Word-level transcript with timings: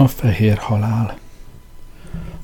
A 0.00 0.08
fehér 0.08 0.58
halál 0.58 1.18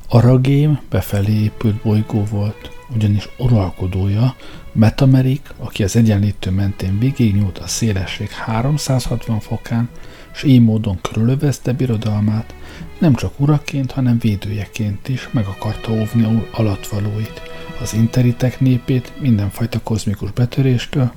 Aragém 0.09 0.81
befelé 0.91 1.33
épült 1.33 1.83
bolygó 1.83 2.25
volt, 2.25 2.71
ugyanis 2.95 3.29
uralkodója, 3.39 4.35
Metamerik, 4.73 5.53
aki 5.59 5.83
az 5.83 5.97
egyenlítő 5.97 6.51
mentén 6.51 6.99
végignyúlt 6.99 7.59
a 7.59 7.67
szélesség 7.67 8.31
360 8.31 9.41
fokán, 9.41 9.89
és 10.35 10.43
így 10.43 10.63
módon 10.63 10.99
körülövezte 11.01 11.73
birodalmát, 11.73 12.55
nem 12.99 13.15
csak 13.15 13.41
uraként, 13.41 13.93
hanem 13.93 14.19
védőjeként 14.19 15.09
is 15.09 15.29
meg 15.33 15.47
akarta 15.47 15.93
óvni 15.93 16.49
alatvalóit, 16.53 17.43
az 17.81 17.95
interitek 17.95 18.61
népét 18.61 19.13
mindenfajta 19.21 19.81
kozmikus 19.83 20.31
betöréstől, 20.31 21.13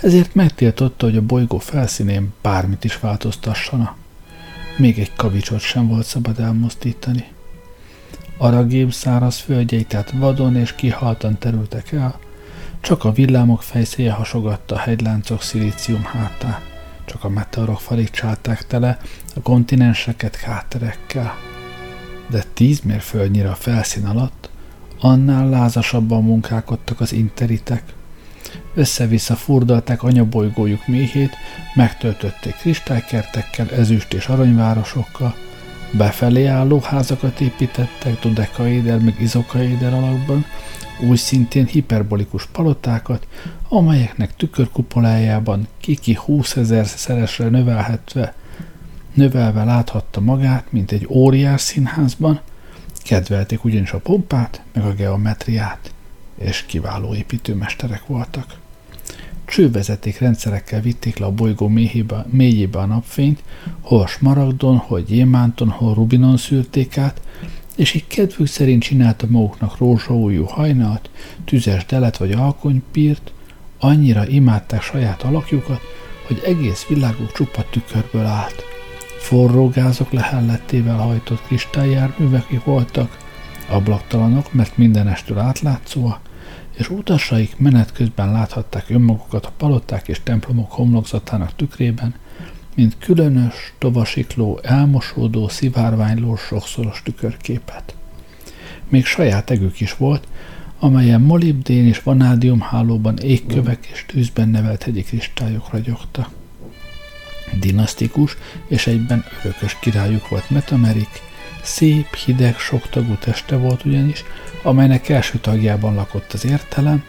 ezért 0.00 0.34
megtiltotta, 0.34 1.06
hogy 1.06 1.16
a 1.16 1.22
bolygó 1.22 1.58
felszínén 1.58 2.32
bármit 2.42 2.84
is 2.84 2.98
változtassana. 2.98 4.00
Még 4.76 4.98
egy 4.98 5.12
kavicsot 5.16 5.60
sem 5.60 5.88
volt 5.88 6.06
szabad 6.06 6.38
elmozdítani. 6.38 7.24
Aragém 8.36 8.90
száraz 8.90 9.38
földjei 9.38 9.84
tehát 9.84 10.10
vadon 10.10 10.56
és 10.56 10.74
kihaltan 10.74 11.38
terültek 11.38 11.92
el, 11.92 12.18
csak 12.80 13.04
a 13.04 13.12
villámok 13.12 13.62
fejszéje 13.62 14.12
hasogatta 14.12 14.74
a 14.74 14.78
hegyláncok 14.78 15.42
szilícium 15.42 16.04
hátát, 16.04 16.60
csak 17.04 17.24
a 17.24 17.28
meteorok 17.28 17.80
farigcsálták 17.80 18.66
tele 18.66 18.98
a 19.34 19.40
kontinenseket 19.40 20.36
kráterekkel. 20.36 21.34
De 22.30 22.44
tíz 22.54 22.80
mérföldnyire 22.80 23.50
a 23.50 23.54
felszín 23.54 24.06
alatt 24.06 24.50
annál 25.00 25.48
lázasabban 25.48 26.24
munkálkodtak 26.24 27.00
az 27.00 27.12
interitek. 27.12 27.82
Össze-vissza 28.74 29.34
furdalták 29.34 30.02
anyabolygójuk 30.02 30.86
méhét, 30.86 31.36
megtöltötték 31.74 32.54
kristálykertekkel, 32.54 33.70
ezüst 33.70 34.12
és 34.12 34.26
aranyvárosokkal, 34.26 35.34
befelé 35.90 36.46
álló 36.46 36.80
házakat 36.80 37.40
építettek 37.40 38.20
dodekaéder 38.20 38.98
meg 38.98 39.20
izokaéder 39.20 39.92
alakban, 39.94 40.44
úgy 41.00 41.18
szintén 41.18 41.66
hiperbolikus 41.66 42.46
palotákat, 42.46 43.26
amelyeknek 43.68 44.36
tükörkupolájában 44.36 45.68
kiki 45.80 46.18
20 46.24 46.56
ezer 46.56 46.86
szeresre 46.86 47.48
növelhetve, 47.48 48.34
növelve 49.14 49.64
láthatta 49.64 50.20
magát, 50.20 50.72
mint 50.72 50.92
egy 50.92 51.06
óriás 51.08 51.60
színházban, 51.60 52.40
kedvelték 53.04 53.64
ugyanis 53.64 53.92
a 53.92 53.98
pompát, 53.98 54.62
meg 54.72 54.84
a 54.84 54.92
geometriát, 54.92 55.92
és 56.38 56.64
kiváló 56.66 57.14
építőmesterek 57.14 58.06
voltak. 58.06 58.60
Csővezeték 59.52 60.18
rendszerekkel 60.18 60.80
vitték 60.80 61.18
le 61.18 61.26
a 61.26 61.30
bolygó 61.30 61.68
mélyébe, 61.68 62.26
mélyébe 62.30 62.78
a 62.78 62.86
napfényt, 62.86 63.42
hol 63.80 64.06
smaragdon, 64.06 64.76
hol 64.76 65.00
gyémánton, 65.00 65.68
hol 65.68 65.94
rubinon 65.94 66.36
szűrték 66.36 66.98
át, 66.98 67.20
és 67.76 67.94
így 67.94 68.06
kedvük 68.06 68.46
szerint 68.46 68.82
csinálta 68.82 69.26
maguknak 69.28 69.78
rózsaújú 69.78 70.44
hajnalt, 70.44 71.10
tüzes 71.44 71.86
delet 71.86 72.16
vagy 72.16 72.32
alkonypírt, 72.32 73.32
annyira 73.78 74.26
imádták 74.26 74.82
saját 74.82 75.22
alakjukat, 75.22 75.80
hogy 76.26 76.42
egész 76.44 76.86
világuk 76.88 77.32
csupa 77.32 77.64
tükörből 77.70 78.26
állt. 78.26 78.64
Forró 79.18 79.68
gázok 79.68 80.12
lehellettével 80.12 80.96
hajtott 80.96 81.42
kristályjárművek 81.42 82.64
voltak, 82.64 83.16
ablaktalanok, 83.68 84.52
mert 84.52 84.76
mindenestől 84.76 85.38
átlátszóak, 85.38 86.21
és 86.72 86.90
utasaik 86.90 87.56
menet 87.58 87.92
közben 87.92 88.32
láthatták 88.32 88.90
önmagukat 88.90 89.46
a 89.46 89.52
paloták 89.56 90.08
és 90.08 90.20
templomok 90.22 90.72
homlokzatának 90.72 91.56
tükrében, 91.56 92.14
mint 92.74 92.96
különös, 92.98 93.72
tovasikló, 93.78 94.60
elmosódó, 94.62 95.48
szivárványló 95.48 96.36
sokszoros 96.36 97.02
tükörképet. 97.02 97.94
Még 98.88 99.04
saját 99.04 99.50
egük 99.50 99.80
is 99.80 99.96
volt, 99.96 100.26
amelyen 100.78 101.20
molibdén 101.20 101.86
és 101.86 102.02
vanádium 102.02 102.60
hálóban 102.60 103.18
égkövek 103.18 103.86
és 103.92 104.04
tűzben 104.08 104.48
nevelt 104.48 104.82
hegyi 104.82 105.02
kristályok 105.02 105.70
ragyogta. 105.70 106.28
Dinasztikus 107.60 108.36
és 108.66 108.86
egyben 108.86 109.24
örökös 109.42 109.76
királyuk 109.80 110.28
volt 110.28 110.50
Metamerik, 110.50 111.22
szép, 111.62 112.14
hideg, 112.14 112.58
soktagú 112.58 113.14
teste 113.14 113.56
volt 113.56 113.84
ugyanis, 113.84 114.24
amelynek 114.62 115.08
első 115.08 115.38
tagjában 115.38 115.94
lakott 115.94 116.32
az 116.32 116.44
értelem, 116.44 117.04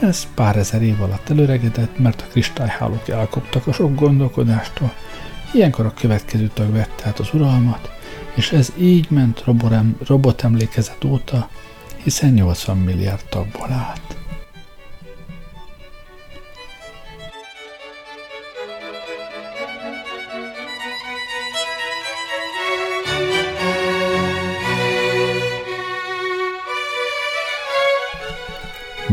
ez 0.00 0.26
pár 0.34 0.56
ezer 0.56 0.82
év 0.82 1.02
alatt 1.02 1.30
előregedett, 1.30 1.98
mert 1.98 2.20
a 2.20 2.30
kristályhálók 2.30 3.08
elkoptak 3.08 3.66
a 3.66 3.72
sok 3.72 3.94
gondolkodástól. 3.94 4.92
Ilyenkor 5.52 5.86
a 5.86 5.94
következő 5.94 6.50
tag 6.54 6.72
vette 6.72 7.06
át 7.06 7.18
az 7.18 7.28
uralmat, 7.32 7.90
és 8.34 8.52
ez 8.52 8.72
így 8.78 9.10
ment 9.10 9.44
robotemlékezet 10.06 11.04
óta, 11.04 11.48
hiszen 12.02 12.32
80 12.32 12.76
milliárd 12.76 13.24
tagból 13.28 13.70
állt. 13.70 14.21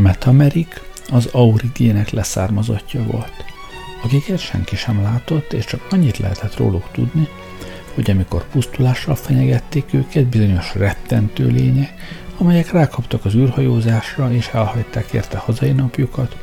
Metamerik 0.02 0.80
az 1.08 1.26
Aurigének 1.32 2.10
leszármazottja 2.10 3.02
volt, 3.02 3.44
akiket 4.02 4.38
senki 4.38 4.76
sem 4.76 5.02
látott, 5.02 5.52
és 5.52 5.64
csak 5.64 5.86
annyit 5.90 6.18
lehetett 6.18 6.56
róluk 6.56 6.88
tudni, 6.92 7.28
hogy 7.94 8.10
amikor 8.10 8.48
pusztulással 8.48 9.14
fenyegették 9.14 9.84
őket 9.90 10.26
bizonyos 10.26 10.74
rettentő 10.74 11.46
lények, 11.46 11.92
amelyek 12.38 12.72
rákaptak 12.72 13.24
az 13.24 13.34
űrhajózásra 13.34 14.32
és 14.32 14.48
elhagyták 14.52 15.12
érte 15.12 15.38
hazai 15.38 15.72
napjukat, 15.72 16.36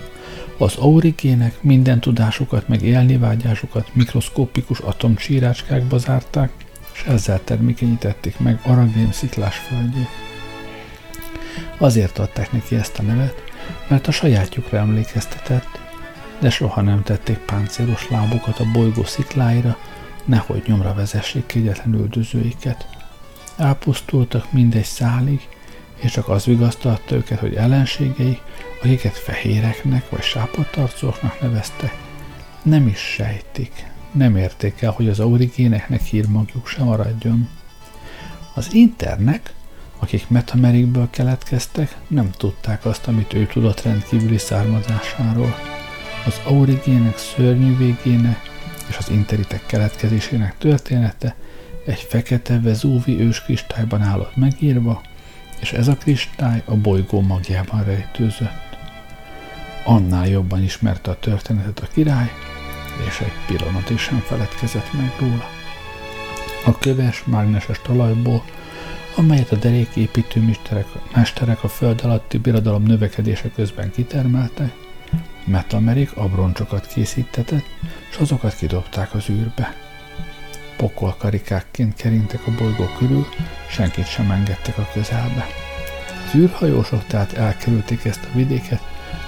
az 0.58 0.76
aurigének 0.76 1.62
minden 1.62 2.00
tudásukat 2.00 2.68
meg 2.68 2.82
élnivágyásukat 2.82 3.90
mikroszkópikus 3.94 4.80
atomcsírácskákba 4.80 5.98
zárták, 5.98 6.52
és 6.94 7.04
ezzel 7.04 7.42
termékenyítették 7.44 8.40
meg 8.40 8.60
Aragém 8.64 9.12
sziklás 9.12 9.58
földjét. 9.58 10.10
Azért 11.78 12.20
adták 12.20 12.52
neki 12.52 12.76
ezt 12.76 13.00
a 13.00 13.02
nevet, 13.02 13.47
mert 13.88 14.08
a 14.08 14.12
sajátjukra 14.12 14.78
emlékeztetett, 14.78 15.80
de 16.40 16.50
soha 16.50 16.82
nem 16.82 17.04
tették 17.04 17.38
páncélos 17.38 18.10
lábukat 18.10 18.60
a 18.60 18.72
bolygó 18.72 19.04
szikláira, 19.04 19.78
nehogy 20.26 20.64
nyomra 20.66 20.94
vezessék 20.94 21.46
kegyetlen 21.46 21.94
üldözőiket. 21.94 22.88
Elpusztultak 23.58 24.52
mindegy 24.52 24.84
szálig, 24.84 25.48
és 25.96 26.12
csak 26.12 26.30
az 26.30 26.46
vigasztalta 26.46 27.16
őket, 27.16 27.40
hogy 27.40 27.56
ellenségei, 27.56 28.40
akiket 28.82 29.18
fehéreknek 29.18 30.10
vagy 30.10 30.22
sápadtarcóknak 30.22 31.42
neveztek, 31.42 31.94
nem 32.62 32.88
is 32.88 33.00
sejtik, 33.00 33.86
nem 34.12 34.36
érték 34.36 34.82
el, 34.82 34.92
hogy 34.92 35.10
az 35.10 35.20
aurigéneknek 35.20 36.02
hírmagjuk 36.02 36.68
sem 36.68 36.86
maradjon. 36.86 37.50
Az 38.54 38.74
internek 38.74 39.54
akik 40.00 40.30
metamerikből 40.30 41.08
keletkeztek, 41.10 41.98
nem 42.08 42.32
tudták 42.32 42.86
azt, 42.86 43.08
amit 43.08 43.34
ő 43.34 43.46
tudott 43.46 43.82
rendkívüli 43.82 44.38
származásáról. 44.38 45.56
Az 46.26 46.42
aurigének 46.46 47.18
szörnyű 47.18 47.78
végének 47.78 48.40
és 48.90 48.98
az 48.98 49.10
interitek 49.10 49.66
keletkezésének 49.66 50.58
története 50.58 51.36
egy 51.86 52.00
fekete 52.00 52.60
vezúvi 52.60 53.20
őskristályban 53.20 54.02
állott 54.02 54.36
megírva, 54.36 55.02
és 55.60 55.72
ez 55.72 55.88
a 55.88 55.96
kristály 55.96 56.62
a 56.66 56.76
bolygó 56.76 57.22
magjában 57.22 57.84
rejtőzött. 57.84 58.78
Annál 59.84 60.28
jobban 60.28 60.64
ismerte 60.64 61.12
a 61.12 61.20
történetet 61.20 61.80
a 61.80 61.88
király, 61.94 62.32
és 63.08 63.20
egy 63.20 63.32
pillanatig 63.48 63.98
sem 63.98 64.20
feledkezett 64.20 64.94
meg 64.94 65.14
róla. 65.20 65.50
A 66.66 66.78
köves, 66.78 67.24
mágneses 67.26 67.82
talajból 67.82 68.44
amelyet 69.18 69.52
a 69.52 69.56
deréképítő 69.56 70.54
mesterek, 71.14 71.64
a 71.64 71.68
föld 71.68 72.02
alatti 72.04 72.38
birodalom 72.38 72.84
növekedése 72.84 73.50
közben 73.56 73.92
kitermeltek, 73.92 74.74
Metamerik 75.46 76.18
abroncsokat 76.18 76.88
készítetett, 76.88 77.66
és 78.12 78.18
azokat 78.18 78.56
kidobták 78.56 79.14
az 79.14 79.30
űrbe. 79.30 79.76
Pokolkarikákként 80.78 81.96
kerintek 81.96 82.48
a 82.48 82.52
bolygó 82.58 82.86
körül, 82.98 83.26
senkit 83.70 84.08
sem 84.08 84.32
engedtek 84.32 84.78
a 84.78 84.90
közelbe. 84.94 85.48
Az 86.26 86.36
űrhajósok 86.36 87.06
tehát 87.06 87.34
elkerülték 87.34 88.06
ezt 88.06 88.24
a 88.24 88.36
vidéket, 88.36 88.82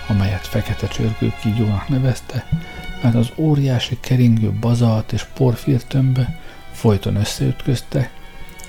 amelyet 0.07 0.47
fekete 0.47 0.87
csörgő 0.87 1.33
kígyónak 1.41 1.87
nevezte, 1.87 2.45
mert 3.01 3.15
az 3.15 3.31
óriási 3.35 3.97
keringő 3.99 4.51
bazalt 4.51 5.11
és 5.11 5.23
porfírtömbbe 5.23 6.39
folyton 6.71 7.15
összeütköztek, 7.15 8.18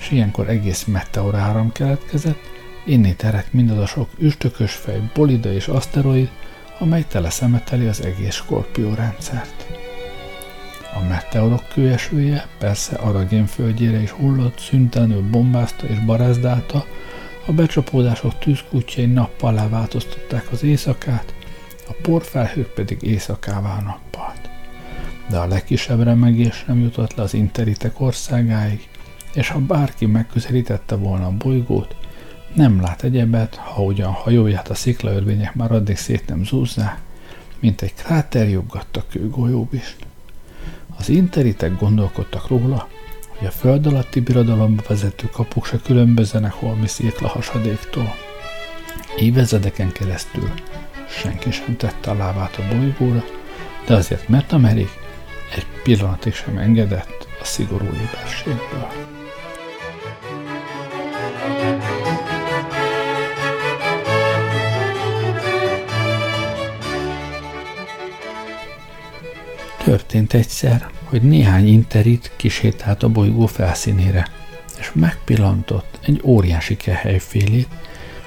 és 0.01 0.11
ilyenkor 0.11 0.49
egész 0.49 0.83
meteor 0.83 1.35
áram 1.35 1.71
keletkezett, 1.71 2.49
innét 2.85 3.23
eredt 3.23 3.53
mindaz 3.53 3.77
a 3.77 3.85
sok 3.85 4.09
üstökös 4.17 4.73
fej, 4.73 5.01
bolida 5.13 5.53
és 5.53 5.67
aszteroid, 5.67 6.29
amely 6.79 7.05
teleszemeteli 7.07 7.87
az 7.87 8.05
egész 8.05 8.35
skorpió 8.35 8.93
rendszert. 8.93 9.67
A 10.93 11.03
meteorok 11.09 11.67
kőesője 11.73 12.47
persze 12.57 12.95
Aragén 12.95 13.45
földjére 13.45 14.01
is 14.01 14.09
hullott, 14.09 14.59
szüntelenül 14.59 15.29
bombázta 15.29 15.87
és 15.87 15.99
barázdálta, 15.99 16.85
a 17.45 17.51
becsapódások 17.51 18.39
tűzkútjai 18.39 19.05
nappal 19.05 19.69
változtatták 19.69 20.51
az 20.51 20.63
éjszakát, 20.63 21.33
a 21.87 21.93
porfelhők 22.01 22.73
pedig 22.73 23.01
éjszakává 23.01 23.81
nappalt. 23.81 24.49
De 25.29 25.37
a 25.37 25.47
legkisebb 25.47 26.03
remegés 26.03 26.63
nem 26.67 26.79
jutott 26.79 27.15
le 27.15 27.23
az 27.23 27.33
interitek 27.33 27.99
országáig, 27.99 28.87
és 29.33 29.49
ha 29.49 29.59
bárki 29.59 30.05
megközelítette 30.05 30.95
volna 30.95 31.25
a 31.25 31.37
bolygót, 31.37 31.95
nem 32.53 32.81
lát 32.81 33.03
egyebet, 33.03 33.55
ha 33.55 33.83
ugyan 33.83 34.11
hajóját 34.11 34.69
a 34.69 34.73
sziklaörvények 34.73 35.55
már 35.55 35.71
addig 35.71 35.97
szét 35.97 36.27
nem 36.27 36.43
zúzzák, 36.43 36.99
mint 37.59 37.81
egy 37.81 37.93
kráter 37.93 38.49
joggatta 38.49 39.03
kőgolyóbist. 39.09 39.95
Az 40.97 41.09
interitek 41.09 41.79
gondolkodtak 41.79 42.47
róla, 42.47 42.87
hogy 43.37 43.47
a 43.47 43.51
föld 43.51 43.85
alatti 43.85 44.19
birodalomba 44.19 44.83
vezető 44.87 45.27
kapuk 45.27 45.65
se 45.65 45.77
különbözenek 45.83 46.51
holmi 46.51 46.87
székla 46.87 47.27
hasadéktól. 47.27 48.15
Évezredeken 49.17 49.91
keresztül 49.91 50.49
senki 51.09 51.51
sem 51.51 51.77
tette 51.77 52.11
a 52.11 52.15
lábát 52.15 52.57
a 52.57 52.75
bolygóra, 52.75 53.23
de 53.85 53.95
azért 53.95 54.27
Metamerik 54.27 54.89
egy 55.55 55.65
pillanatig 55.83 56.33
sem 56.33 56.57
engedett 56.57 57.27
a 57.41 57.45
szigorú 57.45 57.85
éberségből. 57.85 59.10
Történt 69.83 70.33
egyszer, 70.33 70.89
hogy 71.03 71.21
néhány 71.21 71.67
interit 71.67 72.31
kisétált 72.35 73.03
a 73.03 73.09
bolygó 73.09 73.45
felszínére, 73.45 74.27
és 74.79 74.91
megpillantott 74.93 75.99
egy 76.01 76.21
óriási 76.23 76.77
kehelyfélét, 76.77 77.67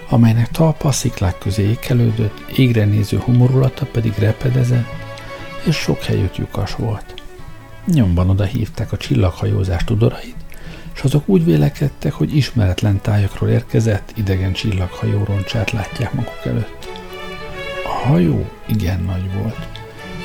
amelynek 0.09 0.49
talpa 0.49 0.89
a 0.89 0.93
sziklák 0.93 1.39
közé 1.39 1.63
ékelődött, 1.63 2.45
égre 2.57 2.85
néző 2.85 3.19
humorulata 3.19 3.87
pedig 3.87 4.13
repedezett, 4.19 4.89
és 5.67 5.77
sok 5.77 6.03
helyütt 6.03 6.37
lyukas 6.37 6.75
volt. 6.75 7.15
Nyomban 7.87 8.31
oda 8.31 8.45
hívták 8.45 8.93
a 8.93 8.97
csillaghajózás 8.97 9.85
tudorait, 9.85 10.44
és 10.95 11.03
azok 11.03 11.29
úgy 11.29 11.45
vélekedtek, 11.45 12.13
hogy 12.13 12.37
ismeretlen 12.37 13.01
tájakról 13.01 13.49
érkezett, 13.49 14.13
idegen 14.17 14.53
csillaghajó 14.53 15.25
roncsát 15.25 15.71
látják 15.71 16.13
maguk 16.13 16.41
előtt. 16.45 16.89
A 17.85 18.07
hajó 18.07 18.51
igen 18.67 19.03
nagy 19.03 19.35
volt, 19.35 19.69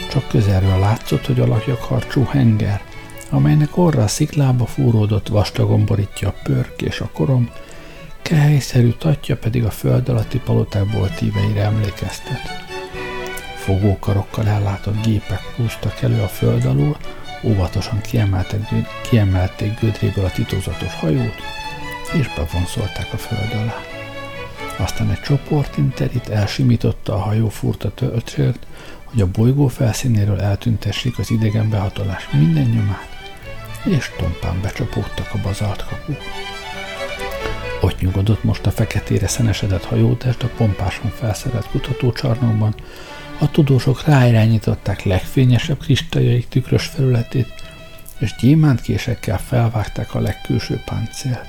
csak 0.10 0.28
közelről 0.28 0.80
látszott, 0.80 1.26
hogy 1.26 1.40
alakjak 1.40 1.82
harcsú 1.82 2.24
henger, 2.24 2.82
amelynek 3.30 3.78
orra 3.78 4.04
a 4.04 4.08
sziklába 4.08 4.66
fúródott 4.66 5.28
vastagon 5.28 5.86
borítja 5.86 6.28
a 6.28 6.36
pörk 6.44 6.82
és 6.82 7.00
a 7.00 7.10
korom, 7.14 7.50
kehelyszerű 8.22 8.90
tatja 8.90 9.38
pedig 9.38 9.64
a 9.64 9.70
föld 9.70 10.10
alatti 10.10 10.40
palotákból 10.40 11.10
tíveire 11.10 11.62
emlékeztet. 11.64 12.68
Fogókarokkal 13.56 14.48
ellátott 14.48 15.06
gépek 15.06 15.42
húztak 15.56 16.02
elő 16.02 16.22
a 16.22 16.28
föld 16.28 16.66
alól, 16.66 16.98
óvatosan 17.44 18.02
kiemeltek, 18.02 18.62
kiemelték 19.10 19.80
gödréből 19.80 20.26
a 20.26 20.32
titokzatos 20.32 20.94
hajót, 20.94 21.36
és 22.14 22.34
bevonszolták 22.36 23.14
a 23.14 23.18
föld 23.18 23.54
alá. 23.54 23.76
Aztán 24.78 25.10
egy 25.10 25.22
csoport 25.22 25.78
interit 25.78 26.30
elsimította 26.30 27.14
a 27.14 27.20
hajó 27.20 27.50
furta 27.50 27.94
töltsért, 27.94 28.66
hogy 29.04 29.22
a 29.22 29.32
bolygó 29.32 29.68
felszínéről 29.68 30.42
eltüntessék 30.42 31.20
az 31.20 31.32
idegen 31.32 31.70
behatolás 31.70 32.30
minden 32.32 32.70
nyomát, 32.70 33.18
és 33.84 34.12
tompán 34.18 34.62
becsapódtak 34.62 35.30
a 35.34 35.42
bazalt 35.44 35.86
kapuk. 35.86 36.18
Ott 37.82 38.00
nyugodott 38.00 38.44
most 38.44 38.66
a 38.66 38.72
feketére 38.72 39.28
szenesedett 39.28 39.84
hajótest 39.86 40.44
a 40.44 40.50
pompásan 40.58 41.10
felszerelt 41.10 41.70
kutatócsarnokban, 41.70 42.76
a 43.40 43.52
tudósok 43.52 44.04
ráirányították 44.06 45.04
legfényesebb 45.04 45.78
kristályaik 45.78 46.48
tükrös 46.48 46.86
felületét, 46.86 47.54
és 48.20 48.36
gyémántkésekkel 48.40 49.38
felvágták 49.38 50.16
a 50.16 50.20
legkülső 50.20 50.82
páncélt. 50.86 51.48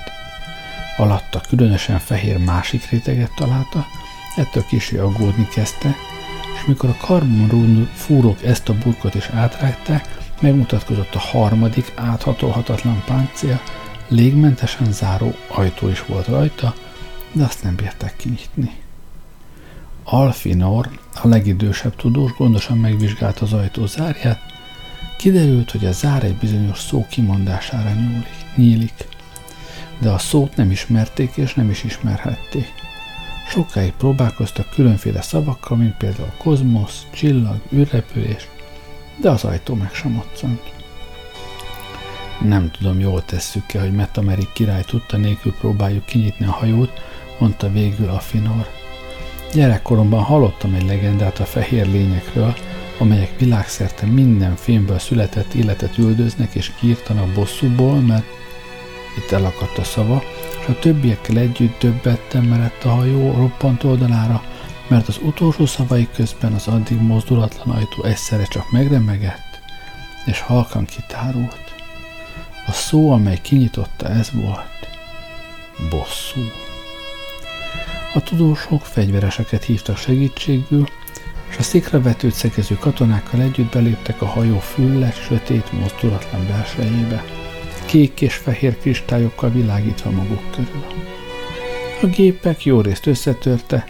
Alatta 0.97 1.41
különösen 1.49 1.99
fehér 1.99 2.39
másik 2.39 2.91
réteget 2.91 3.35
találta, 3.37 3.87
ettől 4.37 4.65
kisé 4.67 4.99
aggódni 4.99 5.49
kezdte, 5.49 5.95
és 6.55 6.67
mikor 6.67 6.89
a 6.89 7.07
karbonrún 7.07 7.89
fúrók 7.95 8.43
ezt 8.45 8.69
a 8.69 8.75
burkot 8.75 9.15
is 9.15 9.29
átrágták, 9.29 10.19
megmutatkozott 10.41 11.15
a 11.15 11.19
harmadik 11.19 11.93
áthatolhatatlan 11.95 13.03
páncél, 13.07 13.61
légmentesen 14.09 14.93
záró 14.93 15.35
ajtó 15.49 15.89
is 15.89 16.05
volt 16.07 16.27
rajta, 16.27 16.75
de 17.33 17.45
azt 17.45 17.63
nem 17.63 17.75
bírták 17.75 18.17
kinyitni. 18.17 18.71
Alfinor, 20.05 20.88
a 21.23 21.29
legidősebb 21.29 21.97
tudós 21.97 22.32
gondosan 22.37 22.79
megvizsgálta 22.79 23.44
az 23.44 23.52
ajtó 23.52 23.87
zárját, 23.87 24.41
kiderült, 25.19 25.70
hogy 25.70 25.85
a 25.85 25.93
zár 25.93 26.25
egy 26.25 26.37
bizonyos 26.37 26.79
szó 26.79 27.06
kimondására 27.11 27.91
nyúlik, 27.93 28.44
nyílik, 28.56 29.08
de 29.99 30.11
a 30.11 30.19
szót 30.19 30.56
nem 30.56 30.70
ismerték 30.70 31.37
és 31.37 31.55
nem 31.55 31.70
is 31.70 31.85
ismerhették. 31.85 32.73
Sokáig 33.49 33.93
próbálkoztak 33.93 34.70
különféle 34.70 35.23
szavakkal, 35.23 35.76
mint 35.76 35.97
például 35.97 36.32
kozmosz, 36.38 37.06
csillag, 37.12 37.61
űrrepülés, 37.73 38.49
de 39.17 39.31
az 39.31 39.44
ajtó 39.44 39.75
meg 39.75 39.93
sem 39.93 40.11
moccant. 40.11 40.73
Nem 42.41 42.70
tudom, 42.70 43.00
jól 43.00 43.25
tesszük-e, 43.25 43.81
hogy 43.81 43.93
Metamerik 43.93 44.52
király 44.52 44.82
tudta 44.82 45.17
nélkül 45.17 45.55
próbáljuk 45.55 46.05
kinyitni 46.05 46.47
a 46.47 46.50
hajót, 46.50 46.93
mondta 47.38 47.70
végül 47.70 48.08
a 48.08 48.19
Finor. 48.19 48.80
Gyerekkoromban 49.52 50.23
hallottam 50.23 50.75
egy 50.75 50.87
legendát 50.87 51.38
a 51.38 51.44
fehér 51.44 51.87
lényekről, 51.87 52.55
amelyek 52.99 53.38
világszerte 53.38 54.06
minden 54.06 54.56
filmből 54.56 54.99
született 54.99 55.52
életet 55.52 55.99
üldöznek 55.99 56.55
és 56.55 56.73
kiirtanak 56.81 57.32
bosszúból, 57.32 58.00
mert 58.00 58.25
itt 59.16 59.30
elakadt 59.30 59.78
a 59.78 59.85
szava, 59.85 60.23
és 60.61 60.66
a 60.69 60.78
többiekkel 60.78 61.37
együtt 61.37 61.80
döbbettem 61.80 62.45
merett 62.45 62.85
a 62.85 62.88
hajó 62.88 63.33
roppant 63.33 63.85
oldalára, 63.85 64.42
mert 64.88 65.09
az 65.09 65.19
utolsó 65.23 65.66
szavai 65.66 66.09
közben 66.14 66.52
az 66.52 66.66
addig 66.66 67.00
mozdulatlan 67.00 67.76
ajtó 67.76 68.04
egyszerre 68.04 68.45
csak 68.45 68.71
megremegett, 68.71 69.61
és 70.25 70.40
halkan 70.40 70.85
kitárult. 70.85 71.75
A 72.66 72.73
szó, 72.73 73.12
amely 73.12 73.38
kinyitotta, 73.42 74.09
ez 74.09 74.30
volt. 74.33 74.88
Bosszú. 75.90 76.40
A 78.14 78.23
tudósok 78.23 78.83
fegyvereseket 78.83 79.64
hívtak 79.64 79.97
segítségül, 79.97 80.85
és 81.50 81.57
a 81.57 81.62
szikra 81.62 82.02
vetőt 82.02 82.35
szegező 82.35 82.75
katonákkal 82.75 83.40
együtt 83.40 83.73
beléptek 83.73 84.23
a 84.23 84.26
hajó 84.26 84.59
füllet, 84.59 85.23
sötét, 85.23 85.73
mozdulatlan 85.73 86.47
belsejébe 86.47 87.25
kék 87.90 88.21
és 88.21 88.35
fehér 88.35 88.79
kristályokkal 88.79 89.50
világítva 89.50 90.11
maguk 90.11 90.50
körül. 90.50 90.85
A 92.02 92.07
gépek 92.07 92.64
jó 92.64 92.81
részt 92.81 93.07
összetörte, 93.07 93.85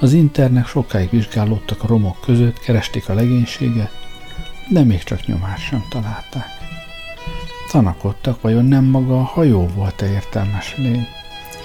az 0.00 0.12
internek 0.12 0.66
sokáig 0.66 1.10
vizsgálódtak 1.10 1.82
a 1.82 1.86
romok 1.86 2.20
között, 2.20 2.58
keresték 2.58 3.08
a 3.08 3.14
legénységet, 3.14 3.90
de 4.68 4.84
még 4.84 5.02
csak 5.02 5.26
nyomást 5.26 5.66
sem 5.66 5.84
találták. 5.90 6.46
Tanakodtak, 7.70 8.40
vajon 8.40 8.64
nem 8.64 8.84
maga 8.84 9.18
a 9.18 9.24
hajó 9.24 9.66
volt-e 9.66 10.10
értelmes 10.10 10.76
lény? 10.76 11.06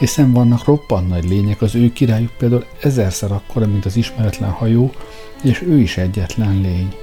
Hiszen 0.02 0.32
vannak 0.32 0.66
roppant 0.66 1.08
nagy 1.08 1.30
lények, 1.30 1.62
az 1.62 1.76
ő 1.76 1.94
királyuk 1.94 2.32
például 2.38 2.66
ezerszer 2.82 3.32
akkora, 3.32 3.68
mint 3.68 3.86
az 3.86 3.96
ismeretlen 3.96 4.50
hajó, 4.50 4.92
és 5.44 5.62
ő 5.62 5.80
is 5.80 5.98
egyetlen 5.98 6.62
lény 6.62 6.94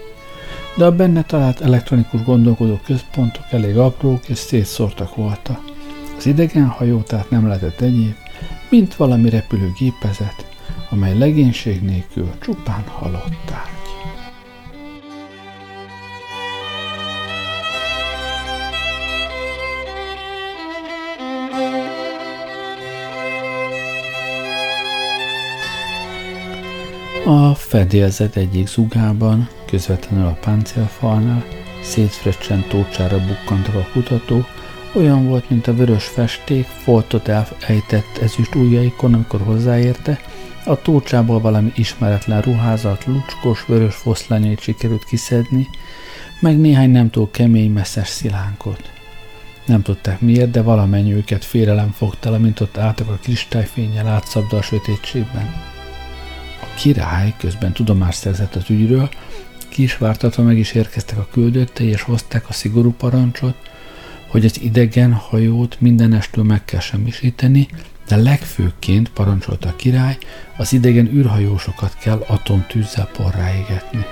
de 0.78 0.84
a 0.84 0.92
benne 0.92 1.22
talált 1.22 1.60
elektronikus 1.60 2.22
gondolkodó 2.22 2.80
központok 2.84 3.44
elég 3.50 3.76
aprók 3.76 4.28
és 4.28 4.38
szétszórtak 4.38 5.14
voltak. 5.14 5.60
Az 6.16 6.26
idegen 6.26 6.66
hajó 6.66 7.00
tehát 7.00 7.30
nem 7.30 7.46
lehetett 7.46 7.80
egyéb, 7.80 8.14
mint 8.70 8.96
valami 8.96 9.30
repülőgépezet, 9.30 10.46
amely 10.90 11.18
legénység 11.18 11.82
nélkül 11.82 12.30
csupán 12.40 12.84
halottál. 12.86 13.77
A 27.28 27.54
fedélzet 27.54 28.36
egyik 28.36 28.66
zugában, 28.66 29.48
közvetlenül 29.66 30.26
a 30.26 30.38
páncélfalnál, 30.40 31.44
szétfreccsen 31.82 32.64
tócsára 32.68 33.18
bukkant 33.26 33.68
a 33.68 33.88
kutató, 33.92 34.44
olyan 34.94 35.26
volt, 35.26 35.50
mint 35.50 35.66
a 35.66 35.74
vörös 35.74 36.04
festék, 36.04 36.64
foltot 36.64 37.28
elejtett 37.28 38.18
ezüst 38.22 38.54
ujjaikon, 38.54 39.14
amikor 39.14 39.40
hozzáérte, 39.40 40.20
a 40.64 40.82
tócsából 40.82 41.40
valami 41.40 41.72
ismeretlen 41.74 42.40
ruházat, 42.40 43.04
lucskos, 43.04 43.64
vörös 43.66 43.94
foszlányait 43.94 44.60
sikerült 44.60 45.04
kiszedni, 45.04 45.68
meg 46.40 46.58
néhány 46.58 46.90
nem 46.90 47.10
túl 47.10 47.30
kemény 47.30 47.70
messzes 47.70 48.08
szilánkot. 48.08 48.90
Nem 49.66 49.82
tudták 49.82 50.20
miért, 50.20 50.50
de 50.50 50.62
valamennyi 50.62 51.14
őket 51.14 51.44
félelem 51.44 51.90
fogta, 51.90 52.32
amint 52.32 52.60
ott 52.60 52.76
álltak 52.76 53.08
a 53.08 53.18
kristályfényel 53.22 54.06
átszabda 54.06 54.56
a 54.56 54.62
sötétségben. 54.62 55.76
Király 56.78 57.34
közben 57.38 57.72
tudomást 57.72 58.18
szerzett 58.18 58.54
az 58.54 58.70
ügyről, 58.70 59.08
kisvártatva 59.68 60.42
meg 60.42 60.58
is 60.58 60.72
érkeztek 60.72 61.18
a 61.18 61.28
küldöttei, 61.30 61.86
és 61.86 62.02
hozták 62.02 62.48
a 62.48 62.52
szigorú 62.52 62.92
parancsot, 62.92 63.54
hogy 64.26 64.44
az 64.44 64.60
idegen 64.60 65.12
hajót 65.12 65.80
mindenestől 65.80 66.44
meg 66.44 66.64
kell 66.64 66.80
semmisíteni, 66.80 67.68
de 68.08 68.16
legfőként 68.16 69.08
parancsolta 69.08 69.68
a 69.68 69.76
király, 69.76 70.18
az 70.56 70.72
idegen 70.72 71.06
űrhajósokat 71.06 71.96
kell 72.00 72.24
atomtűzzel 72.26 73.10
porrá 73.16 73.54
égetni. 73.54 74.04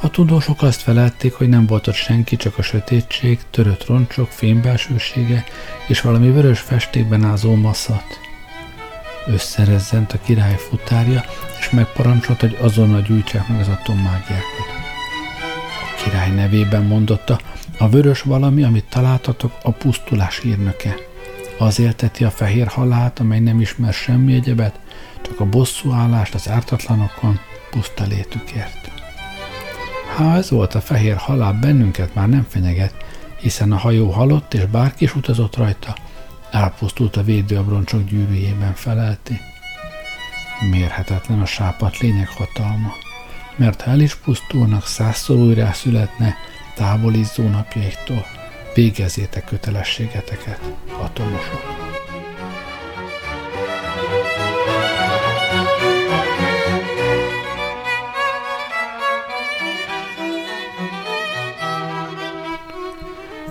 A 0.00 0.10
tudósok 0.10 0.62
azt 0.62 0.80
felelték, 0.80 1.32
hogy 1.32 1.48
nem 1.48 1.66
volt 1.66 1.86
ott 1.86 1.94
senki, 1.94 2.36
csak 2.36 2.58
a 2.58 2.62
sötétség, 2.62 3.38
törött 3.50 3.86
roncsok, 3.86 4.28
fémbelsősége 4.28 5.44
és 5.88 6.00
valami 6.00 6.30
vörös 6.30 6.60
festékben 6.60 7.24
ázó 7.24 7.54
maszat. 7.54 8.29
Összerezzent 9.32 10.12
a 10.12 10.20
király 10.24 10.56
futárja, 10.56 11.24
és 11.58 11.70
megparancsolt, 11.70 12.40
hogy 12.40 12.58
azonnal 12.60 13.02
gyújtsák 13.02 13.48
meg 13.48 13.60
az 13.60 13.68
atommágiákat. 13.68 14.68
A 15.80 16.02
király 16.02 16.30
nevében 16.30 16.82
mondotta, 16.82 17.40
a 17.78 17.88
vörös 17.88 18.22
valami, 18.22 18.62
amit 18.62 18.84
találtatok, 18.84 19.52
a 19.62 19.70
pusztulás 19.70 20.40
hírnöke. 20.40 20.94
Az 21.58 21.78
élteti 21.78 22.24
a 22.24 22.30
fehér 22.30 22.66
halált, 22.66 23.18
amely 23.18 23.40
nem 23.40 23.60
ismer 23.60 23.92
semmi 23.92 24.34
egyebet, 24.34 24.80
csak 25.22 25.40
a 25.40 25.44
bosszúállást 25.44 26.34
az 26.34 26.48
ártatlanokon, 26.48 27.40
puszta 27.70 28.04
létükért. 28.04 28.90
Ha 30.16 30.34
ez 30.34 30.50
volt 30.50 30.74
a 30.74 30.80
fehér 30.80 31.16
halál, 31.16 31.52
bennünket 31.52 32.14
már 32.14 32.28
nem 32.28 32.46
fenyeget, 32.48 32.94
hiszen 33.40 33.72
a 33.72 33.76
hajó 33.76 34.10
halott, 34.10 34.54
és 34.54 34.64
bárki 34.64 35.04
is 35.04 35.14
utazott 35.14 35.56
rajta, 35.56 35.94
elpusztult 36.50 37.16
a 37.16 37.22
védőabroncsok 37.22 38.04
gyűrűjében 38.04 38.74
felelti. 38.74 39.40
Mérhetetlen 40.70 41.40
a 41.40 41.46
sápat 41.46 41.98
lények 41.98 42.28
hatalma, 42.28 42.92
mert 43.56 43.80
ha 43.80 43.90
el 43.90 44.00
is 44.00 44.14
pusztulnak, 44.14 44.86
százszor 44.86 45.36
újra 45.36 45.72
születne 45.72 46.36
távolizzó 46.74 47.48
napjaiktól, 47.48 48.26
végezzétek 48.74 49.44
kötelességeteket, 49.44 50.60
atomosok. 51.00 51.79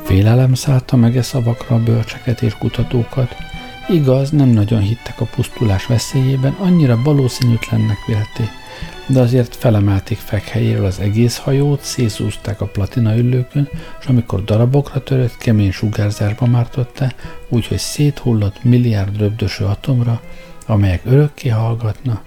Félelem 0.09 0.53
szállta 0.53 0.95
meg 0.95 1.17
e 1.17 1.21
szavakra 1.21 1.75
a 1.75 1.83
bölcseket 1.83 2.41
és 2.41 2.53
kutatókat. 2.53 3.35
Igaz, 3.87 4.29
nem 4.29 4.47
nagyon 4.47 4.79
hittek 4.79 5.21
a 5.21 5.25
pusztulás 5.25 5.85
veszélyében, 5.85 6.55
annyira 6.59 7.01
valószínűtlennek 7.03 7.97
vélték, 8.05 8.49
de 9.05 9.19
azért 9.19 9.55
felemelték 9.55 10.17
fekhelyéről 10.17 10.85
az 10.85 10.99
egész 10.99 11.37
hajót, 11.37 11.81
szészúzták 11.81 12.61
a 12.61 12.65
platina 12.65 13.17
üllőkön, 13.17 13.69
és 13.99 14.05
amikor 14.05 14.43
darabokra 14.43 15.03
törött, 15.03 15.37
kemény 15.37 15.71
sugárzásba 15.71 16.45
mártotta, 16.45 17.11
úgyhogy 17.49 17.77
széthullott 17.77 18.63
milliárd 18.63 19.17
röbdöső 19.17 19.65
atomra, 19.65 20.21
amelyek 20.65 21.01
örökké 21.05 21.49
hallgatna, 21.49 22.21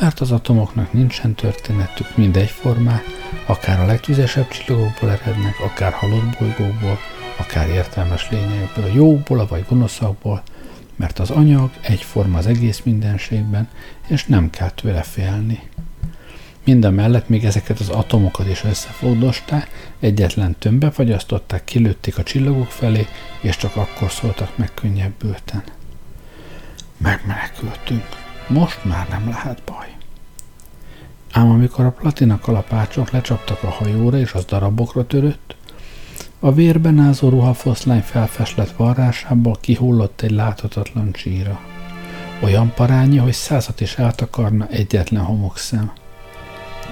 mert 0.00 0.20
az 0.20 0.32
atomoknak 0.32 0.92
nincsen 0.92 1.34
történetük, 1.34 2.16
mindegyformák, 2.16 3.04
akár 3.46 3.80
a 3.80 3.86
legtüzesebb 3.86 4.48
csillagokból 4.48 5.10
erednek, 5.10 5.54
akár 5.64 5.92
halott 5.92 6.36
bolygókból, 6.38 6.98
akár 7.40 7.68
értelmes 7.68 8.30
lényekből, 8.30 8.92
jóból 8.92 9.46
vagy 9.46 9.64
gonoszakból, 9.68 10.42
mert 10.96 11.18
az 11.18 11.30
anyag 11.30 11.70
egyforma 11.80 12.38
az 12.38 12.46
egész 12.46 12.80
mindenségben, 12.84 13.68
és 14.06 14.24
nem 14.24 14.50
kell 14.50 14.70
tőle 14.70 15.02
félni. 15.02 15.68
Minden 16.64 16.94
mellett 16.94 17.28
még 17.28 17.44
ezeket 17.44 17.80
az 17.80 17.88
atomokat 17.88 18.48
is 18.48 18.64
összefogdosták, 18.64 19.92
egyetlen 20.00 20.56
tömbbe 20.58 20.90
fagyasztották, 20.90 21.64
kilőtték 21.64 22.18
a 22.18 22.22
csillagok 22.22 22.70
felé, 22.70 23.06
és 23.40 23.56
csak 23.56 23.76
akkor 23.76 24.10
szóltak 24.10 24.56
meg 24.56 24.70
könnyebbülten. 24.74 25.62
Megmenekültünk. 26.96 28.06
Most 28.48 28.84
már 28.84 29.08
nem 29.08 29.28
lehet 29.28 29.62
baj. 29.64 29.86
Ám 31.32 31.50
amikor 31.50 31.84
a 31.84 31.90
platina 31.90 32.38
kalapácsok 32.38 33.10
lecsaptak 33.10 33.62
a 33.62 33.70
hajóra, 33.70 34.18
és 34.18 34.32
az 34.32 34.44
darabokra 34.44 35.06
törött, 35.06 35.54
a 36.42 36.52
vérben 36.52 36.98
ázó 36.98 37.28
ruhafoszlány 37.28 38.00
felfeslett 38.00 38.70
varrásából 38.70 39.56
kihullott 39.60 40.20
egy 40.20 40.30
láthatatlan 40.30 41.12
csíra. 41.12 41.60
Olyan 42.42 42.72
parányi, 42.74 43.16
hogy 43.16 43.32
százat 43.32 43.80
is 43.80 43.94
eltakarna 43.94 44.66
egyetlen 44.66 45.22
homokszem. 45.22 45.92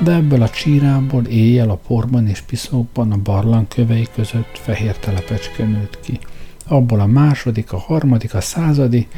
De 0.02 0.12
ebből 0.12 0.42
a 0.42 0.48
csírából 0.48 1.24
éjjel 1.24 1.70
a 1.70 1.80
porban 1.86 2.28
és 2.28 2.40
piszókban 2.40 3.12
a 3.12 3.16
barlang 3.16 3.68
kövei 3.68 4.08
között 4.14 4.58
fehér 4.58 4.96
telepecske 4.96 5.64
nőtt 5.64 6.00
ki. 6.00 6.18
Abból 6.66 7.00
a 7.00 7.06
második, 7.06 7.72
a 7.72 7.78
harmadik, 7.78 8.34
a 8.34 8.40
századi, 8.40 9.08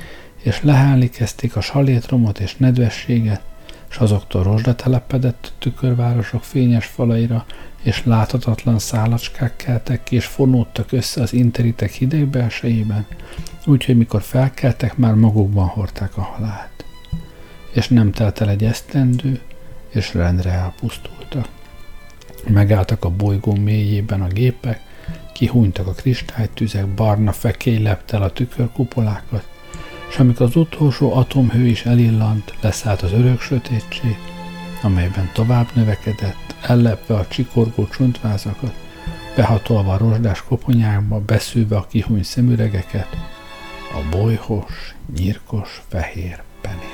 és 0.43 0.63
lehálni 0.63 1.09
kezdték 1.09 1.57
a 1.57 1.61
salétromot 1.61 2.39
és 2.39 2.57
nedvességet, 2.57 3.43
és 3.91 3.97
azoktól 3.97 4.43
rozsda 4.43 4.75
telepedett 4.75 5.53
a 5.53 5.59
tükörvárosok 5.59 6.45
fényes 6.45 6.87
falaira, 6.87 7.45
és 7.83 8.05
láthatatlan 8.05 8.79
szálacskák 8.79 9.57
keltek 9.57 10.03
ki, 10.03 10.17
és 10.17 10.25
fonódtak 10.25 10.93
össze 10.93 11.23
az 11.23 11.33
interitek 11.33 11.91
hideg 11.91 12.27
belsejében, 12.27 13.07
úgyhogy 13.67 13.97
mikor 13.97 14.23
felkeltek, 14.23 14.97
már 14.97 15.15
magukban 15.15 15.67
hordták 15.67 16.17
a 16.17 16.23
halált. 16.23 16.85
És 17.73 17.89
nem 17.89 18.13
telt 18.13 18.41
el 18.41 18.49
egy 18.49 18.65
esztendő, 18.65 19.41
és 19.89 20.15
rendre 20.15 20.51
elpusztultak. 20.51 21.49
Megálltak 22.49 23.05
a 23.05 23.11
bolygó 23.11 23.55
mélyében 23.55 24.21
a 24.21 24.27
gépek, 24.27 24.81
kihúnytak 25.33 25.87
a 25.87 25.93
kristálytüzek, 25.93 26.87
barna 26.87 27.33
fekély 27.33 27.83
lepte 27.83 28.17
el 28.17 28.23
a 28.23 28.33
tükörkupolákat, 28.33 29.49
és 30.11 30.19
amikor 30.19 30.47
az 30.47 30.57
utolsó 30.57 31.15
atomhő 31.15 31.67
is 31.67 31.85
elillant, 31.85 32.55
leszállt 32.61 33.03
az 33.03 33.13
örök 33.13 33.41
sötétség, 33.41 34.17
amelyben 34.83 35.31
tovább 35.33 35.69
növekedett, 35.75 36.55
ellepve 36.63 37.15
a 37.15 37.27
csikorgó 37.27 37.89
csontvázakat, 37.89 38.75
behatolva 39.37 39.93
a 39.93 39.99
rozsdás 39.99 40.43
koponyákba, 40.43 41.21
beszűve 41.21 41.77
a 41.77 41.87
kihúny 41.87 42.23
szemüregeket, 42.23 43.09
a 43.93 44.17
bolyhos, 44.17 44.95
nyírkos, 45.17 45.83
fehér 45.89 46.43
penész. 46.61 46.89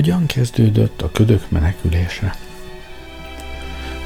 Hogyan 0.00 0.26
kezdődött 0.26 1.02
a 1.02 1.10
ködök 1.10 1.50
menekülése? 1.50 2.34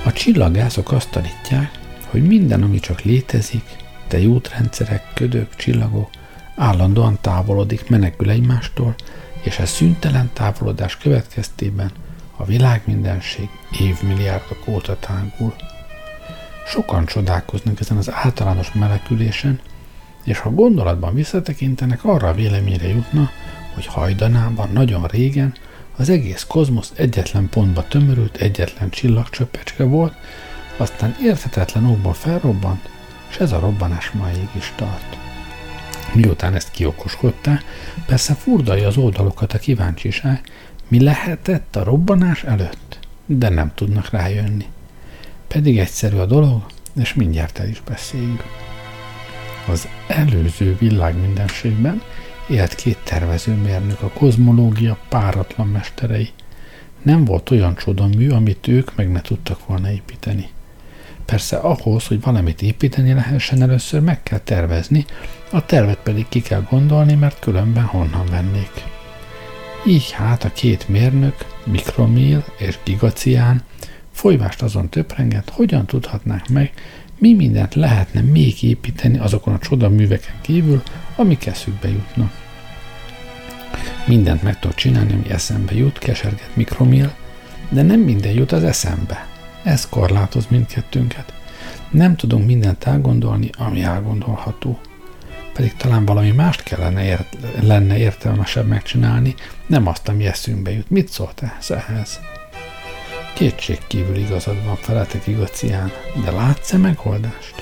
A 0.04 0.12
csillagászok 0.12 0.92
azt 0.92 1.10
tanítják, 1.10 1.70
hogy 2.10 2.26
minden, 2.26 2.62
ami 2.62 2.78
csak 2.78 3.00
létezik, 3.00 3.64
tejútrendszerek, 4.08 5.04
ködök, 5.14 5.56
csillagok, 5.56 6.10
állandóan 6.56 7.18
távolodik, 7.20 7.88
menekül 7.88 8.30
egymástól, 8.30 8.94
és 9.42 9.58
ez 9.58 9.70
szüntelen 9.70 10.30
távolodás 10.32 10.96
következtében 10.96 11.90
a 12.36 12.44
világ 12.44 12.82
mindenség 12.84 13.48
évmilliárdok 13.80 14.68
óta 14.68 14.98
tágul. 14.98 15.54
Sokan 16.66 17.06
csodálkoznak 17.06 17.80
ezen 17.80 17.96
az 17.96 18.10
általános 18.12 18.72
menekülésen, 18.72 19.60
és 20.24 20.38
ha 20.38 20.50
gondolatban 20.50 21.14
visszatekintenek, 21.14 22.04
arra 22.04 22.28
a 22.28 22.34
véleményre 22.34 22.88
jutna, 22.88 23.30
hogy 23.74 23.86
hajdanában 23.86 24.68
nagyon 24.72 25.06
régen 25.06 25.54
az 25.96 26.08
egész 26.08 26.44
kozmosz 26.48 26.92
egyetlen 26.96 27.48
pontba 27.48 27.88
tömörült, 27.88 28.36
egyetlen 28.36 28.90
csillagcsöppecske 28.90 29.84
volt, 29.84 30.14
aztán 30.76 31.16
érthetetlen 31.22 31.84
okból 31.84 32.14
felrobbant, 32.14 32.88
és 33.30 33.36
ez 33.36 33.52
a 33.52 33.58
robbanás 33.58 34.12
máig 34.12 34.48
is 34.56 34.72
tart. 34.76 35.16
Miután 36.12 36.54
ezt 36.54 36.70
kiokoskodta, 36.70 37.60
persze 38.06 38.34
furdalja 38.34 38.86
az 38.86 38.96
oldalokat 38.96 39.52
a 39.52 39.58
kíváncsiság, 39.58 40.40
mi 40.88 41.02
lehetett 41.02 41.76
a 41.76 41.84
robbanás 41.84 42.44
előtt. 42.44 42.98
de 43.26 43.48
nem 43.48 43.72
tudnak 43.74 44.10
rájönni. 44.10 44.66
Pedig 45.48 45.78
egyszerű 45.78 46.16
a 46.16 46.26
dolog, 46.26 46.66
és 47.00 47.14
mindjárt 47.14 47.58
el 47.58 47.68
is 47.68 47.82
beszéljük. 47.86 48.44
Az 49.68 49.88
előző 50.06 50.76
világmindenségben 50.78 52.02
élt 52.48 52.74
két 52.74 52.98
tervezőmérnök, 53.04 54.02
a 54.02 54.08
kozmológia 54.08 54.98
páratlan 55.08 55.68
mesterei. 55.68 56.28
Nem 57.02 57.24
volt 57.24 57.50
olyan 57.50 57.74
csodamű, 57.74 58.30
amit 58.30 58.68
ők 58.68 58.94
meg 58.96 59.10
ne 59.10 59.20
tudtak 59.20 59.66
volna 59.66 59.90
építeni. 59.90 60.48
Persze 61.24 61.56
ahhoz, 61.56 62.06
hogy 62.06 62.20
valamit 62.20 62.62
építeni 62.62 63.12
lehessen, 63.12 63.62
először 63.62 64.00
meg 64.00 64.22
kell 64.22 64.38
tervezni, 64.38 65.04
a 65.50 65.66
tervet 65.66 65.98
pedig 66.02 66.26
ki 66.28 66.40
kell 66.40 66.66
gondolni, 66.70 67.14
mert 67.14 67.38
különben 67.38 67.84
honnan 67.84 68.26
vennék. 68.30 68.84
Így 69.86 70.10
hát 70.10 70.44
a 70.44 70.52
két 70.52 70.88
mérnök, 70.88 71.34
Mikromil 71.64 72.44
és 72.58 72.78
Gigacián 72.84 73.62
folyvást 74.10 74.62
azon 74.62 74.88
töprengett, 74.88 75.50
hogyan 75.50 75.86
tudhatnák 75.86 76.48
meg, 76.48 76.72
mi 77.18 77.34
mindent 77.34 77.74
lehetne 77.74 78.20
még 78.20 78.62
építeni 78.62 79.18
azokon 79.18 79.54
a 79.54 79.58
csodaműveken 79.58 80.34
kívül, 80.40 80.82
amik 81.16 81.46
eszükbe 81.46 81.88
jutnak. 81.88 82.32
Mindent 84.06 84.42
meg 84.42 84.58
tudok 84.58 84.76
csinálni, 84.76 85.12
ami 85.12 85.30
eszembe 85.30 85.74
jut, 85.74 85.98
keserget 85.98 86.56
Mikromil, 86.56 87.14
de 87.68 87.82
nem 87.82 88.00
minden 88.00 88.32
jut 88.32 88.52
az 88.52 88.64
eszembe. 88.64 89.26
Ez 89.62 89.88
korlátoz 89.88 90.46
mindkettőnket. 90.48 91.32
Nem 91.90 92.16
tudunk 92.16 92.46
mindent 92.46 92.84
elgondolni, 92.84 93.50
ami 93.58 93.82
elgondolható. 93.82 94.78
Pedig 95.52 95.76
talán 95.76 96.04
valami 96.04 96.30
mást 96.30 96.62
kellene 96.62 97.04
ért, 97.04 97.36
lenne 97.60 97.98
értelmesebb 97.98 98.66
megcsinálni, 98.66 99.34
nem 99.66 99.86
azt, 99.86 100.08
ami 100.08 100.26
eszünkbe 100.26 100.70
jut. 100.70 100.90
Mit 100.90 101.08
szólt 101.08 101.42
ez 101.58 101.70
ehhez? 101.70 102.20
Kétség 103.34 103.78
kívül 103.86 104.16
igazad 104.16 104.64
van, 104.64 104.76
feletek 104.76 105.26
igacián, 105.26 105.92
de 106.24 106.30
látsz-e 106.30 106.76
megoldást? 106.76 107.54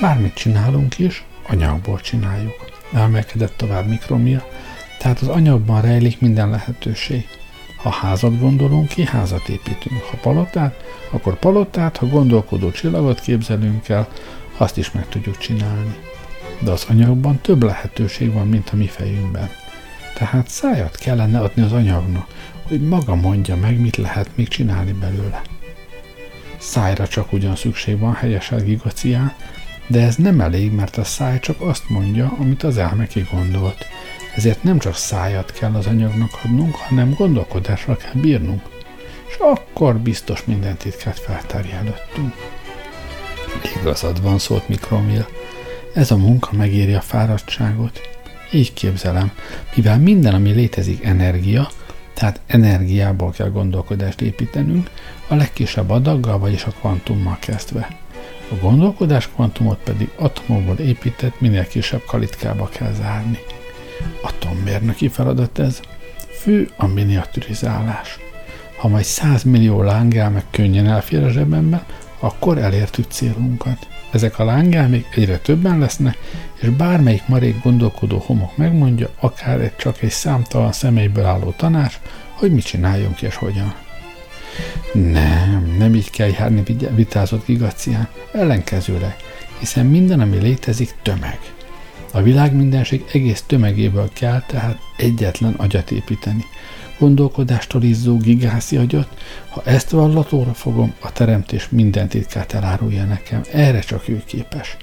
Bármit 0.00 0.34
csinálunk 0.34 0.98
is, 0.98 1.24
anyagból 1.48 2.00
csináljuk. 2.00 2.64
Elmelkedett 2.92 3.56
tovább 3.56 3.88
Mikromia, 3.88 4.46
tehát 4.98 5.20
az 5.20 5.28
anyagban 5.28 5.80
rejlik 5.80 6.20
minden 6.20 6.50
lehetőség. 6.50 7.26
Ha 7.76 7.90
házat 7.90 8.40
gondolunk 8.40 8.88
ki, 8.88 9.04
házat 9.04 9.48
építünk. 9.48 10.02
Ha 10.02 10.16
palotát, 10.16 10.84
akkor 11.10 11.38
palotát, 11.38 11.96
ha 11.96 12.06
gondolkodó 12.06 12.70
csillagot 12.70 13.20
képzelünk 13.20 13.88
el, 13.88 14.08
azt 14.56 14.76
is 14.78 14.92
meg 14.92 15.08
tudjuk 15.08 15.38
csinálni. 15.38 15.96
De 16.60 16.70
az 16.70 16.86
anyagban 16.88 17.38
több 17.40 17.62
lehetőség 17.62 18.32
van, 18.32 18.48
mint 18.48 18.70
a 18.72 18.76
mi 18.76 18.86
fejünkben. 18.86 19.50
Tehát 20.14 20.48
szájat 20.48 20.96
kellene 20.96 21.40
adni 21.40 21.62
az 21.62 21.72
anyagnak, 21.72 22.26
hogy 22.62 22.80
maga 22.80 23.14
mondja 23.14 23.56
meg, 23.56 23.80
mit 23.80 23.96
lehet 23.96 24.28
még 24.34 24.48
csinálni 24.48 24.92
belőle. 24.92 25.42
Szájra 26.58 27.08
csak 27.08 27.32
ugyan 27.32 27.56
szükség 27.56 27.98
van, 27.98 28.14
helyesel 28.14 28.62
gigacián, 28.62 29.32
de 29.86 30.00
ez 30.00 30.16
nem 30.16 30.40
elég, 30.40 30.72
mert 30.72 30.96
a 30.96 31.04
száj 31.04 31.38
csak 31.40 31.60
azt 31.60 31.88
mondja, 31.88 32.34
amit 32.38 32.62
az 32.62 32.76
elme 32.78 33.06
gondolt. 33.32 33.86
Ezért 34.34 34.62
nem 34.62 34.78
csak 34.78 34.94
szájat 34.94 35.52
kell 35.52 35.74
az 35.74 35.86
anyagnak 35.86 36.30
adnunk, 36.44 36.74
hanem 36.74 37.14
gondolkodásra 37.14 37.96
kell 37.96 38.20
bírnunk. 38.20 38.62
És 39.28 39.34
akkor 39.38 39.96
biztos 39.96 40.44
minden 40.44 40.76
titkát 40.76 41.18
feltárja 41.18 41.74
előttünk. 41.74 42.34
Igazad 43.80 44.22
van, 44.22 44.38
szólt 44.38 44.68
Mikromil. 44.68 45.26
Ez 45.94 46.10
a 46.10 46.16
munka 46.16 46.48
megéri 46.52 46.94
a 46.94 47.00
fáradtságot. 47.00 48.00
Így 48.52 48.72
képzelem, 48.72 49.32
mivel 49.74 49.98
minden, 49.98 50.34
ami 50.34 50.50
létezik 50.50 51.04
energia, 51.04 51.68
tehát 52.14 52.40
energiából 52.46 53.30
kell 53.30 53.50
gondolkodást 53.50 54.20
építenünk, 54.20 54.90
a 55.28 55.34
legkisebb 55.34 55.90
adaggal, 55.90 56.38
vagyis 56.38 56.64
a 56.64 56.70
kvantummal 56.70 57.36
kezdve. 57.40 58.03
A 58.50 58.54
gondolkodás 58.60 59.28
kvantumot 59.28 59.78
pedig 59.84 60.10
atomokból 60.16 60.76
épített, 60.76 61.40
minél 61.40 61.66
kisebb 61.66 62.02
kalitkába 62.06 62.68
kell 62.68 62.92
zárni. 62.92 63.38
Atommérnöki 64.22 65.08
feladat 65.08 65.58
ez. 65.58 65.80
Fő 66.40 66.70
a 66.76 66.86
miniaturizálás. 66.86 68.18
Ha 68.76 68.88
majd 68.88 69.04
100 69.04 69.42
millió 69.42 69.82
lángelmek 69.82 70.44
könnyen 70.50 70.86
elfér 70.86 71.22
a 71.22 71.30
zsebemben, 71.30 71.84
akkor 72.18 72.58
elértük 72.58 73.04
célunkat. 73.08 73.88
Ezek 74.10 74.38
a 74.38 74.44
lángelmék 74.44 75.06
egyre 75.16 75.38
többen 75.38 75.78
lesznek, 75.78 76.18
és 76.60 76.68
bármelyik 76.68 77.26
marék 77.26 77.62
gondolkodó 77.62 78.18
homok 78.26 78.56
megmondja, 78.56 79.08
akár 79.20 79.60
egy 79.60 79.76
csak 79.76 80.02
egy 80.02 80.10
számtalan 80.10 80.72
személyből 80.72 81.24
álló 81.24 81.54
tanács, 81.56 81.98
hogy 82.32 82.52
mit 82.52 82.64
csináljunk 82.64 83.22
és 83.22 83.34
hogyan. 83.34 83.83
Nem, 84.92 85.74
nem 85.78 85.94
így 85.94 86.10
kell 86.10 86.28
járni, 86.28 86.62
vitázott 86.94 87.46
Gigacián, 87.46 88.08
ellenkezőleg, 88.32 89.16
hiszen 89.58 89.86
minden, 89.86 90.20
ami 90.20 90.36
létezik, 90.36 90.94
tömeg. 91.02 91.38
A 92.12 92.22
világ 92.22 92.54
mindenség 92.54 93.04
egész 93.12 93.42
tömegéből 93.46 94.10
kell 94.12 94.42
tehát 94.46 94.78
egyetlen 94.96 95.52
agyat 95.52 95.90
építeni. 95.90 96.44
Gondolkodástól 96.98 97.82
izzó 97.82 98.16
gigászi 98.16 98.76
agyat, 98.76 99.08
ha 99.48 99.62
ezt 99.64 99.90
vallatóra 99.90 100.54
fogom, 100.54 100.94
a 101.00 101.12
teremtés 101.12 101.68
minden 101.68 102.08
titkát 102.08 102.52
elárulja 102.52 103.04
nekem. 103.04 103.42
Erre 103.52 103.80
csak 103.80 104.08
ő 104.08 104.22
képes. 104.26 104.76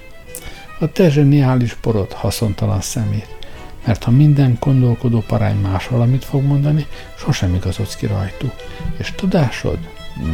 A 0.78 0.92
te 0.92 1.10
zseniális 1.10 1.74
porod 1.74 2.12
haszontalan 2.12 2.80
szemét, 2.80 3.36
mert 3.84 4.04
ha 4.04 4.10
minden 4.10 4.56
gondolkodó 4.60 5.24
parány 5.26 5.56
más 5.56 5.88
valamit 5.88 6.24
fog 6.24 6.42
mondani, 6.42 6.86
sosem 7.16 7.54
igazodsz 7.54 7.96
ki 7.96 8.06
rajtuk, 8.06 8.54
és 8.96 9.12
tudásod 9.16 9.78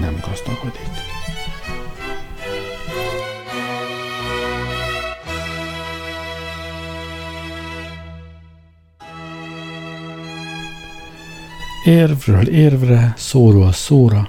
nem 0.01 0.21
gazdagodik. 0.27 0.89
Érvről 11.85 12.49
érvre, 12.49 13.13
szóról 13.17 13.73
szóra, 13.73 14.29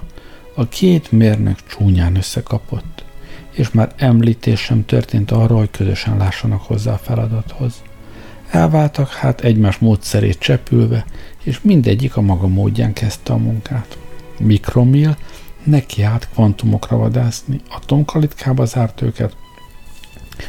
a 0.54 0.68
két 0.68 1.12
mérnök 1.12 1.58
csúnyán 1.66 2.16
összekapott, 2.16 3.04
és 3.50 3.70
már 3.70 3.92
említés 3.96 4.60
sem 4.60 4.84
történt 4.84 5.30
arról, 5.30 5.58
hogy 5.58 5.70
közösen 5.70 6.16
lássanak 6.16 6.62
hozzá 6.62 6.92
a 6.92 6.98
feladathoz. 6.98 7.82
Elváltak 8.50 9.12
hát 9.12 9.40
egymás 9.40 9.78
módszerét 9.78 10.38
csepülve, 10.38 11.04
és 11.42 11.60
mindegyik 11.62 12.16
a 12.16 12.20
maga 12.20 12.46
módján 12.46 12.92
kezdte 12.92 13.32
a 13.32 13.36
munkát. 13.36 13.98
Mikromil 14.38 15.16
neki 15.64 16.02
állt 16.02 16.28
kvantumokra 16.32 16.96
vadászni, 16.96 17.60
atomkalitkába 17.68 18.64
zárt 18.64 19.02
őket, 19.02 19.36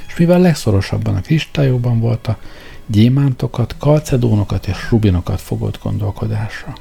és 0.08 0.18
mivel 0.18 0.40
legszorosabban 0.40 1.16
a 1.16 1.22
kristályokban 1.22 2.00
volt 2.00 2.28
a 2.28 2.38
gyémántokat, 2.86 3.76
kalcedónokat 3.78 4.68
és 4.68 4.90
rubinokat 4.90 5.42
fogott 5.42 5.80
gondolkodásra. 5.84 6.74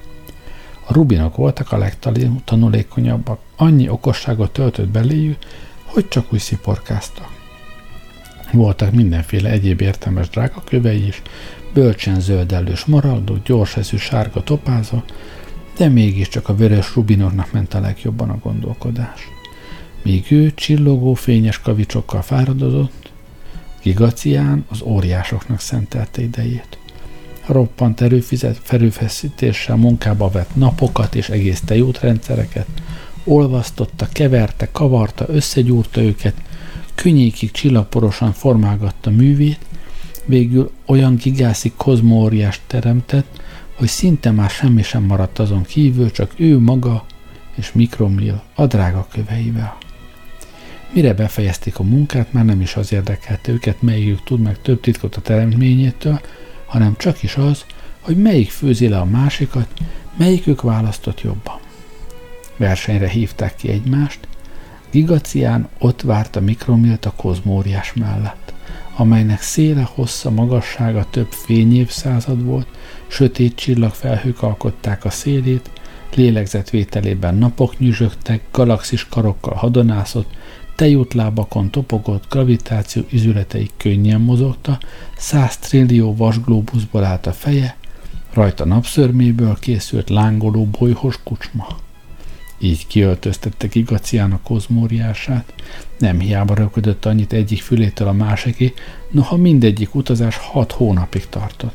A 0.86 0.92
rubinok 0.92 1.36
voltak 1.36 1.72
a 1.72 1.78
legtanulékonyabbak, 1.78 3.40
annyi 3.56 3.88
okosságot 3.88 4.52
töltött 4.52 4.88
beléjük, 4.88 5.38
hogy 5.84 6.08
csak 6.08 6.32
úgy 6.32 6.40
sziporkáztak. 6.40 7.39
Voltak 8.52 8.92
mindenféle 8.92 9.50
egyéb 9.50 9.80
értelmes 9.80 10.28
drágakövei 10.28 11.06
is, 11.06 11.22
bölcsen 11.72 12.20
zöldellő 12.20 12.72
moraldó, 12.86 13.36
gyors 13.44 13.76
eszű 13.76 13.96
sárga 13.96 14.42
topáza, 14.42 15.04
de 15.76 15.88
mégiscsak 15.88 16.48
a 16.48 16.54
vörös 16.54 16.94
rubinoknak 16.94 17.52
ment 17.52 17.74
a 17.74 17.80
legjobban 17.80 18.30
a 18.30 18.38
gondolkodás. 18.42 19.28
Míg 20.02 20.26
ő 20.28 20.54
csillogó 20.54 21.14
fényes 21.14 21.60
kavicsokkal 21.60 22.22
fáradozott, 22.22 23.10
Gigacián 23.82 24.64
az 24.68 24.82
óriásoknak 24.82 25.60
szentelte 25.60 26.22
idejét 26.22 26.78
roppant 27.50 28.00
erőfizet, 28.00 28.60
munkába 29.76 30.28
vett 30.28 30.54
napokat 30.54 31.14
és 31.14 31.28
egész 31.28 31.60
tejútrendszereket, 31.60 32.66
olvasztotta, 33.24 34.08
keverte, 34.12 34.68
kavarta, 34.72 35.24
összegyúrta 35.28 36.00
őket, 36.00 36.34
könnyékig 37.02 37.50
csillagporosan 37.50 38.32
formálgatta 38.32 39.10
művét, 39.10 39.58
végül 40.24 40.70
olyan 40.86 41.14
gigászi 41.14 41.72
kozmóriást 41.76 42.60
teremtett, 42.66 43.40
hogy 43.74 43.88
szinte 43.88 44.30
már 44.30 44.50
semmi 44.50 44.82
sem 44.82 45.02
maradt 45.02 45.38
azon 45.38 45.62
kívül, 45.62 46.10
csak 46.10 46.32
ő 46.36 46.58
maga 46.58 47.04
és 47.54 47.72
Mikromil 47.72 48.42
a 48.54 48.66
drága 48.66 49.06
köveivel. 49.12 49.76
Mire 50.92 51.14
befejezték 51.14 51.78
a 51.78 51.82
munkát, 51.82 52.32
már 52.32 52.44
nem 52.44 52.60
is 52.60 52.76
az 52.76 52.92
érdekelte 52.92 53.52
őket, 53.52 53.82
melyikük 53.82 54.24
tud 54.24 54.40
meg 54.40 54.62
több 54.62 54.80
titkot 54.80 55.16
a 55.16 55.20
teremtményétől, 55.20 56.20
hanem 56.66 56.96
csak 56.96 57.22
is 57.22 57.36
az, 57.36 57.64
hogy 58.00 58.16
melyik 58.16 58.50
főzi 58.50 58.88
le 58.88 58.98
a 58.98 59.04
másikat, 59.04 59.68
melyikük 60.16 60.62
választott 60.62 61.20
jobban. 61.20 61.58
Versenyre 62.56 63.08
hívták 63.08 63.56
ki 63.56 63.68
egymást, 63.68 64.28
Gigacián 64.90 65.68
ott 65.78 66.00
várta 66.00 66.40
Mikromilt 66.40 67.04
a 67.04 67.12
kozmóriás 67.16 67.92
mellett, 67.92 68.52
amelynek 68.96 69.40
széle, 69.40 69.88
hossza, 69.94 70.30
magassága 70.30 71.06
több 71.10 71.30
fényévszázad 71.30 72.44
volt, 72.44 72.66
sötét 73.06 73.54
csillagfelhők 73.54 74.42
alkották 74.42 75.04
a 75.04 75.10
szélét, 75.10 75.70
lélegzetvételében 76.14 77.34
napok 77.34 77.78
nyüzsögtek, 77.78 78.42
galaxis 78.52 79.08
karokkal 79.08 79.54
hadonászott, 79.54 80.28
tejútlábakon 80.74 81.70
topogott, 81.70 82.24
gravitáció 82.30 83.02
izületei 83.08 83.70
könnyen 83.76 84.20
mozogta, 84.20 84.78
száz 85.16 85.56
trillió 85.56 86.16
vasglóbuszból 86.16 87.04
állt 87.04 87.26
a 87.26 87.32
feje, 87.32 87.76
rajta 88.32 88.64
napszörméből 88.64 89.56
készült 89.60 90.10
lángoló 90.10 90.66
bolyhos 90.66 91.18
kucsma. 91.22 91.66
Így 92.62 92.86
kiöltöztette 92.86 93.66
Gigacián 93.66 94.32
a 94.32 94.40
kozmóriását, 94.42 95.52
nem 95.98 96.20
hiába 96.20 96.54
röködött 96.54 97.04
annyit 97.04 97.32
egyik 97.32 97.62
fülétől 97.62 98.08
a 98.08 98.12
másiké, 98.12 98.74
noha 99.10 99.36
mindegyik 99.36 99.94
utazás 99.94 100.36
hat 100.36 100.72
hónapig 100.72 101.28
tartott. 101.28 101.74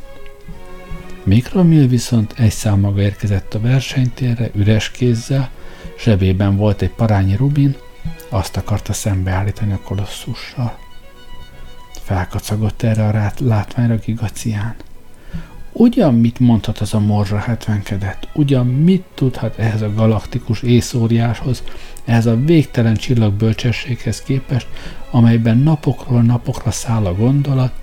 Mikromil 1.23 1.87
viszont 1.87 2.33
egy 2.37 2.51
szám 2.51 2.79
maga 2.79 3.01
érkezett 3.01 3.53
a 3.53 3.59
versenytérre, 3.59 4.49
üres 4.53 4.91
kézzel, 4.91 5.49
zsebében 5.99 6.55
volt 6.55 6.81
egy 6.81 6.89
parányi 6.89 7.35
rubin, 7.35 7.75
azt 8.29 8.57
akarta 8.57 8.93
szembeállítani 8.93 9.73
a 9.73 9.79
kolosszussal. 9.83 10.77
Felkacagott 12.03 12.81
erre 12.81 13.07
a 13.07 13.31
látványra 13.39 13.95
Gigacián. 13.95 14.75
Ugyan 15.77 16.13
mit 16.13 16.39
mondhat 16.39 16.77
az 16.77 16.93
a 16.93 16.99
morzsa 16.99 17.38
hetvenkedett? 17.38 18.27
Ugyan 18.33 18.67
mit 18.67 19.03
tudhat 19.13 19.59
ehhez 19.59 19.81
a 19.81 19.93
galaktikus 19.93 20.61
észóriáshoz, 20.61 21.63
ehhez 22.05 22.25
a 22.25 22.35
végtelen 22.35 22.95
csillagbölcsességhez 22.95 24.21
képest, 24.21 24.67
amelyben 25.11 25.57
napokról 25.57 26.21
napokra 26.21 26.71
száll 26.71 27.05
a 27.05 27.15
gondolat, 27.15 27.73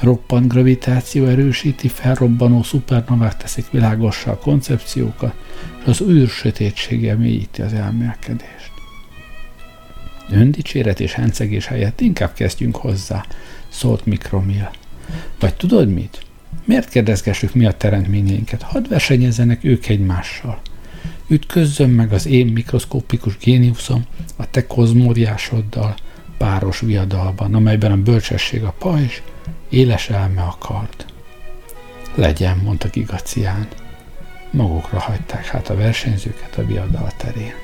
roppant 0.00 0.48
gravitáció 0.48 1.26
erősíti, 1.26 1.88
felrobbanó 1.88 2.62
szupernovák 2.62 3.36
teszik 3.36 3.70
világossá 3.70 4.30
a 4.30 4.38
koncepciókat, 4.38 5.34
és 5.80 5.86
az 5.86 6.00
űr 6.00 6.28
sötétsége 6.28 7.14
mélyíti 7.14 7.62
az 7.62 7.72
elmélkedést. 7.72 8.72
Öndicséret 10.30 11.00
és 11.00 11.12
hencegés 11.12 11.66
helyett 11.66 12.00
inkább 12.00 12.32
kezdjünk 12.32 12.76
hozzá, 12.76 13.24
szólt 13.68 14.06
Mikromil. 14.06 14.70
Vagy 15.40 15.54
tudod 15.54 15.88
mit? 15.88 16.32
Miért 16.64 16.88
kérdezgessük 16.88 17.54
mi 17.54 17.66
a 17.66 17.72
teremtményeinket? 17.72 18.62
Hadd 18.62 18.88
versenyezzenek 18.88 19.64
ők 19.64 19.86
egymással. 19.86 20.60
Ütközzön 21.28 21.90
meg 21.90 22.12
az 22.12 22.26
én 22.26 22.46
mikroszkópikus 22.46 23.38
géniuszom 23.38 24.04
a 24.36 24.50
te 24.50 24.66
kozmóriásoddal 24.66 25.94
páros 26.38 26.80
viadalban, 26.80 27.54
amelyben 27.54 27.92
a 27.92 27.96
bölcsesség 27.96 28.62
a 28.62 28.74
pajzs, 28.78 29.20
éles 29.68 30.10
elme 30.10 30.42
a 30.42 30.56
kard. 30.58 31.04
Legyen, 32.14 32.56
mondta 32.56 32.88
Gigacián. 32.88 33.68
Magukra 34.50 34.98
hagyták 34.98 35.46
hát 35.46 35.68
a 35.68 35.76
versenyzőket 35.76 36.56
a 36.56 36.66
viadal 36.66 37.12
terén. 37.16 37.63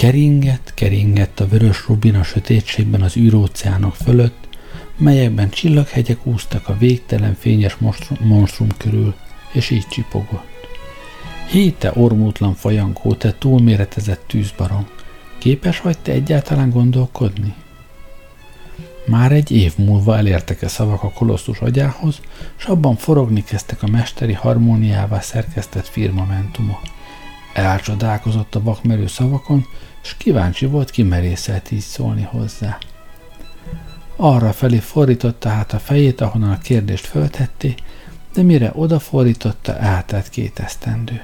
Keringett, 0.00 0.72
keringett 0.74 1.40
a 1.40 1.48
vörös 1.48 1.86
rubin 1.88 2.14
a 2.14 2.22
sötétségben 2.22 3.02
az 3.02 3.16
űróceánok 3.16 3.94
fölött, 3.94 4.48
melyekben 4.96 5.50
csillaghegyek 5.50 6.26
úztak 6.26 6.68
a 6.68 6.76
végtelen 6.78 7.34
fényes 7.34 7.76
monstrum 8.20 8.68
körül, 8.76 9.14
és 9.52 9.70
így 9.70 9.86
csipogott. 9.86 10.68
Hé, 11.48 11.70
te 11.70 11.92
ormútlan 11.94 12.54
fajankó, 12.54 13.14
te 13.14 13.34
túlméretezett 13.38 14.24
tűzbarom, 14.26 14.86
képes 15.38 15.80
vagy 15.80 15.98
te 15.98 16.12
egyáltalán 16.12 16.70
gondolkodni? 16.70 17.54
Már 19.06 19.32
egy 19.32 19.50
év 19.50 19.72
múlva 19.76 20.16
elértek-e 20.16 20.68
szavak 20.68 21.02
a 21.02 21.10
kolosszus 21.10 21.58
agyához, 21.58 22.20
s 22.56 22.64
abban 22.64 22.96
forogni 22.96 23.44
kezdtek 23.44 23.82
a 23.82 23.88
mesteri 23.88 24.32
harmóniává 24.32 25.20
szerkesztett 25.20 25.88
firmamentumok. 25.88 26.80
Elcsodálkozott 27.52 28.54
a 28.54 28.62
vakmerő 28.62 29.06
szavakon, 29.06 29.66
és 30.02 30.14
kíváncsi 30.18 30.66
volt, 30.66 30.90
ki 30.90 31.02
merészelt 31.02 31.70
így 31.70 31.80
szólni 31.80 32.22
hozzá. 32.22 32.78
Arra 34.16 34.52
felé 34.52 34.78
fordította 34.78 35.48
hát 35.48 35.72
a 35.72 35.78
fejét, 35.78 36.20
ahonnan 36.20 36.50
a 36.50 36.58
kérdést 36.58 37.06
föltették, 37.06 37.78
de 38.34 38.42
mire 38.42 38.70
odafordította, 38.74 39.78
eltelt 39.78 40.28
két 40.28 40.58
esztendő. 40.58 41.22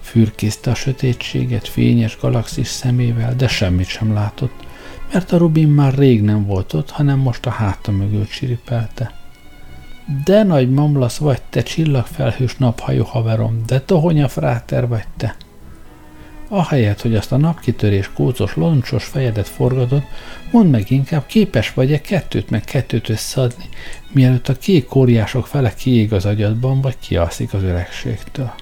Fürkészte 0.00 0.70
a 0.70 0.74
sötétséget 0.74 1.68
fényes 1.68 2.18
galaxis 2.20 2.68
szemével, 2.68 3.36
de 3.36 3.48
semmit 3.48 3.86
sem 3.86 4.12
látott, 4.12 4.54
mert 5.12 5.32
a 5.32 5.36
Rubin 5.36 5.68
már 5.68 5.94
rég 5.94 6.22
nem 6.22 6.46
volt 6.46 6.72
ott, 6.72 6.90
hanem 6.90 7.18
most 7.18 7.46
a 7.46 7.50
háta 7.50 7.90
mögött 7.90 8.28
siripelte. 8.28 9.12
De 10.24 10.42
nagy 10.42 10.70
mamlasz 10.70 11.16
vagy 11.16 11.42
te, 11.50 11.62
csillagfelhős 11.62 12.56
naphajó 12.56 13.04
haverom, 13.04 13.62
de 13.66 13.80
tohonya 13.80 14.28
fráter 14.28 14.88
vagy 14.88 15.04
te! 15.16 15.36
Ahelyett, 16.52 17.00
hogy 17.00 17.14
azt 17.16 17.32
a 17.32 17.36
napkitörés 17.36 18.10
kócos, 18.14 18.56
loncsos 18.56 19.04
fejedet 19.04 19.48
forgatod, 19.48 20.02
mondd 20.50 20.70
meg 20.70 20.90
inkább, 20.90 21.26
képes 21.26 21.74
vagy-e 21.74 22.00
kettőt 22.00 22.50
meg 22.50 22.64
kettőt 22.64 23.08
összeadni, 23.08 23.68
mielőtt 24.12 24.48
a 24.48 24.58
kék 24.58 24.94
óriások 24.94 25.46
fele 25.46 25.74
kiég 25.74 26.12
az 26.12 26.24
agyadban, 26.24 26.80
vagy 26.80 26.98
kialszik 26.98 27.54
az 27.54 27.62
öregségtől. 27.62 28.52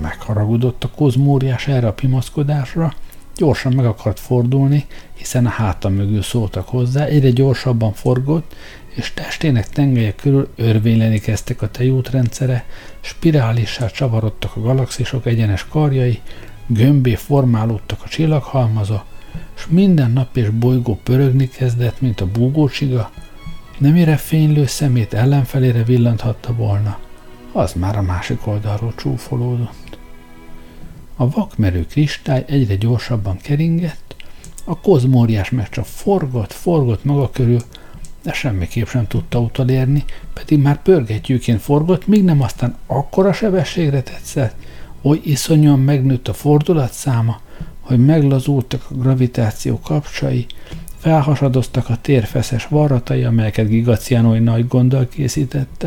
Megharagudott 0.00 0.84
a 0.84 0.90
kozmóriás 0.96 1.68
erre 1.68 1.86
a 1.86 1.92
pimaszkodásra, 1.92 2.94
gyorsan 3.36 3.72
meg 3.72 3.86
akart 3.86 4.20
fordulni, 4.20 4.86
hiszen 5.14 5.46
a 5.46 5.48
háta 5.48 5.88
mögül 5.88 6.22
szóltak 6.22 6.68
hozzá, 6.68 7.04
egyre 7.04 7.30
gyorsabban 7.30 7.92
forgott, 7.92 8.54
és 8.94 9.12
testének 9.14 9.68
tengelye 9.68 10.14
körül 10.14 10.48
örvényleni 10.56 11.18
kezdtek 11.18 11.62
a 11.62 11.70
tejútrendszere, 11.70 12.64
spirálissá 13.00 13.86
csavarodtak 13.86 14.56
a 14.56 14.60
galaxisok 14.60 15.26
egyenes 15.26 15.66
karjai, 15.68 16.20
gömbé 16.66 17.14
formálódtak 17.14 18.00
a 18.04 18.08
csillaghalmaza, 18.08 19.04
és 19.56 19.66
minden 19.68 20.10
nap 20.10 20.36
és 20.36 20.48
bolygó 20.48 21.00
pörögni 21.02 21.48
kezdett, 21.48 22.00
mint 22.00 22.20
a 22.20 22.26
búgócsiga, 22.26 23.10
nem 23.78 23.92
mire 23.92 24.16
fénylő 24.16 24.66
szemét 24.66 25.14
ellenfelére 25.14 25.82
villanthatta 25.82 26.54
volna, 26.54 26.98
az 27.52 27.72
már 27.72 27.96
a 27.96 28.02
másik 28.02 28.46
oldalról 28.46 28.94
csúfolódott. 28.96 29.98
A 31.16 31.30
vakmerő 31.30 31.86
kristály 31.86 32.44
egyre 32.46 32.74
gyorsabban 32.74 33.36
keringett, 33.36 34.16
a 34.64 34.80
kozmóriás 34.80 35.50
meg 35.50 35.68
csak 35.68 35.84
forgott, 35.84 36.52
forgott 36.52 37.04
maga 37.04 37.30
körül, 37.30 37.60
de 38.22 38.32
semmiképp 38.32 38.86
sem 38.86 39.06
tudta 39.06 39.40
utolérni, 39.40 40.04
pedig 40.32 40.58
már 40.58 40.82
pörgetjűként 40.82 41.60
forgott, 41.60 42.06
míg 42.06 42.24
nem 42.24 42.42
aztán 42.42 42.76
akkora 42.86 43.32
sebességre 43.32 44.02
tetszett, 44.02 44.54
oly 45.02 45.20
iszonyúan 45.24 45.80
megnőtt 45.80 46.28
a 46.28 46.32
fordulatszáma, 46.32 47.40
hogy 47.80 48.04
meglazultak 48.04 48.86
a 48.90 48.94
gravitáció 48.94 49.80
kapcsai, 49.80 50.46
felhasadoztak 50.98 51.88
a 51.88 51.98
térfeszes 52.00 52.66
varratai, 52.66 53.24
amelyeket 53.24 53.68
Gigaciano 53.68 54.38
nagy 54.38 54.68
gonddal 54.68 55.08
készített 55.08 55.86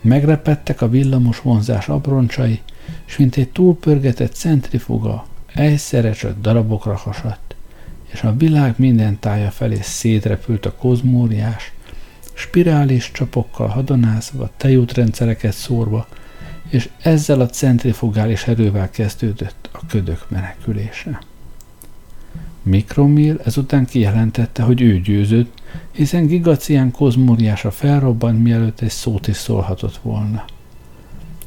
megrepettek 0.00 0.82
a 0.82 0.88
villamos 0.88 1.40
vonzás 1.40 1.88
abroncsai, 1.88 2.60
és 3.06 3.16
mint 3.16 3.36
egy 3.36 3.48
túlpörgetett 3.48 4.34
centrifuga, 4.34 5.26
egyszerre 5.54 6.12
csak 6.12 6.40
darabokra 6.40 6.96
hasadt, 6.96 7.43
és 8.14 8.22
a 8.22 8.36
világ 8.36 8.74
minden 8.76 9.18
tája 9.18 9.50
felé 9.50 9.78
szétrepült 9.82 10.66
a 10.66 10.74
kozmóriás, 10.74 11.72
spirális 12.34 13.10
csapokkal 13.12 13.66
hadonázva, 13.66 14.50
tejútrendszereket 14.56 15.52
szórva, 15.52 16.06
és 16.68 16.88
ezzel 17.02 17.40
a 17.40 17.46
centrifugális 17.46 18.46
erővel 18.46 18.90
kezdődött 18.90 19.68
a 19.72 19.86
ködök 19.88 20.26
menekülése. 20.28 21.22
Mikromil 22.62 23.40
ezután 23.44 23.86
kijelentette, 23.86 24.62
hogy 24.62 24.80
ő 24.80 25.00
győzött, 25.00 25.62
hiszen 25.92 26.26
Gigacián 26.26 26.90
kozmóriása 26.90 27.70
felrobbant, 27.70 28.42
mielőtt 28.42 28.80
egy 28.80 28.90
szót 28.90 29.26
is 29.26 29.36
szólhatott 29.36 29.96
volna. 30.02 30.44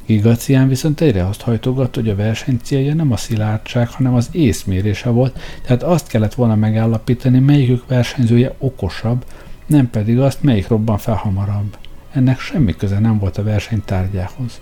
Gigacián 0.08 0.68
viszont 0.68 1.00
egyre 1.00 1.26
azt 1.26 1.40
hajtogat, 1.40 1.94
hogy 1.94 2.08
a 2.08 2.16
verseny 2.16 2.60
célja 2.62 2.94
nem 2.94 3.12
a 3.12 3.16
szilárdság, 3.16 3.88
hanem 3.88 4.14
az 4.14 4.28
észmérése 4.32 5.10
volt, 5.10 5.38
tehát 5.62 5.82
azt 5.82 6.06
kellett 6.06 6.34
volna 6.34 6.54
megállapítani, 6.54 7.38
melyikük 7.38 7.86
versenyzője 7.86 8.54
okosabb, 8.58 9.24
nem 9.66 9.90
pedig 9.90 10.18
azt, 10.18 10.42
melyik 10.42 10.68
robban 10.68 10.98
fel 10.98 11.14
hamarabb. 11.14 11.76
Ennek 12.12 12.40
semmi 12.40 12.76
köze 12.76 12.98
nem 12.98 13.18
volt 13.18 13.38
a 13.38 13.42
verseny 13.42 13.82
tárgyához. 13.84 14.60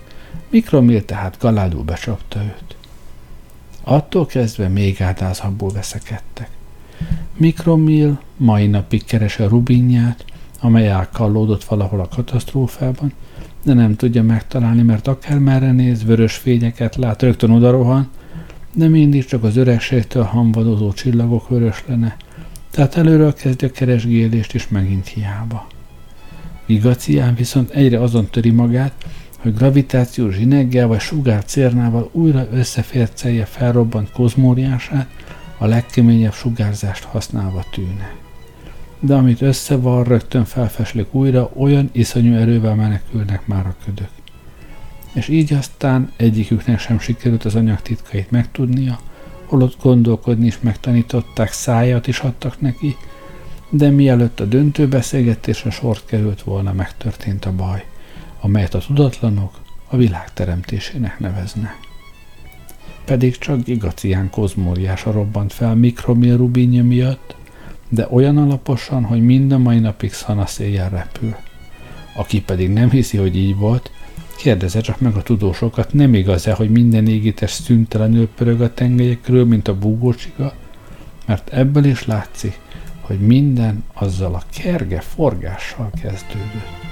Mikromil 0.49 1.05
tehát 1.05 1.37
galádul 1.39 1.83
becsapta 1.83 2.39
őt. 2.39 2.75
Attól 3.83 4.25
kezdve 4.25 4.67
még 4.67 5.01
átázhabból 5.01 5.71
veszekedtek. 5.71 6.49
Mikromil 7.37 8.19
mai 8.37 8.67
napig 8.67 9.05
keresi 9.05 9.43
a 9.43 9.47
rubinját, 9.47 10.25
amely 10.59 10.87
elkallódott 10.87 11.63
valahol 11.63 11.99
a 11.99 12.07
katasztrófában, 12.07 13.13
de 13.67 13.73
nem 13.73 13.95
tudja 13.95 14.23
megtalálni, 14.23 14.81
mert 14.81 15.07
akár 15.07 15.39
merre 15.39 15.71
néz, 15.71 16.03
vörös 16.03 16.35
fényeket 16.35 16.95
lát, 16.95 17.21
rögtön 17.21 17.49
oda 17.49 17.71
rohan, 17.71 18.09
de 18.73 18.87
mindig 18.87 19.25
csak 19.25 19.43
az 19.43 19.57
öregségtől 19.57 20.23
hamvadozó 20.23 20.93
csillagok 20.93 21.49
vörös 21.49 21.83
lenne, 21.87 22.17
Tehát 22.71 22.95
előről 22.95 23.33
kezdi 23.33 23.65
a 23.65 23.71
keresgélést, 23.71 24.53
és 24.53 24.67
megint 24.67 25.07
hiába. 25.07 25.67
Gigacián 26.65 27.35
viszont 27.35 27.69
egyre 27.69 28.01
azon 28.01 28.27
töri 28.29 28.49
magát, 28.49 28.93
hogy 29.39 29.55
gravitációs 29.55 30.35
zsineggel 30.35 30.87
vagy 30.87 30.99
sugár 30.99 31.43
cérnával 31.45 32.09
újra 32.11 32.47
összefércelje 32.51 33.45
felrobbant 33.45 34.11
kozmóriását, 34.11 35.07
a 35.57 35.65
legkeményebb 35.65 36.33
sugárzást 36.33 37.03
használva 37.03 37.65
tűne. 37.71 38.26
De 38.99 39.15
amit 39.15 39.41
összevar, 39.41 40.07
rögtön 40.07 40.45
felfeslik 40.45 41.13
újra, 41.13 41.49
olyan 41.55 41.89
iszonyú 41.91 42.33
erővel 42.33 42.75
menekülnek 42.75 43.47
már 43.47 43.65
a 43.65 43.75
ködök. 43.85 44.09
És 45.13 45.27
így 45.27 45.53
aztán 45.53 46.11
egyiküknek 46.15 46.79
sem 46.79 46.99
sikerült 46.99 47.45
az 47.45 47.55
anyag 47.55 47.81
titkait 47.81 48.31
megtudnia, 48.31 48.99
holott 49.45 49.81
gondolkodni 49.81 50.45
is 50.45 50.59
megtanították, 50.59 51.51
szájat 51.51 52.07
is 52.07 52.19
adtak 52.19 52.61
neki, 52.61 52.95
de 53.69 53.89
mielőtt 53.89 54.39
a 54.39 54.45
döntő 54.45 54.87
beszélgetésre 54.87 55.69
sort 55.69 56.05
került 56.05 56.41
volna, 56.41 56.73
megtörtént 56.73 57.45
a 57.45 57.51
baj, 57.51 57.85
amelyet 58.41 58.73
a 58.73 58.79
tudatlanok 58.79 59.59
a 59.87 59.97
világ 59.97 60.33
teremtésének 60.33 61.19
neveznek 61.19 61.87
pedig 63.07 63.37
csak 63.37 63.63
gigacián 63.63 64.29
kozmóriása 64.29 65.11
robbant 65.11 65.53
fel 65.53 65.75
mikromil 65.75 66.37
rubinja 66.37 66.83
miatt, 66.83 67.35
de 67.89 68.07
olyan 68.09 68.37
alaposan, 68.37 69.03
hogy 69.03 69.21
mind 69.21 69.51
a 69.51 69.57
mai 69.57 69.79
napig 69.79 70.13
szanaszéjjel 70.13 70.89
repül. 70.89 71.35
Aki 72.15 72.41
pedig 72.41 72.69
nem 72.69 72.89
hiszi, 72.89 73.17
hogy 73.17 73.35
így 73.35 73.55
volt, 73.55 73.91
kérdezze 74.37 74.81
csak 74.81 74.99
meg 74.99 75.15
a 75.15 75.23
tudósokat, 75.23 75.93
nem 75.93 76.13
igaz-e, 76.13 76.53
hogy 76.53 76.69
minden 76.69 77.07
égítés 77.07 77.51
szüntelenül 77.51 78.29
pörög 78.35 78.61
a 78.61 78.73
tengelyek 78.73 79.27
mint 79.27 79.67
a 79.67 79.77
búgócsiga? 79.77 80.53
Mert 81.25 81.53
ebből 81.53 81.85
is 81.85 82.05
látszik, 82.05 82.59
hogy 83.01 83.19
minden 83.19 83.83
azzal 83.93 84.33
a 84.33 84.43
kerge 84.61 84.99
forgással 84.99 85.89
kezdődött. 86.01 86.86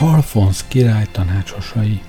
Alfonsz 0.00 0.64
király 0.68 1.06
tanácsosai. 1.12 2.00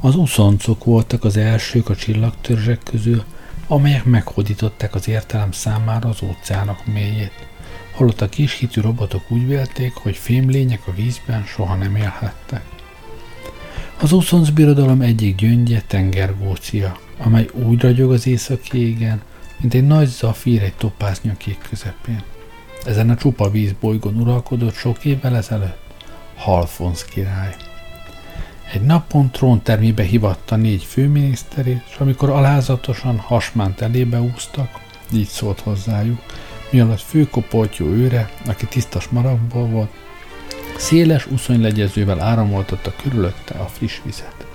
Az 0.00 0.14
uszoncok 0.14 0.84
voltak 0.84 1.24
az 1.24 1.36
elsők 1.36 1.88
a 1.88 1.96
csillagtörzsek 1.96 2.80
közül, 2.82 3.24
amelyek 3.66 4.04
meghódították 4.04 4.94
az 4.94 5.08
értelem 5.08 5.52
számára 5.52 6.08
az 6.08 6.22
óceánok 6.22 6.86
mélyét, 6.86 7.48
holott 7.94 8.20
a 8.20 8.28
kis 8.28 8.58
hitű 8.58 8.80
robotok 8.80 9.30
úgy 9.30 9.46
vélték, 9.46 9.94
hogy 9.94 10.16
fémlények 10.16 10.86
a 10.86 10.92
vízben 10.94 11.44
soha 11.44 11.74
nem 11.74 11.96
élhettek. 11.96 12.64
Az 14.00 14.12
uszonc 14.12 14.48
birodalom 14.48 15.00
egyik 15.00 15.34
gyöngye 15.34 15.82
tengergócia, 15.86 16.98
amely 17.18 17.48
úgy 17.52 17.80
ragyog 17.80 18.12
az 18.12 18.26
északi 18.26 18.78
égen, 18.78 19.22
mint 19.60 19.74
egy 19.74 19.86
nagy 19.86 20.08
zafír 20.08 20.62
egy 20.62 20.74
topáznyökék 20.74 21.58
közepén. 21.68 22.22
Ezen 22.84 23.10
a 23.10 23.16
csupa 23.16 23.50
vízbolygón 23.50 24.20
uralkodott 24.20 24.74
sok 24.74 25.04
évvel 25.04 25.36
ezelőtt 25.36 25.88
Halfonsz 26.40 27.04
király. 27.04 27.56
Egy 28.72 28.80
napon 28.80 29.30
tróntermébe 29.30 30.02
hivatta 30.02 30.56
négy 30.56 30.84
főminiszterét, 30.84 31.82
és 31.88 31.96
amikor 31.96 32.30
alázatosan 32.30 33.18
hasmánt 33.18 33.80
elébe 33.80 34.20
úztak, 34.20 34.80
így 35.12 35.26
szólt 35.26 35.60
hozzájuk, 35.60 36.20
mi 36.70 36.80
alatt 36.80 37.00
főkopoltyú 37.00 37.86
őre, 37.86 38.30
aki 38.46 38.66
tisztas 38.66 39.08
maragból 39.08 39.66
volt, 39.66 39.90
széles 40.76 41.26
uszonylegyezővel 41.26 42.20
áramoltatta 42.20 42.92
körülötte 43.02 43.54
a 43.54 43.64
friss 43.64 44.00
vizet. 44.04 44.46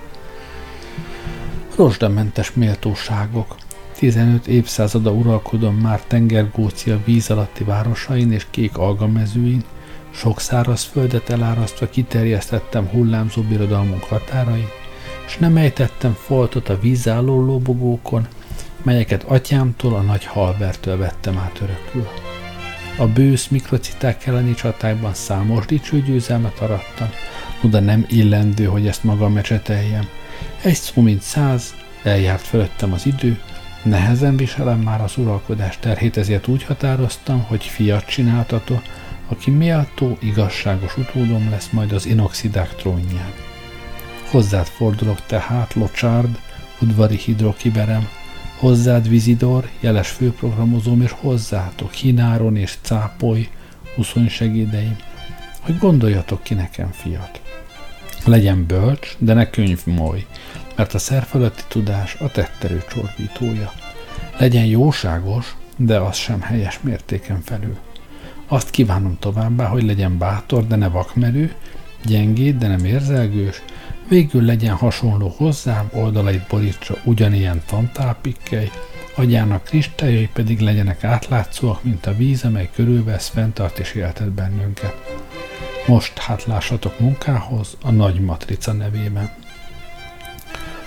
Rozsdamentes 1.76 2.52
méltóságok, 2.52 3.56
15 3.98 4.46
évszázada 4.46 5.10
uralkodom 5.10 5.74
már 5.74 6.00
tengergócia 6.00 7.00
víz 7.04 7.30
alatti 7.30 7.64
városain 7.64 8.32
és 8.32 8.46
kék 8.50 8.78
algamezőin, 8.78 9.64
sok 10.16 10.40
száraz 10.40 10.82
földet 10.82 11.30
elárasztva 11.30 11.88
kiterjesztettem 11.88 12.86
hullámzó 12.86 13.42
birodalmunk 13.42 14.02
határai, 14.02 14.68
és 15.26 15.36
nem 15.36 15.56
ejtettem 15.56 16.16
foltot 16.24 16.68
a 16.68 16.78
vízálló 16.78 17.44
lóbogókon, 17.44 18.26
melyeket 18.82 19.22
atyámtól 19.22 19.94
a 19.94 20.00
nagy 20.00 20.24
halbertől 20.24 20.96
vettem 20.96 21.38
át 21.38 21.60
örökül. 21.62 22.08
A 22.98 23.06
bősz 23.06 23.48
mikrociták 23.48 24.26
elleni 24.26 24.54
csatákban 24.54 25.14
számos 25.14 25.66
dicső 25.66 26.02
győzelmet 26.02 26.58
arattam, 26.58 27.08
no 27.60 27.68
de 27.68 27.80
nem 27.80 28.06
illendő, 28.08 28.64
hogy 28.64 28.86
ezt 28.86 29.04
magam 29.04 29.32
mecseteljem. 29.32 30.08
Egy 30.62 30.74
szó 30.74 31.02
mint 31.02 31.22
száz, 31.22 31.74
eljárt 32.02 32.42
fölöttem 32.42 32.92
az 32.92 33.06
idő, 33.06 33.40
nehezen 33.82 34.36
viselem 34.36 34.80
már 34.80 35.00
az 35.00 35.16
uralkodás 35.16 35.78
terhét, 35.80 36.16
ezért 36.16 36.48
úgy 36.48 36.62
határoztam, 36.62 37.42
hogy 37.42 37.64
fiat 37.64 38.04
csináltató, 38.04 38.80
aki 39.28 39.50
méltó, 39.50 40.16
igazságos 40.20 40.96
utódom 40.96 41.50
lesz 41.50 41.68
majd 41.70 41.92
az 41.92 42.06
inoxidák 42.06 42.74
trónján. 42.74 43.32
Hozzád 44.30 44.66
fordulok 44.66 45.26
tehát, 45.26 45.74
Locsárd, 45.74 46.38
udvari 46.80 47.16
hidrokiberem, 47.16 48.08
hozzád 48.58 49.08
Vizidor, 49.08 49.68
jeles 49.80 50.08
főprogramozóm, 50.08 51.02
és 51.02 51.10
hozzátok 51.10 51.92
Hináron 51.92 52.56
és 52.56 52.76
Cápoly, 52.82 53.48
segédeim, 54.28 54.96
hogy 55.60 55.78
gondoljatok 55.78 56.42
ki 56.42 56.54
nekem, 56.54 56.90
fiat. 56.92 57.40
Legyen 58.24 58.66
bölcs, 58.66 59.16
de 59.18 59.34
ne 59.34 59.50
könyvmoly, 59.50 60.26
mert 60.76 60.94
a 60.94 60.98
szerfeletti 60.98 61.62
tudás 61.68 62.14
a 62.14 62.30
tetterő 62.30 62.84
csorbítója. 62.88 63.72
Legyen 64.38 64.64
jóságos, 64.64 65.56
de 65.76 65.98
az 65.98 66.16
sem 66.16 66.40
helyes 66.40 66.80
mértéken 66.82 67.40
felül. 67.40 67.76
Azt 68.48 68.70
kívánom 68.70 69.16
továbbá, 69.18 69.66
hogy 69.66 69.82
legyen 69.82 70.18
bátor, 70.18 70.66
de 70.66 70.76
ne 70.76 70.88
vakmerő, 70.88 71.54
gyengéd, 72.04 72.58
de 72.58 72.66
nem 72.66 72.84
érzelgős, 72.84 73.62
végül 74.08 74.42
legyen 74.42 74.74
hasonló 74.74 75.34
hozzám, 75.36 75.90
oldalait 75.92 76.46
borítsa 76.48 76.94
ugyanilyen 77.04 77.62
tantálpikkely, 77.66 78.70
agyának 79.14 79.64
kristályai 79.64 80.28
pedig 80.32 80.60
legyenek 80.60 81.04
átlátszóak, 81.04 81.84
mint 81.84 82.06
a 82.06 82.16
víz, 82.16 82.44
amely 82.44 82.70
körülvesz, 82.74 83.28
fenntart 83.28 83.78
és 83.78 83.94
éltet 83.94 84.30
bennünket. 84.30 84.94
Most 85.86 86.18
hát 86.18 86.44
lássatok 86.44 87.00
munkához 87.00 87.76
a 87.82 87.90
nagy 87.90 88.20
matrica 88.20 88.72
nevében. 88.72 89.30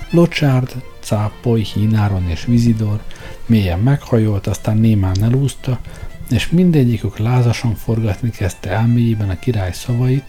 Locsárd, 0.10 0.76
Cápoly, 1.00 1.62
Hínáron 1.62 2.30
és 2.30 2.46
Vizidor 2.46 3.02
mélyen 3.46 3.80
meghajolt, 3.80 4.48
aztán 4.48 4.78
némán 4.78 5.24
elúszta, 5.24 5.80
és 6.30 6.50
mindegyikük 6.50 7.18
lázasan 7.18 7.76
forgatni 7.76 8.30
kezdte 8.30 8.70
elméjében 8.70 9.30
a 9.30 9.40
király 9.40 9.72
szavait, 9.72 10.24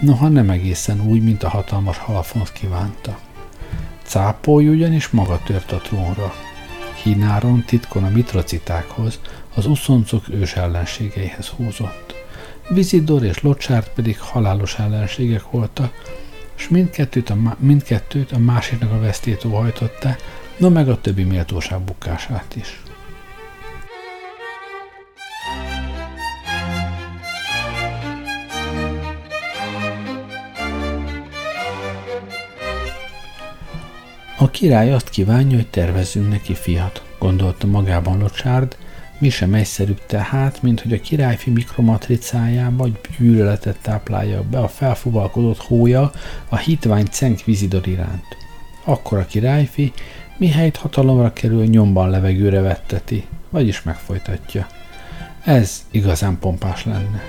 noha 0.00 0.28
nem 0.28 0.50
egészen 0.50 1.00
úgy, 1.00 1.22
mint 1.22 1.42
a 1.42 1.48
hatalmas 1.48 1.98
Halfonsz 1.98 2.50
kívánta. 2.50 3.18
Cápoly 4.02 4.68
ugyanis 4.68 5.08
maga 5.08 5.40
tört 5.44 5.72
a 5.72 5.76
trónra. 5.76 6.34
Hináron 7.02 7.64
titkon 7.66 8.04
a 8.04 8.08
mitrocitákhoz, 8.08 9.20
az 9.54 9.66
uszoncok 9.66 10.28
ős 10.28 10.54
ellenségeihez 10.54 11.46
húzott. 11.46 12.14
Vizidor 12.68 13.24
és 13.24 13.40
Locsárt 13.40 13.92
pedig 13.94 14.20
halálos 14.20 14.78
ellenségek 14.78 15.50
voltak, 15.50 15.92
és 16.56 16.68
mindkettőt 16.68 17.30
a, 17.30 17.56
mindkettőt 17.58 18.32
a 18.32 18.38
másiknak 18.38 18.92
a 18.92 19.00
vesztét 19.00 19.44
óhajtotta, 19.44 20.16
no 20.56 20.68
meg 20.68 20.88
a 20.88 21.00
többi 21.00 21.22
méltóság 21.22 21.80
bukását 21.80 22.56
is. 22.56 22.80
A 34.38 34.50
király 34.50 34.92
azt 34.92 35.08
kívánja, 35.08 35.56
hogy 35.56 35.66
tervezzünk 35.66 36.28
neki 36.28 36.54
fiat, 36.54 37.02
gondolta 37.18 37.66
magában 37.66 38.18
Locsárd, 38.18 38.76
mi 39.18 39.28
sem 39.28 39.54
egyszerűbb 39.54 40.06
tehát, 40.06 40.62
mint 40.62 40.80
hogy 40.80 40.92
a 40.92 41.00
királyfi 41.00 41.50
mikromatricájába 41.50 42.88
gyűlöletet 43.18 43.76
táplálja 43.82 44.42
be 44.42 44.58
a 44.58 44.68
felfuvalkodott 44.68 45.58
hója 45.58 46.12
a 46.48 46.56
hitvány 46.56 47.06
Cenk 47.10 47.44
Vizidor 47.44 47.86
iránt. 47.86 48.36
Akkor 48.84 49.18
a 49.18 49.26
királyfi, 49.26 49.92
mihelyt 50.36 50.76
hatalomra 50.76 51.32
kerül, 51.32 51.64
nyomban 51.64 52.10
levegőre 52.10 52.60
vetteti, 52.60 53.26
vagyis 53.50 53.82
megfolytatja. 53.82 54.66
Ez 55.44 55.86
igazán 55.90 56.38
pompás 56.38 56.84
lenne. 56.84 57.22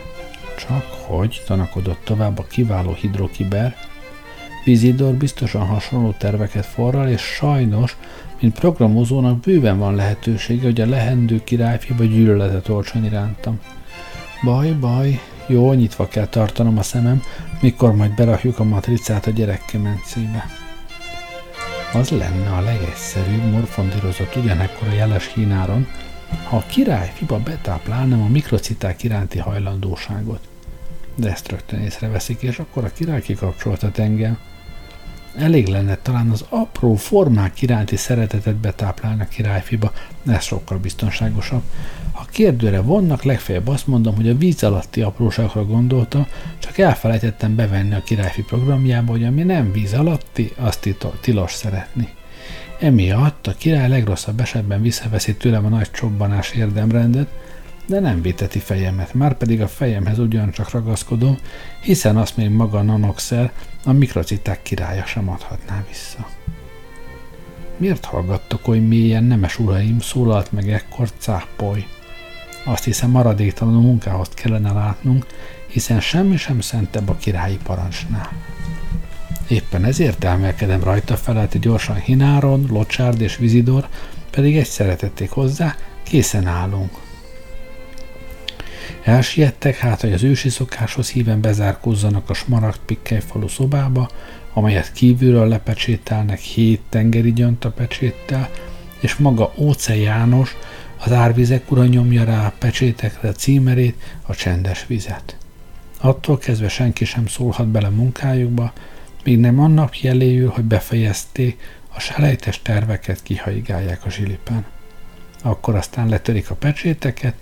Csak 0.58 0.86
hogy, 1.06 1.44
tanakodott 1.46 2.02
tovább 2.04 2.40
a 2.40 2.48
kiváló 2.48 2.94
hidrokiber, 2.94 3.76
Vizidor 4.68 5.14
biztosan 5.14 5.66
hasonló 5.66 6.12
terveket 6.12 6.66
forral, 6.66 7.08
és 7.08 7.22
sajnos, 7.22 7.98
mint 8.42 8.60
programozónak 8.60 9.40
bőven 9.40 9.78
van 9.78 9.96
lehetősége, 9.96 10.64
hogy 10.64 10.82
a 10.82 10.86
lehendő 10.86 11.44
királyfiba 11.44 12.04
gyűlöletet 12.04 12.70
olcson 12.70 13.06
irántam. 13.06 13.60
Baj, 14.44 14.72
baj, 14.72 15.20
jó, 15.46 15.74
nyitva 15.74 16.08
kell 16.08 16.26
tartanom 16.26 16.78
a 16.78 16.82
szemem, 16.82 17.22
mikor 17.62 17.96
majd 17.96 18.16
berakjuk 18.16 18.60
a 18.60 18.64
matricát 18.64 19.28
a 19.28 19.32
gyerekkemencébe. 19.32 20.46
Az 21.94 22.10
lenne 22.10 22.50
a 22.50 22.62
legegyszerűbb, 22.62 23.52
morfondírozott 23.52 24.36
ugyanekkor 24.36 24.88
a 24.88 24.94
jeles 24.94 25.34
hínáron, 25.34 25.88
ha 26.44 26.58
a 26.58 26.66
király 26.68 27.12
fiba 27.14 27.40
betáplálnám 27.40 28.22
a 28.22 28.28
mikrociták 28.28 29.04
iránti 29.04 29.40
hajlandóságot. 29.40 30.48
De 31.16 31.32
ezt 31.32 31.50
rögtön 31.50 31.80
észreveszik, 31.80 32.42
és 32.42 32.60
akkor 32.60 32.84
a 32.84 32.92
király 32.94 33.22
kikapcsoltat 33.22 33.98
engem. 34.00 34.38
Elég 35.38 35.68
lenne 35.68 35.96
talán 35.96 36.30
az 36.30 36.46
apró 36.50 36.96
formák 36.96 37.62
iránti 37.62 37.96
szeretetet 37.96 38.56
betáplálni 38.56 39.22
a 39.22 39.28
királyfiba, 39.28 39.92
ez 40.28 40.44
sokkal 40.44 40.78
biztonságosabb. 40.78 41.62
Ha 42.12 42.26
kérdőre 42.32 42.82
vonnak, 42.82 43.24
legfeljebb 43.24 43.68
azt 43.68 43.88
mondom, 43.88 44.16
hogy 44.16 44.30
a 44.30 44.38
víz 44.38 44.64
alatti 44.64 45.02
apróságra 45.02 45.66
gondolta, 45.66 46.28
csak 46.60 46.78
elfelejtettem 46.78 47.56
bevenni 47.56 47.96
a 47.96 48.04
királyfi 48.04 48.44
programjába, 48.44 49.12
hogy 49.12 49.24
ami 49.24 49.44
nem 49.44 49.72
víz 49.72 49.94
alatti, 49.94 50.54
azt 50.56 50.96
tilos 51.22 51.52
szeretni. 51.52 52.10
Emiatt 52.80 53.48
a 53.48 53.56
király 53.58 53.90
legrosszabb 53.90 54.40
esetben 54.40 54.82
visszaveszi 54.82 55.36
tőlem 55.36 55.66
a 55.66 55.70
nagy 55.70 55.92
csobbanás 55.92 56.52
érdemrendet, 56.52 57.28
de 57.88 58.00
nem 58.00 58.22
véteti 58.22 58.60
fejemet, 58.60 59.14
már 59.14 59.38
pedig 59.38 59.62
a 59.62 59.68
fejemhez 59.68 60.20
ugyancsak 60.20 60.72
ragaszkodom, 60.72 61.38
hiszen 61.82 62.18
azt 62.18 62.38
még 62.38 62.50
maga 62.50 62.82
Nanoxer, 62.82 63.52
a 63.88 63.92
mikrociták 63.92 64.62
királya 64.62 65.06
sem 65.06 65.30
adhatná 65.30 65.86
vissza. 65.88 66.28
Miért 67.78 68.06
hallgattok 68.06 68.68
oly 68.68 68.80
mélyen, 68.80 69.24
nemes 69.24 69.60
uraim, 69.60 70.00
szólalt 70.00 70.52
meg 70.52 70.70
ekkor 70.70 71.12
cápoly. 71.18 71.86
Azt 72.66 72.84
hiszem 72.84 73.10
maradéktalanul 73.10 73.82
munkához 73.82 74.30
kellene 74.30 74.72
látnunk, 74.72 75.26
hiszen 75.68 76.00
semmi 76.00 76.38
sem 76.38 76.60
szentebb 76.60 77.10
a 77.10 77.16
királyi 77.16 77.58
parancsnál. 77.64 78.32
Éppen 79.48 79.86
ezért 79.86 80.24
elmelkedem 80.24 80.84
rajta 80.84 81.16
felett 81.16 81.58
gyorsan 81.58 81.96
Hináron, 81.96 82.66
Locsárd 82.70 83.22
és 83.22 83.38
Vizidor, 83.38 83.88
pedig 84.32 84.58
egy 84.58 84.68
szeretették 84.68 85.30
hozzá, 85.30 85.76
készen 86.04 86.48
állunk. 86.48 87.07
Elsiettek 89.04 89.78
hát, 89.78 90.02
hogy 90.02 90.14
az 90.14 90.24
ősi 90.24 90.50
szokáshoz 90.50 91.10
híven 91.10 91.42
bezárkózzanak 91.42 92.30
a 92.30 92.34
Smaragd 92.34 92.80
Pikkely 92.86 93.20
falu 93.20 93.48
szobába, 93.48 94.10
amelyet 94.54 94.92
kívülről 94.92 95.48
lepecsételnek 95.48 96.40
hét 96.40 96.82
tengeri 96.90 97.34
pecséttel, 97.76 98.50
és 99.00 99.16
maga 99.16 99.54
Óce 99.58 99.96
János, 99.96 100.56
az 100.98 101.12
árvizek 101.12 101.72
ura 101.72 101.86
nyomja 101.86 102.24
rá 102.24 102.46
a 102.46 102.54
pecsétekre 102.60 103.30
a 103.30 103.32
címerét, 103.32 104.02
a 104.22 104.36
csendes 104.36 104.86
vizet. 104.88 105.38
Attól 106.02 106.38
kezdve 106.38 106.70
senki 106.70 107.06
sem 107.06 107.28
szólhat 107.28 107.68
bele 107.68 107.90
munkájukba, 107.90 108.74
míg 109.24 109.40
nem 109.40 109.60
annak 109.60 110.02
jeléül, 110.02 110.50
hogy 110.50 110.64
befejezték, 110.64 111.58
a 111.96 112.00
selejtes 112.00 112.62
terveket 112.62 113.24
kihaigálják 113.24 114.06
a 114.06 114.10
zsilipen. 114.10 114.66
Akkor 115.44 115.76
aztán 115.76 116.10
letörik 116.10 116.50
a 116.50 116.56
pecséteket, 116.56 117.34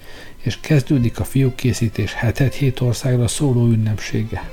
és 0.46 0.58
kezdődik 0.62 1.20
a 1.20 1.24
fiúkészítés 1.24 2.14
hetet 2.14 2.54
hét 2.54 2.80
országra 2.80 3.28
szóló 3.28 3.68
ünnepsége. 3.68 4.50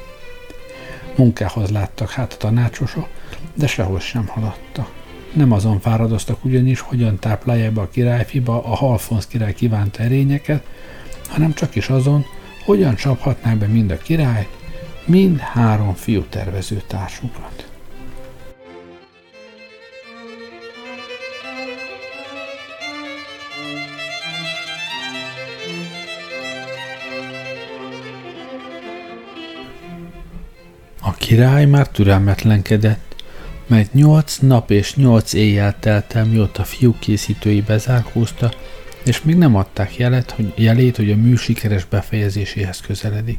Munkához 1.16 1.70
láttak 1.70 2.11
hát 2.11 2.33
a 2.33 2.37
tanácsosok, 2.37 3.09
de 3.55 3.66
sehol 3.66 4.00
sem 4.00 4.26
haladta. 4.26 4.88
Nem 5.33 5.52
azon 5.52 5.81
fáradoztak 5.81 6.44
ugyanis, 6.44 6.81
hogyan 6.81 7.18
táplálják 7.18 7.72
be 7.72 7.81
a 7.81 7.88
királyfiba 7.88 8.64
a 8.64 8.74
Halfonsz 8.74 9.26
király 9.26 9.55
kívánt 9.55 9.96
erényeket, 9.96 10.66
hanem 11.28 11.55
csak 11.55 11.74
is 11.74 11.88
azon, 11.88 12.24
hogyan 12.64 12.94
csaphatnák 12.94 13.57
be 13.57 13.66
mind 13.66 13.90
a 13.90 13.96
királyt, 13.96 14.50
mind 15.05 15.38
három 15.38 15.94
fiú 15.94 16.22
tervező 16.22 16.83
társukat. 16.87 17.71
Király 31.33 31.64
már 31.64 31.88
türelmetlenkedett, 31.88 33.14
mert 33.66 33.92
nyolc 33.92 34.37
nap 34.38 34.71
és 34.71 34.95
nyolc 34.95 35.33
éjjel 35.33 35.75
telt 35.81 36.14
el, 36.14 36.25
mióta 36.25 36.64
fiú 36.64 36.95
készítői 36.99 37.61
bezárkózta, 37.61 38.53
és 39.05 39.23
még 39.23 39.37
nem 39.37 39.57
adták 39.57 39.97
jelet, 39.97 40.31
hogy, 40.31 40.53
jelét, 40.57 40.97
hogy 40.97 41.11
a 41.11 41.16
mű 41.16 41.35
sikeres 41.35 41.85
befejezéséhez 41.85 42.81
közeledik. 42.81 43.38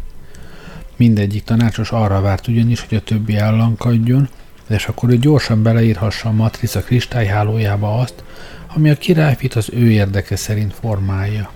Mindegyik 0.95 1.43
tanácsos 1.43 1.91
arra 1.91 2.21
várt 2.21 2.47
ugyanis, 2.47 2.85
hogy 2.89 2.97
a 2.97 3.03
többi 3.03 3.35
ellankadjon, 3.35 4.29
és 4.69 4.85
akkor 4.85 5.09
ő 5.09 5.17
gyorsan 5.17 5.63
beleírhassa 5.63 6.29
a 6.29 6.33
matrica 6.33 6.79
kristályhálójába 6.79 7.99
azt, 7.99 8.23
ami 8.75 8.89
a 8.89 8.95
királyfit 8.95 9.53
az 9.53 9.69
ő 9.73 9.91
érdeke 9.91 10.35
szerint 10.35 10.73
formálja. 10.73 11.51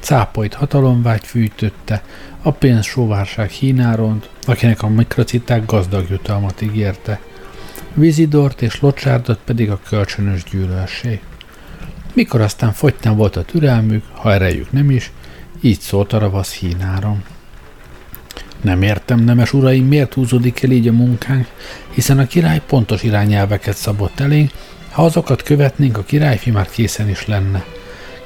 Cápolyt 0.00 0.54
hatalomvágy 0.54 1.24
fűtötte, 1.24 2.02
a 2.46 2.50
pénz 2.50 2.84
sóvárság 2.84 3.50
hínáront, 3.50 4.28
akinek 4.46 4.82
a 4.82 4.88
mikrociták 4.88 5.66
gazdag 5.66 6.06
jutalmat 6.10 6.62
ígérte, 6.62 7.20
Vizidort 7.94 8.62
és 8.62 8.80
Locsárdot 8.80 9.38
pedig 9.44 9.70
a 9.70 9.80
kölcsönös 9.88 10.44
gyűlölség. 10.50 11.20
Mikor 12.14 12.40
aztán 12.40 12.72
fogytán 12.72 13.16
volt 13.16 13.36
a 13.36 13.42
türelmük, 13.42 14.04
ha 14.12 14.32
erejük 14.32 14.72
nem 14.72 14.90
is, 14.90 15.12
így 15.60 15.80
szólt 15.80 16.12
a 16.12 16.18
ravasz 16.18 16.52
hínáron. 16.54 17.22
Nem 18.60 18.82
értem, 18.82 19.20
nemes 19.20 19.52
uraim, 19.52 19.86
miért 19.86 20.14
húzódik 20.14 20.62
el 20.62 20.70
így 20.70 20.88
a 20.88 20.92
munkánk, 20.92 21.46
hiszen 21.90 22.18
a 22.18 22.26
király 22.26 22.60
pontos 22.66 23.02
irányelveket 23.02 23.76
szabott 23.76 24.20
elénk, 24.20 24.50
ha 24.90 25.04
azokat 25.04 25.42
követnénk, 25.42 25.98
a 25.98 26.02
királyfi 26.02 26.50
már 26.50 26.70
készen 26.70 27.08
is 27.08 27.26
lenne. 27.26 27.64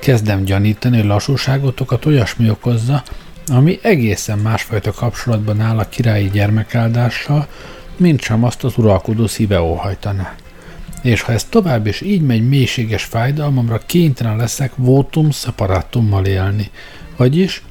Kezdem 0.01 0.45
gyanítani, 0.45 0.97
hogy 0.97 1.07
lassúságotokat 1.07 2.07
olyasmi 2.07 2.51
okozza, 2.51 3.03
ami 3.51 3.79
egészen 3.83 4.39
másfajta 4.39 4.93
kapcsolatban 4.93 5.61
áll 5.61 5.79
a 5.79 5.89
királyi 5.89 6.31
gyermekáldással, 6.31 7.49
mint 7.97 8.21
sem 8.21 8.45
azt 8.45 8.65
az 8.65 8.79
uralkodó 8.79 9.27
szíve 9.27 9.61
óhajtaná. 9.61 10.35
És 11.03 11.21
ha 11.21 11.33
ez 11.33 11.45
tovább 11.45 11.87
is 11.87 12.01
így 12.01 12.23
megy 12.23 12.49
mélységes 12.49 13.05
fájdalmamra, 13.05 13.81
kénytelen 13.87 14.37
leszek 14.37 14.73
votum 14.77 15.31
separatummal 15.31 16.25
élni, 16.25 16.71
vagyis 17.17 17.63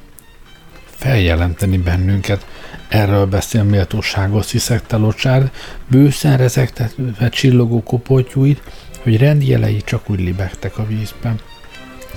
feljelenteni 0.90 1.76
bennünket. 1.76 2.46
Erről 2.88 3.26
beszél 3.26 3.62
méltóságos 3.62 4.50
hiszek 4.50 4.90
locsár, 4.90 5.50
bőszen 5.86 6.36
rezegtetve 6.36 7.28
csillogó 7.28 7.82
kopoltyúit, 7.82 8.62
hogy 9.02 9.16
rendjelei 9.16 9.82
csak 9.84 10.10
úgy 10.10 10.20
libegtek 10.20 10.78
a 10.78 10.86
vízben. 10.86 11.40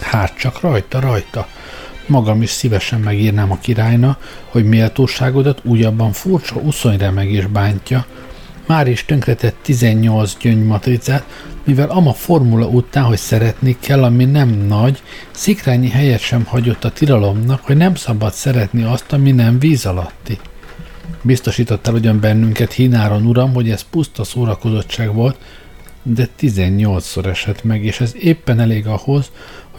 Hát 0.01 0.37
csak 0.37 0.61
rajta, 0.61 0.99
rajta. 0.99 1.47
Magam 2.05 2.41
is 2.41 2.49
szívesen 2.49 2.99
megírnám 2.99 3.51
a 3.51 3.57
királyna, 3.57 4.17
hogy 4.45 4.65
méltóságodat 4.65 5.61
újabban 5.63 6.11
furcsa 6.11 6.55
uszonyremegés 6.55 7.45
bántja, 7.45 8.05
már 8.65 8.87
is 8.87 9.05
tönkretett 9.05 9.55
18 9.61 10.37
gyöngymatricát, 10.37 11.25
mivel 11.63 11.89
ama 11.89 12.13
formula 12.13 12.67
után, 12.67 13.03
hogy 13.03 13.17
szeretni 13.17 13.77
kell, 13.79 14.03
ami 14.03 14.25
nem 14.25 14.49
nagy, 14.49 15.01
szikrányi 15.31 15.89
helyet 15.89 16.19
sem 16.19 16.45
hagyott 16.45 16.83
a 16.83 16.91
tilalomnak, 16.91 17.61
hogy 17.65 17.77
nem 17.77 17.95
szabad 17.95 18.33
szeretni 18.33 18.83
azt, 18.83 19.11
ami 19.11 19.31
nem 19.31 19.59
víz 19.59 19.85
alatti. 19.85 20.39
Biztosítottál 21.21 21.93
ugyan 21.93 22.19
bennünket 22.19 22.73
Hináron, 22.73 23.25
uram, 23.25 23.53
hogy 23.53 23.69
ez 23.69 23.81
puszta 23.89 24.23
szórakozottság 24.23 25.13
volt, 25.13 25.37
de 26.03 26.27
18-szor 26.39 27.25
esett 27.25 27.63
meg, 27.63 27.83
és 27.85 27.99
ez 27.99 28.15
éppen 28.19 28.59
elég 28.59 28.87
ahhoz, 28.87 29.31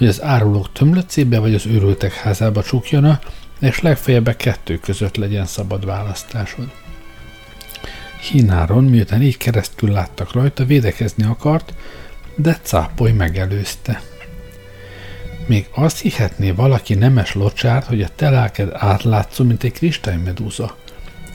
hogy 0.03 0.11
az 0.11 0.22
árulók 0.22 0.72
tömlöcébe 0.72 1.38
vagy 1.38 1.55
az 1.55 1.66
őrültek 1.66 2.12
házába 2.12 2.62
csukjana, 2.62 3.20
és 3.61 3.80
legfeljebb 3.80 4.36
kettő 4.36 4.78
között 4.78 5.16
legyen 5.16 5.46
szabad 5.46 5.84
választásod. 5.84 6.70
Hináron, 8.30 8.84
miután 8.84 9.22
így 9.22 9.36
keresztül 9.36 9.90
láttak 9.90 10.32
rajta, 10.32 10.64
védekezni 10.64 11.24
akart, 11.24 11.74
de 12.36 12.59
cápoly 12.62 13.12
megelőzte. 13.12 14.03
Még 15.46 15.66
azt 15.74 16.00
hihetné 16.00 16.50
valaki 16.50 16.94
nemes 16.94 17.34
locsárt, 17.34 17.86
hogy 17.86 18.03
a 18.03 18.09
te 18.16 18.30
lelked 18.30 18.70
átlátszó, 18.72 19.44
mint 19.44 19.62
egy 19.62 19.72
kristálymedúza. 19.72 20.76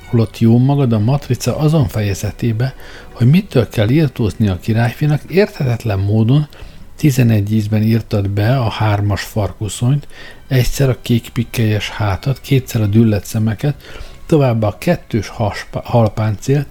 Holott 0.10 0.40
jó 0.40 0.58
magad 0.58 0.94
a 0.94 1.00
matrica 1.00 1.58
azon 1.58 1.88
fejezetébe, 1.88 2.76
hogy 3.12 3.30
mitől 3.30 3.70
kell 3.70 3.90
írtózni 3.90 4.48
a 4.48 4.60
királyfinak 4.60 5.22
érthetetlen 5.30 6.00
módon, 6.00 6.48
11 6.98 7.54
ízben 7.54 7.84
írtad 7.84 8.30
be 8.30 8.58
a 8.58 8.70
hármas 8.70 9.22
farkuszonyt, 9.22 10.08
egyszer 10.48 10.90
a 10.90 10.98
kék 11.02 11.30
pikkelyes 11.30 11.90
hátat, 11.90 12.42
kétszer 12.42 12.82
a 12.82 12.86
düllet 12.86 13.26
szemeket, 13.26 13.76
továbbá 14.26 14.68
a 14.68 14.78
kettős 14.78 15.32
halpáncélt 15.84 16.68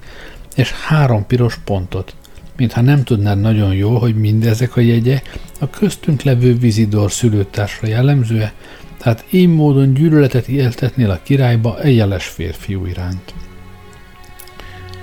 és 0.54 0.72
három 0.72 1.26
piros 1.26 1.58
pontot. 1.64 2.14
Mintha 2.56 2.80
nem 2.80 3.04
tudnád 3.04 3.40
nagyon 3.40 3.74
jól, 3.74 3.98
hogy 3.98 4.16
mindezek 4.16 4.76
a 4.76 4.80
jegye 4.80 5.22
a 5.60 5.70
köztünk 5.70 6.22
levő 6.22 6.54
vizidor 6.54 7.12
szülőtársra 7.12 7.88
jellemzőe, 7.88 8.52
tehát 8.98 9.24
így 9.30 9.48
módon 9.48 9.94
gyűlöletet 9.94 10.48
éltetnél 10.48 11.10
a 11.10 11.20
királyba 11.22 11.80
egy 11.80 11.96
jeles 11.96 12.26
férfiú 12.26 12.86
iránt. 12.86 13.34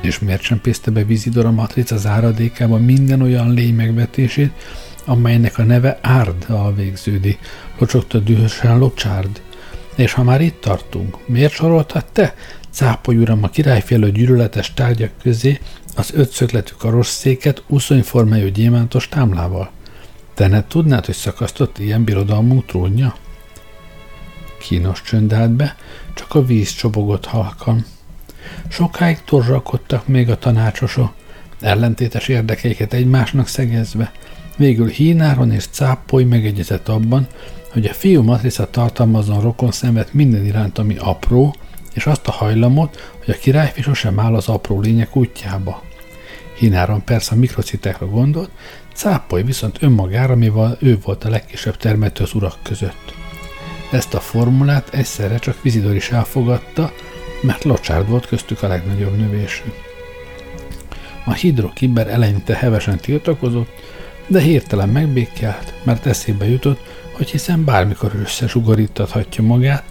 És 0.02 0.20
miért 0.20 0.42
sem 0.42 0.62
pészte 0.62 0.92
be 0.92 1.04
Vizidor 1.04 1.46
a 1.46 1.52
matrica 1.52 1.98
záradékába 1.98 2.78
minden 2.78 3.22
olyan 3.22 3.54
lény 3.54 3.76
megvetését, 3.76 4.52
amelynek 5.06 5.58
a 5.58 5.64
neve 5.64 5.98
Árddal 6.02 6.74
végződi, 6.74 7.38
locsogta 7.78 8.20
dühösen 8.20 8.78
Locsárd. 8.78 9.42
És 9.96 10.14
ha 10.14 10.24
már 10.24 10.42
itt 10.42 10.62
tartunk, 10.62 11.28
miért 11.28 11.54
soroltad 11.54 12.06
te, 12.06 12.36
cápoly 12.72 13.16
uram, 13.16 13.44
a 13.44 13.50
királyfélő 13.50 14.12
gyűlöletes 14.12 14.74
tárgyak 14.74 15.12
közé 15.22 15.60
az 15.96 16.12
ötszögletű 16.14 16.74
karosszéket 16.78 17.64
úszonyformájú 17.68 18.48
gyémántos 18.48 19.10
támlával? 19.10 19.72
Te 20.34 20.48
ne 20.48 20.68
tudnád, 20.68 21.06
hogy 21.06 21.16
szakasztott 21.16 21.80
ilyen 21.80 22.04
birodalmú 22.04 22.64
trónja? 22.64 23.16
Kínos 24.60 25.02
csönd 25.02 25.34
állt 25.34 25.52
be, 25.52 25.76
csak 26.14 26.36
a 26.36 26.46
víz 26.46 26.72
csobogott 26.72 27.26
halkan. 27.26 27.86
Sokáig 28.68 29.22
torzsalkodtak 29.26 30.08
még 30.08 30.30
a 30.30 30.38
tanácsosok, 30.38 31.14
ellentétes 31.60 32.28
érdekeiket 32.28 32.94
egymásnak 32.94 33.48
szegezve. 33.48 34.12
Végül 34.58 34.88
Hínáron 34.88 35.52
és 35.52 35.68
Cápoly 35.68 36.24
megegyezett 36.24 36.88
abban, 36.88 37.28
hogy 37.72 37.86
a 37.86 37.94
fiú 37.94 38.22
matrica 38.22 38.70
tartalmazon 38.70 39.42
rokon 39.42 39.72
szemet 39.72 40.14
minden 40.14 40.46
iránt, 40.46 40.78
ami 40.78 40.96
apró, 40.98 41.56
és 41.94 42.06
azt 42.06 42.28
a 42.28 42.32
hajlamot, 42.32 43.14
hogy 43.26 43.34
a 43.34 43.40
királyfi 43.40 43.82
sosem 43.82 44.20
áll 44.20 44.36
az 44.36 44.48
apró 44.48 44.80
lények 44.80 45.16
útjába. 45.16 45.84
Hínáron 46.58 47.04
persze 47.04 47.36
a 47.36 47.38
mikrocitekra 47.38 48.08
gondolt, 48.08 48.50
Cápoly 48.94 49.44
viszont 49.44 49.78
önmagára, 49.82 50.36
mivel 50.36 50.78
ő 50.80 51.00
volt 51.04 51.24
a 51.24 51.30
legkisebb 51.30 51.78
termető 51.78 52.24
az 52.24 52.34
urak 52.34 52.58
között. 52.64 53.14
Ezt 53.92 54.14
a 54.14 54.20
formulát 54.20 54.94
egyszerre 54.94 55.38
csak 55.38 55.62
Vizidor 55.62 55.96
is 55.96 56.10
elfogadta, 56.10 56.92
mert 57.42 57.64
Locsárd 57.64 58.10
volt 58.10 58.28
köztük 58.28 58.64
a 58.64 58.68
legnagyobb 58.68 59.18
növésű. 59.18 59.64
A 61.26 61.34
hidrokiber 61.34 62.08
eleinte 62.08 62.56
hevesen 62.56 62.98
tiltakozott, 62.98 63.70
de 64.28 64.40
hirtelen 64.40 64.90
megbékelt, 64.90 65.74
mert 65.84 66.06
eszébe 66.06 66.50
jutott, 66.50 66.80
hogy 67.14 67.30
hiszen 67.30 67.64
bármikor 67.64 68.12
összesugarítathatja 68.22 69.44
magát, 69.44 69.84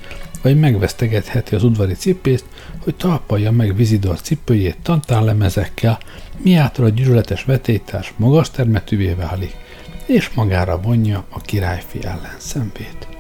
vagy 0.43 0.59
megvesztegetheti 0.59 1.55
az 1.55 1.65
udvari 1.65 1.95
cipészt, 1.95 2.45
hogy 2.85 2.95
talpalja 2.95 3.51
meg 3.51 3.77
Vizidor 3.77 4.21
cipőjét 4.21 4.77
tantánlemezekkel, 4.83 5.99
miától 6.37 6.85
a 6.85 6.89
gyűlöletes 6.89 7.45
vetétárs 7.45 8.13
magas 8.17 8.51
termetűvé 8.51 9.13
válik, 9.13 9.55
és 10.07 10.31
magára 10.31 10.81
vonja 10.81 11.25
a 11.29 11.41
királyfi 11.41 11.99
ellenszembét. 12.05 13.12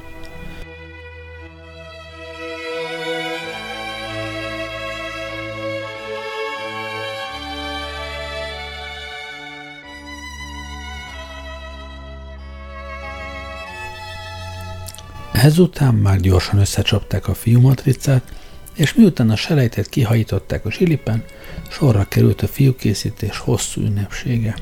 Ezután 15.42 15.94
már 15.94 16.20
gyorsan 16.20 16.58
összecsapták 16.58 17.28
a 17.28 17.34
fiúmatricát, 17.34 18.32
és 18.74 18.94
miután 18.94 19.30
a 19.30 19.36
selejtet 19.36 19.88
kihajították 19.88 20.64
a 20.64 20.70
silipen, 20.70 21.24
sorra 21.68 22.04
került 22.08 22.42
a 22.42 22.46
fiúkészítés 22.46 23.38
hosszú 23.38 23.80
ünnepsége. 23.80 24.56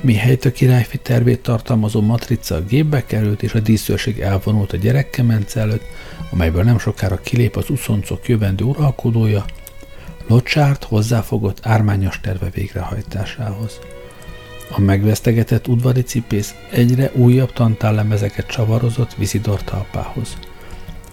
Mihelyt 0.00 0.44
a 0.44 0.52
királyfi 0.52 0.98
tervét 0.98 1.42
tartalmazó 1.42 2.00
matrica 2.00 2.54
a 2.54 2.64
gépbe 2.64 3.06
került, 3.06 3.42
és 3.42 3.54
a 3.54 3.60
díszőrség 3.60 4.20
elvonult 4.20 4.72
a 4.72 4.76
gyerekkemence 4.76 5.60
előtt, 5.60 5.84
amelyből 6.30 6.62
nem 6.62 6.78
sokára 6.78 7.20
kilép 7.20 7.56
az 7.56 7.70
uszoncok 7.70 8.28
jövendő 8.28 8.64
uralkodója, 8.64 9.44
Locsárt 10.26 10.84
hozzáfogott 10.84 11.58
ármányos 11.62 12.20
terve 12.20 12.50
végrehajtásához. 12.50 13.78
A 14.70 14.80
megvesztegetett 14.80 15.68
udvari 15.68 16.02
cipész 16.02 16.54
egyre 16.70 17.10
újabb 17.14 17.52
tantállemezeket 17.52 18.46
csavarozott 18.46 19.14
Vizidor 19.14 19.62
talpához. 19.62 20.36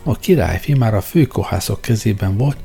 A 0.03 0.16
királyfi 0.16 0.74
már 0.74 0.93
a 0.93 1.01
főkohászok 1.01 1.82
kezében 1.82 2.38
volt, 2.38 2.58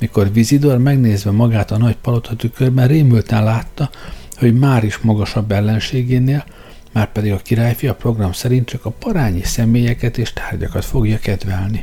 mikor 0.00 0.32
Vizidor 0.32 0.78
megnézve 0.78 1.30
magát 1.30 1.70
a 1.70 1.76
nagy 1.76 1.96
palota 1.96 2.36
tükörben 2.36 2.88
rémülten 2.88 3.44
látta, 3.44 3.90
hogy 4.36 4.58
már 4.58 4.84
is 4.84 4.98
magasabb 4.98 5.52
ellenségénél, 5.52 6.44
már 6.92 7.12
pedig 7.12 7.32
a 7.32 7.36
királyfi 7.36 7.86
a 7.86 7.94
program 7.94 8.32
szerint 8.32 8.68
csak 8.68 8.84
a 8.84 8.90
parányi 8.90 9.42
személyeket 9.42 10.18
és 10.18 10.32
tárgyakat 10.32 10.84
fogja 10.84 11.18
kedvelni. 11.18 11.82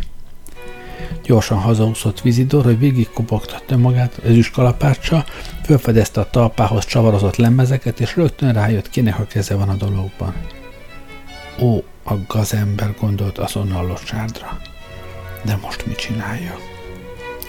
Gyorsan 1.24 1.58
hazaúszott 1.58 2.22
Vizidor, 2.22 2.64
hogy 2.64 2.80
végigkopogtatta 2.80 3.78
magát 3.78 4.20
ezüst 4.24 4.54
kalapáccsal, 4.54 5.26
Fölfedezte 5.64 6.20
a 6.20 6.30
talpához 6.30 6.86
csavarozott 6.86 7.36
lemezeket, 7.36 7.99
és 7.99 8.16
rögtön 8.16 8.54
rájött, 8.54 8.89
kinek 8.89 9.20
a 9.20 9.26
keze 9.26 9.56
van 9.56 9.70
a 9.70 9.76
dologban. 9.76 10.34
Ó, 11.60 11.78
a 12.04 12.14
gazember 12.28 12.95
gondolt 12.99 13.38
azonnal 13.38 13.88
Locsárdra. 13.88 14.60
De 15.45 15.58
most 15.62 15.86
mit 15.86 15.95
csinálja? 15.95 16.56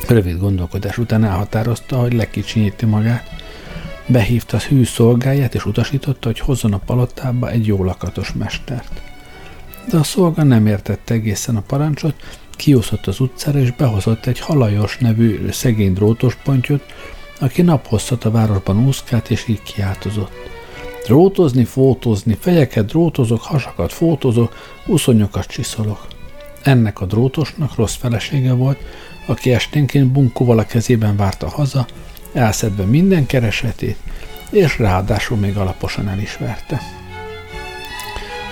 Rövid 0.08 0.38
gondolkodás 0.38 0.98
után 0.98 1.24
elhatározta, 1.24 1.96
hogy 1.96 2.12
lekicsinyíti 2.12 2.86
magát, 2.86 3.30
behívta 4.06 4.56
az 4.56 4.64
hű 4.64 4.84
szolgáját, 4.84 5.54
és 5.54 5.66
utasította, 5.66 6.28
hogy 6.28 6.38
hozzon 6.38 6.72
a 6.72 6.78
palotába 6.78 7.50
egy 7.50 7.66
jó 7.66 7.84
lakatos 7.84 8.32
mestert. 8.32 9.02
De 9.90 9.98
a 9.98 10.02
szolga 10.02 10.42
nem 10.42 10.66
értette 10.66 11.14
egészen 11.14 11.56
a 11.56 11.60
parancsot, 11.60 12.14
kiúszott 12.62 13.06
az 13.06 13.20
utcára, 13.20 13.58
és 13.58 13.70
behozott 13.70 14.26
egy 14.26 14.38
halajos 14.38 14.98
nevű 14.98 15.50
szegény 15.50 15.92
drótos 15.92 16.34
pontyot, 16.34 16.82
aki 17.40 17.62
naphosszat 17.62 18.24
a 18.24 18.30
városban 18.30 18.86
úszkált 18.86 19.30
és 19.30 19.48
így 19.48 19.62
kiáltozott. 19.62 20.32
Drótozni, 21.04 21.64
fótozni, 21.64 22.36
fejeket 22.40 22.86
drótozok, 22.86 23.42
hasakat 23.42 23.92
fótozok, 23.92 24.54
uszonyokat 24.86 25.46
csiszolok. 25.46 26.06
Ennek 26.62 27.00
a 27.00 27.06
drótosnak 27.06 27.74
rossz 27.74 27.94
felesége 27.94 28.52
volt, 28.52 28.78
aki 29.26 29.52
esténként 29.52 30.06
bunkóval 30.06 30.58
a 30.58 30.66
kezében 30.66 31.16
várta 31.16 31.48
haza, 31.48 31.86
elszedve 32.32 32.84
minden 32.84 33.26
keresetét, 33.26 33.96
és 34.50 34.78
ráadásul 34.78 35.36
még 35.36 35.56
alaposan 35.56 36.08
el 36.08 36.18
is 36.18 36.36
verte. 36.36 36.80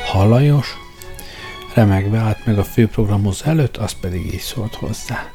Halajos, 0.07 0.80
remegve 1.75 2.19
állt 2.19 2.47
meg 2.47 2.59
a 2.59 2.65
főprogramozó 2.65 3.45
előtt, 3.47 3.77
az 3.77 3.93
pedig 4.01 4.27
így 4.35 4.41
szólt 4.41 4.75
hozzá. 4.75 5.31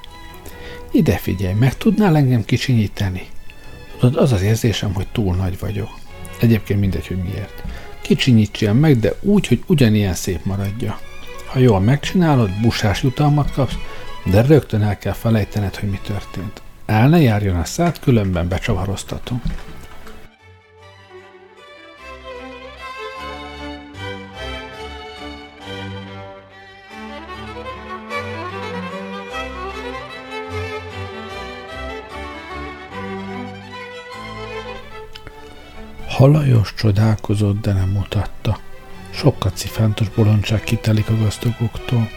Ide 0.91 1.17
figyelj, 1.17 1.53
meg 1.53 1.77
tudnál 1.77 2.15
engem 2.15 2.45
kicsinyíteni? 2.45 3.27
Tudod, 3.99 4.15
az 4.15 4.31
az 4.31 4.41
érzésem, 4.41 4.93
hogy 4.93 5.07
túl 5.07 5.36
nagy 5.36 5.59
vagyok. 5.59 5.89
Egyébként 6.39 6.79
mindegy, 6.79 7.07
hogy 7.07 7.17
miért. 7.17 7.63
Kicsinyítsél 8.01 8.73
meg, 8.73 8.99
de 8.99 9.13
úgy, 9.21 9.47
hogy 9.47 9.63
ugyanilyen 9.67 10.13
szép 10.13 10.45
maradja. 10.45 10.99
Ha 11.45 11.59
jól 11.59 11.79
megcsinálod, 11.79 12.49
busás 12.61 13.03
jutalmat 13.03 13.51
kapsz, 13.51 13.75
de 14.25 14.41
rögtön 14.41 14.81
el 14.81 14.97
kell 14.97 15.13
felejtened, 15.13 15.75
hogy 15.75 15.89
mi 15.89 15.99
történt. 16.03 16.61
El 16.86 17.09
ne 17.09 17.21
járjon 17.21 17.55
a 17.55 17.65
szád, 17.65 17.99
különben 17.99 18.47
becsavaroztatom. 18.47 19.41
Halajos 36.16 36.74
csodálkozott, 36.74 37.61
de 37.61 37.74
nem 37.74 37.89
mutatta. 37.89 38.59
Sokkal 39.09 39.51
cifántos 39.51 40.09
bolondság 40.09 40.63
kitelik 40.63 41.09
a 41.09 41.18
gazdagoktól. 41.18 42.09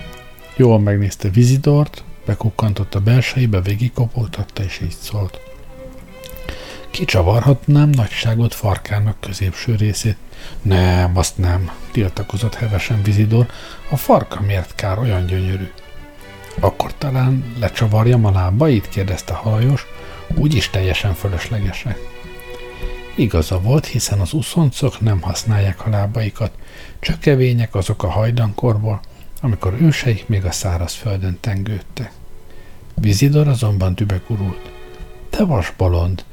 Jól 0.56 0.80
megnézte 0.80 1.28
Vizidort, 1.28 2.04
bekukkantott 2.26 2.94
a 2.94 3.00
belsejébe, 3.00 3.60
végigkopogtatta, 3.60 4.62
és 4.62 4.80
így 4.80 4.96
szólt. 5.00 5.40
Kicsavarhatnám 6.90 7.88
nagyságot 7.88 8.54
farkának 8.54 9.20
középső 9.20 9.74
részét. 9.74 10.16
Nem, 10.62 11.16
azt 11.16 11.38
nem, 11.38 11.70
tiltakozott 11.90 12.54
hevesen 12.54 13.02
Vizidor. 13.02 13.46
A 13.90 13.96
farka 13.96 14.40
miért 14.40 14.74
kár 14.74 14.98
olyan 14.98 15.26
gyönyörű? 15.26 15.70
Akkor 16.60 16.94
talán 16.98 17.54
lecsavarjam 17.60 18.24
a 18.24 18.30
lábait? 18.30 18.88
kérdezte 18.88 19.32
halajos, 19.32 19.86
úgyis 20.34 20.70
teljesen 20.70 21.14
fölöslegesek. 21.14 22.17
Igaza 23.18 23.60
volt, 23.60 23.86
hiszen 23.86 24.20
az 24.20 24.32
uszoncok 24.32 25.00
nem 25.00 25.20
használják 25.20 25.86
a 25.86 25.90
lábaikat, 25.90 26.52
csak 27.00 27.20
kevények 27.20 27.74
azok 27.74 28.02
a 28.02 28.10
hajdankorból, 28.10 29.00
amikor 29.40 29.76
őseik 29.80 30.28
még 30.28 30.44
a 30.44 30.52
szárazföldön 30.52 31.38
tengődtek. 31.40 32.12
Vizidor 32.94 33.48
azonban 33.48 33.94
dübegurult. 33.94 34.70
Te 35.30 35.44
vas 35.44 35.72
bolond, 35.76 36.24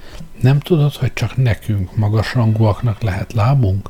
nem 0.42 0.60
tudod, 0.60 0.94
hogy 0.96 1.14
csak 1.14 1.38
nekünk, 1.38 1.96
magasrangúaknak 1.96 3.02
lehet 3.02 3.34
lábunk? 3.34 3.90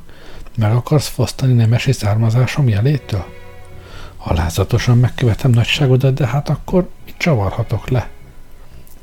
Meg 0.57 0.71
akarsz 0.71 1.07
fosztani 1.07 1.53
nemesi 1.53 1.91
származásom 1.91 2.67
jelétől? 2.67 3.25
Alázatosan 4.17 4.97
megkövetem 4.97 5.51
nagyságodat, 5.51 6.13
de 6.13 6.27
hát 6.27 6.49
akkor 6.49 6.89
mit 7.05 7.17
csavarhatok 7.17 7.89
le? 7.89 8.09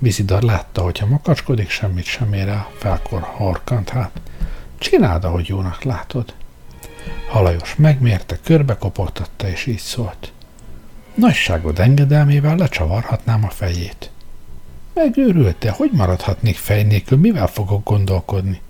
Vizidar 0.02 0.42
látta, 0.42 0.82
hogy 0.82 0.98
ha 0.98 1.06
makacskodik, 1.06 1.70
semmit 1.70 2.04
sem 2.04 2.32
ér 2.32 2.48
el, 2.48 2.68
felkor 2.78 3.20
harkant 3.20 3.88
hát. 3.88 4.20
Csináld, 4.78 5.24
ahogy 5.24 5.46
jónak 5.46 5.82
látod. 5.82 6.34
Halajos 7.28 7.74
megmérte, 7.74 8.38
körbe 8.44 8.76
kopogtatta, 8.76 9.48
és 9.48 9.66
így 9.66 9.78
szólt. 9.78 10.32
Nagyságod 11.14 11.78
engedelmével 11.78 12.56
lecsavarhatnám 12.56 13.44
a 13.44 13.48
fejét. 13.48 14.10
Megőrült, 14.94 15.64
hogy 15.64 15.90
maradhatnék 15.92 16.56
fej 16.56 16.82
nélkül, 16.82 17.18
mivel 17.18 17.46
fogok 17.46 17.84
gondolkodni? 17.84 18.60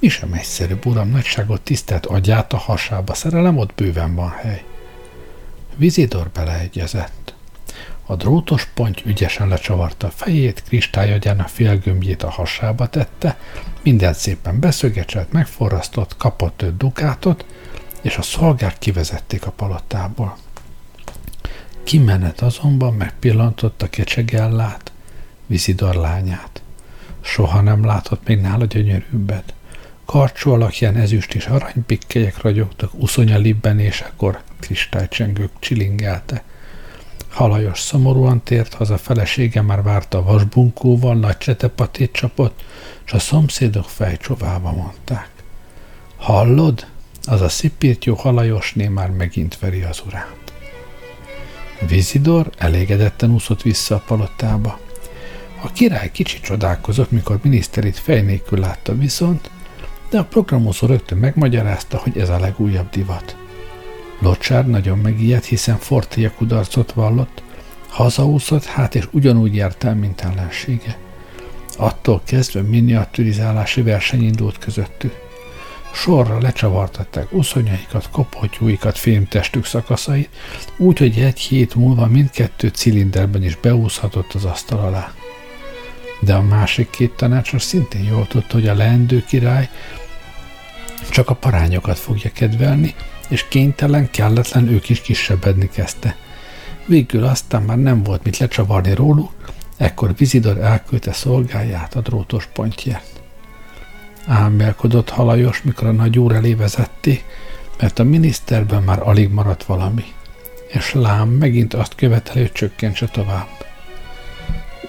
Mi 0.00 0.08
sem 0.08 0.32
egyszerűbb, 0.32 0.86
uram, 0.86 1.08
nagyságot 1.08 1.60
tisztelt 1.60 2.06
agyát 2.06 2.52
a 2.52 2.56
hasába 2.56 3.14
szerelem, 3.14 3.56
ott 3.56 3.74
bőven 3.74 4.14
van 4.14 4.30
hely. 4.30 4.64
Vizidor 5.76 6.30
beleegyezett. 6.34 7.25
A 8.08 8.16
drótos 8.16 8.64
ponty 8.74 9.02
ügyesen 9.04 9.48
lecsavarta 9.48 10.06
a 10.06 10.10
fejét, 10.10 10.62
a 11.38 11.42
félgömbjét 11.46 12.22
a 12.22 12.30
hasába 12.30 12.86
tette, 12.86 13.38
mindent 13.82 14.16
szépen 14.16 14.60
beszögecselt, 14.60 15.32
megforrasztott, 15.32 16.16
kapott 16.16 16.62
öt 16.62 16.76
dukátot, 16.76 17.44
és 18.00 18.16
a 18.16 18.22
szolgák 18.22 18.78
kivezették 18.78 19.46
a 19.46 19.50
palotából. 19.50 20.36
Kimenet 21.84 22.40
azonban 22.40 22.94
megpillantotta 22.94 23.88
kecsegellát, 23.88 24.92
Vizidor 25.46 25.94
lányát. 25.94 26.62
Soha 27.20 27.60
nem 27.60 27.84
látott 27.84 28.26
még 28.26 28.40
nála 28.40 28.64
gyönyörűbbet. 28.64 29.54
Karcsú 30.04 30.50
alakján 30.50 30.96
ezüst 30.96 31.34
és 31.34 31.46
aranypikkelyek 31.46 32.42
ragyogtak, 32.42 32.90
uszonya 32.94 33.38
libbenésekor 33.38 34.42
kristálycsengők 34.60 35.50
csilingelte. 35.58 36.42
Halajos 37.36 37.80
szomorúan 37.80 38.42
tért 38.42 38.74
haza, 38.74 38.98
felesége 38.98 39.62
már 39.62 39.82
várta 39.82 40.18
a 40.18 40.22
vasbunkóval, 40.22 41.14
nagy 41.14 41.38
csetepatét 41.38 42.12
csapott, 42.12 42.64
és 43.06 43.12
a 43.12 43.18
szomszédok 43.18 43.88
fejcsovába 43.88 44.72
mondták. 44.72 45.28
Hallod? 46.16 46.86
Az 47.24 47.40
a 47.40 47.48
szipírtyú 47.48 48.14
halajosné 48.14 48.88
már 48.88 49.10
megint 49.10 49.58
veri 49.58 49.82
az 49.82 50.02
urát. 50.06 50.52
Vizidor 51.88 52.50
elégedetten 52.58 53.32
úszott 53.32 53.62
vissza 53.62 53.94
a 53.94 54.02
palotába. 54.06 54.78
A 55.62 55.72
király 55.72 56.10
kicsit 56.10 56.42
csodálkozott, 56.42 57.10
mikor 57.10 57.38
miniszterit 57.42 57.98
fej 57.98 58.22
nélkül 58.22 58.58
látta 58.58 58.94
viszont, 58.94 59.50
de 60.10 60.18
a 60.18 60.24
programozó 60.24 60.86
rögtön 60.86 61.18
megmagyarázta, 61.18 61.98
hogy 61.98 62.18
ez 62.18 62.28
a 62.28 62.38
legújabb 62.38 62.90
divat. 62.90 63.36
Locsár 64.18 64.66
nagyon 64.66 64.98
megijedt, 64.98 65.44
hiszen 65.44 65.78
Fortia 65.78 66.32
kudarcot 66.36 66.92
vallott, 66.92 67.42
hazaúszott 67.88 68.64
hát 68.64 68.94
és 68.94 69.08
ugyanúgy 69.10 69.54
járt 69.54 69.84
el, 69.84 69.94
mint 69.94 70.20
ellensége. 70.20 70.98
Attól 71.76 72.22
kezdve 72.24 72.62
miniaturizálási 72.62 73.82
verseny 73.82 74.22
indult 74.22 74.58
közöttük. 74.58 75.24
Sorra 75.92 76.38
lecsavartatták 76.38 77.32
uszonyaikat, 77.32 78.08
kophotyúikat, 78.10 78.98
fémtestük 78.98 79.64
szakaszait, 79.64 80.28
úgy, 80.76 80.98
hogy 80.98 81.18
egy 81.18 81.38
hét 81.38 81.74
múlva 81.74 82.06
mindkettő 82.06 82.68
cilinderben 82.68 83.42
is 83.42 83.56
beúszhatott 83.56 84.32
az 84.32 84.44
asztal 84.44 84.78
alá. 84.78 85.12
De 86.20 86.34
a 86.34 86.42
másik 86.42 86.90
két 86.90 87.12
tanácsos 87.12 87.62
szintén 87.62 88.04
jól 88.04 88.26
tudta, 88.26 88.54
hogy 88.54 88.68
a 88.68 88.74
leendő 88.74 89.24
király 89.24 89.68
csak 91.10 91.30
a 91.30 91.34
parányokat 91.34 91.98
fogja 91.98 92.30
kedvelni, 92.32 92.94
és 93.28 93.44
kénytelen, 93.48 94.10
kelletlen 94.10 94.68
ők 94.68 94.88
is 94.88 95.00
kisebbedni 95.00 95.68
kezdte. 95.68 96.16
Végül 96.86 97.24
aztán 97.24 97.62
már 97.62 97.78
nem 97.78 98.02
volt 98.02 98.24
mit 98.24 98.38
lecsavarni 98.38 98.94
róluk, 98.94 99.32
ekkor 99.76 100.16
Vizidor 100.16 100.58
elküldte 100.58 101.12
szolgáját 101.12 101.94
a 101.94 102.00
drótos 102.00 102.48
pontját. 102.52 103.22
Ámbelkodott 104.26 105.10
halajos, 105.10 105.62
mikor 105.62 105.86
a 105.86 105.92
nagy 105.92 106.18
úr 106.18 106.32
elé 106.32 106.54
vezették, 106.54 107.24
mert 107.80 107.98
a 107.98 108.04
miniszterben 108.04 108.82
már 108.82 109.02
alig 109.02 109.30
maradt 109.30 109.64
valami, 109.64 110.04
és 110.66 110.92
lám 110.92 111.28
megint 111.28 111.74
azt 111.74 111.94
követelő, 111.94 112.48
csökkentse 112.52 113.06
tovább. 113.06 113.48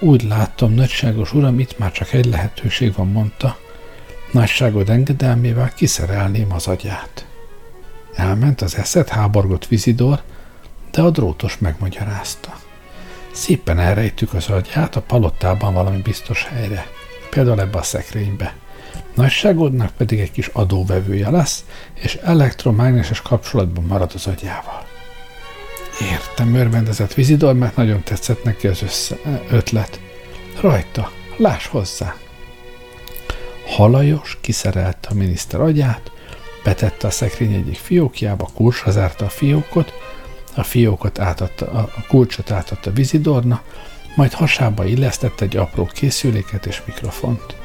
Úgy 0.00 0.22
láttam, 0.22 0.74
nagyságos 0.74 1.34
uram, 1.34 1.58
itt 1.58 1.78
már 1.78 1.92
csak 1.92 2.12
egy 2.12 2.26
lehetőség 2.26 2.94
van, 2.94 3.08
mondta. 3.08 3.58
Nagyságod 4.32 4.90
engedelmével 4.90 5.72
kiszerelném 5.74 6.52
az 6.52 6.66
agyát. 6.66 7.27
Elment 8.18 8.60
az 8.60 8.76
eszet, 8.76 9.08
háborgott 9.08 9.66
Vizidor, 9.66 10.22
de 10.90 11.02
a 11.02 11.10
drótos 11.10 11.58
megmagyarázta. 11.58 12.58
Szépen 13.32 13.78
elrejtük 13.78 14.34
az 14.34 14.48
agyát 14.48 14.96
a 14.96 15.00
palotában 15.00 15.74
valami 15.74 16.02
biztos 16.02 16.44
helyre, 16.44 16.86
például 17.30 17.60
ebbe 17.60 17.78
a 17.78 17.82
szekrénybe. 17.82 18.54
Nagyságodnak 19.14 19.90
pedig 19.96 20.20
egy 20.20 20.30
kis 20.30 20.46
adóvevője 20.46 21.30
lesz, 21.30 21.64
és 21.94 22.14
elektromágneses 22.14 23.22
kapcsolatban 23.22 23.84
marad 23.84 24.10
az 24.14 24.26
agyával. 24.26 24.86
Értem, 26.12 26.54
örvendezett 26.54 27.14
Vizidor, 27.14 27.54
mert 27.54 27.76
nagyon 27.76 28.02
tetszett 28.02 28.44
neki 28.44 28.66
az 28.66 28.82
össze, 28.82 29.16
ötlet. 29.50 30.00
Rajta, 30.60 31.10
láss 31.36 31.66
hozzá! 31.66 32.14
Halajos 33.66 34.38
kiszerelte 34.40 35.08
a 35.10 35.14
miniszter 35.14 35.60
agyát, 35.60 36.10
betette 36.64 37.06
a 37.06 37.10
szekrény 37.10 37.54
egyik 37.54 37.76
fiókjába, 37.76 38.48
kulcsra 38.54 38.90
zárta 38.90 39.24
a 39.24 39.28
fiókot, 39.28 39.92
a 40.54 40.62
fiókot 40.62 41.18
átadta, 41.18 41.66
a 41.66 42.04
kulcsot 42.08 42.50
átadta 42.50 42.90
Vizidorna, 42.90 43.62
majd 44.16 44.32
hasába 44.32 44.84
illesztette 44.84 45.44
egy 45.44 45.56
apró 45.56 45.84
készüléket 45.84 46.66
és 46.66 46.82
mikrofont. 46.86 47.56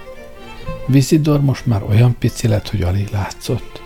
Vizidor 0.85 1.41
most 1.41 1.65
már 1.65 1.83
olyan 1.83 2.15
pici 2.19 2.47
lett, 2.47 2.69
hogy 2.69 2.81
alig 2.81 3.09
látszott. 3.11 3.81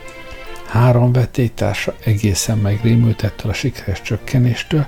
Három 0.68 1.12
vetélytársa 1.12 1.96
egészen 2.04 2.58
megrémült 2.58 3.24
ettől 3.24 3.52
a 3.52 3.54
sikeres 3.54 4.02
csökkenéstől, 4.02 4.86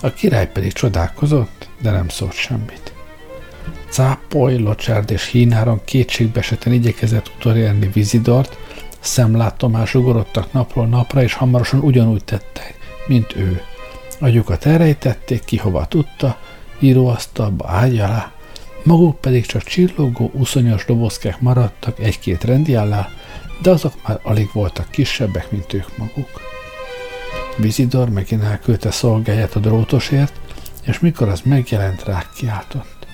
a 0.00 0.12
király 0.12 0.50
pedig 0.50 0.72
csodálkozott, 0.72 1.68
de 1.80 1.90
nem 1.90 2.08
szólt 2.08 2.32
semmit. 2.32 2.92
Cápoly, 3.88 4.56
Locsárd 4.56 5.10
és 5.10 5.26
Hínáron 5.26 5.80
kétségbeseten 5.84 6.72
igyekezett 6.72 7.30
utolérni 7.36 7.90
Vizidort, 7.92 8.58
szemlátomás 9.06 9.94
ugorodtak 9.94 10.52
napról 10.52 10.86
napra, 10.86 11.22
és 11.22 11.34
hamarosan 11.34 11.80
ugyanúgy 11.80 12.24
tettek, 12.24 12.74
mint 13.06 13.36
ő. 13.36 13.62
Agyukat 14.20 14.66
elrejtették 14.66 15.44
ki, 15.44 15.56
hova 15.56 15.86
tudta, 15.86 16.38
íróasztalba, 16.78 17.68
ágy 17.68 17.98
alá, 17.98 18.32
maguk 18.82 19.20
pedig 19.20 19.46
csak 19.46 19.62
csillogó, 19.62 20.30
uszonyos 20.34 20.84
dobozkák 20.84 21.40
maradtak 21.40 21.98
egy-két 21.98 22.44
rendiállá, 22.44 23.08
de 23.62 23.70
azok 23.70 23.92
már 24.06 24.20
alig 24.22 24.50
voltak 24.52 24.90
kisebbek, 24.90 25.50
mint 25.50 25.72
ők 25.72 25.98
maguk. 25.98 26.40
Vizidor 27.56 28.08
megint 28.08 28.42
elküldte 28.42 28.90
szolgáját 28.90 29.54
a 29.54 29.58
drótosért, 29.58 30.32
és 30.82 31.00
mikor 31.00 31.28
az 31.28 31.40
megjelent, 31.44 32.04
rá 32.04 32.24
kiáltott. 32.34 33.06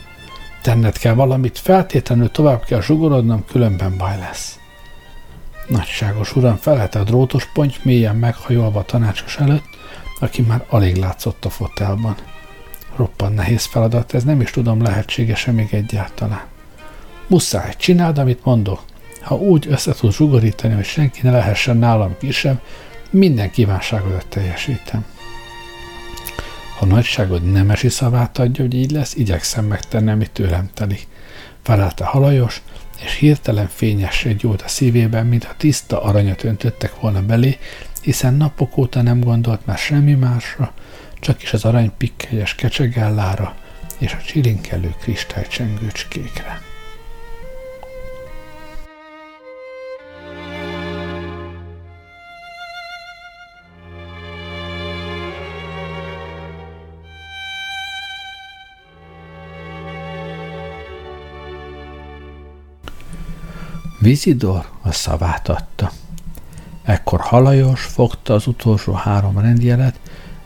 Tenned 0.62 0.98
kell 0.98 1.14
valamit, 1.14 1.58
feltétlenül 1.58 2.30
tovább 2.30 2.64
kell 2.64 2.80
zsugorodnom, 2.80 3.44
különben 3.44 3.96
baj 3.96 4.18
lesz. 4.18 4.58
Nagyságos 5.68 6.36
uram 6.36 6.56
felelte 6.56 6.98
a 6.98 7.04
drótos 7.04 7.46
ponty 7.52 7.74
mélyen 7.82 8.16
meghajolva 8.16 8.82
tanácsos 8.82 9.36
előtt, 9.36 9.64
aki 10.20 10.42
már 10.42 10.64
alig 10.68 10.96
látszott 10.96 11.44
a 11.44 11.50
fotelban. 11.50 12.16
Roppan 12.96 13.32
nehéz 13.32 13.64
feladat, 13.64 14.14
ez 14.14 14.24
nem 14.24 14.40
is 14.40 14.50
tudom, 14.50 14.82
lehetséges-e 14.82 15.52
még 15.52 15.74
egyáltalán. 15.74 16.44
Muszáj, 17.26 17.74
csináld, 17.76 18.18
amit 18.18 18.44
mondok. 18.44 18.82
Ha 19.20 19.34
úgy 19.34 19.66
össze 19.68 19.92
tud 19.92 20.12
zsugorítani, 20.12 20.74
hogy 20.74 20.84
senki 20.84 21.20
ne 21.22 21.30
lehessen 21.30 21.76
nálam 21.76 22.16
kisebb, 22.18 22.60
minden 23.10 23.50
kívánságodat 23.50 24.26
teljesítem. 24.26 25.04
Ha 26.78 26.86
nagyságod 26.86 27.52
nemesi 27.52 27.88
szavát 27.88 28.38
adja, 28.38 28.64
hogy 28.64 28.74
így 28.74 28.90
lesz, 28.90 29.14
igyekszem 29.14 29.64
megtenni, 29.64 30.10
amit 30.10 30.30
tőlem 30.30 30.70
telik. 30.74 31.06
Felelte 31.62 32.04
halajos, 32.04 32.62
és 33.04 33.14
hirtelen 33.14 33.68
fényesség 33.68 34.36
gyújt 34.36 34.62
a 34.62 34.68
szívében, 34.68 35.26
mintha 35.26 35.54
tiszta 35.56 36.02
aranyat 36.02 36.44
öntöttek 36.44 37.00
volna 37.00 37.22
belé, 37.22 37.58
hiszen 38.02 38.34
napok 38.34 38.76
óta 38.76 39.02
nem 39.02 39.20
gondolt 39.20 39.66
már 39.66 39.78
semmi 39.78 40.14
másra, 40.14 40.72
csak 41.20 41.42
is 41.42 41.52
az 41.52 41.64
arany 41.64 41.92
pikkelyes 41.98 42.54
kecsegellára 42.54 43.54
és 43.98 44.12
a 44.12 44.22
csilinkelő 44.26 44.94
kristálycsengőcskékre. 45.00 46.71
Vizidor 64.02 64.68
a 64.80 64.92
szavát 64.92 65.48
adta. 65.48 65.92
Ekkor 66.82 67.20
Halajos 67.20 67.82
fogta 67.82 68.34
az 68.34 68.46
utolsó 68.46 68.92
három 68.92 69.38
rendjelet, 69.38 70.00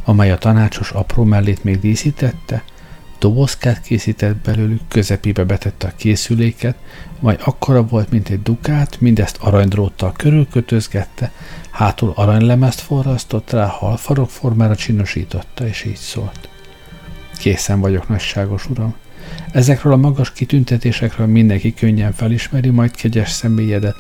amely 0.04 0.30
a 0.30 0.38
tanácsos 0.38 0.90
apró 0.90 1.24
mellét 1.24 1.64
még 1.64 1.80
díszítette, 1.80 2.64
dobozkát 3.18 3.80
készített 3.80 4.36
belőlük, 4.36 4.80
közepébe 4.88 5.44
betette 5.44 5.86
a 5.86 5.96
készüléket, 5.96 6.76
majd 7.20 7.40
akkora 7.44 7.86
volt, 7.86 8.11
mint 8.11 8.28
egy 8.28 8.42
dukát, 8.42 9.00
mindezt 9.00 9.36
aranydróttal 9.40 10.12
körülkötözgette, 10.12 11.32
hátul 11.70 12.12
aranylemezt 12.14 12.80
forrasztott 12.80 13.50
rá, 13.50 13.66
halfarok 13.66 14.30
formára 14.30 14.76
csinosította, 14.76 15.66
és 15.66 15.84
így 15.84 15.96
szólt. 15.96 16.48
Készen 17.38 17.80
vagyok, 17.80 18.09
nagyságos 18.09 18.70
uram. 18.70 18.94
Ezekről 19.53 19.93
a 19.93 19.97
magas 19.97 20.33
kitüntetésekről 20.33 21.27
mindenki 21.27 21.74
könnyen 21.74 22.12
felismeri 22.12 22.70
majd 22.70 22.91
kegyes 22.91 23.31
személyedet. 23.31 23.97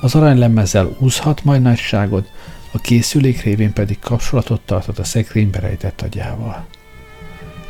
Az 0.00 0.14
aranylemezzel 0.14 0.96
úszhat 0.98 1.44
majd 1.44 1.62
nagyságod, 1.62 2.28
a 2.72 2.78
készülék 2.78 3.42
révén 3.42 3.72
pedig 3.72 3.98
kapcsolatot 3.98 4.60
tartott 4.60 4.98
a 4.98 5.04
szekrénybe 5.04 5.58
rejtett 5.58 6.00
agyával. 6.00 6.66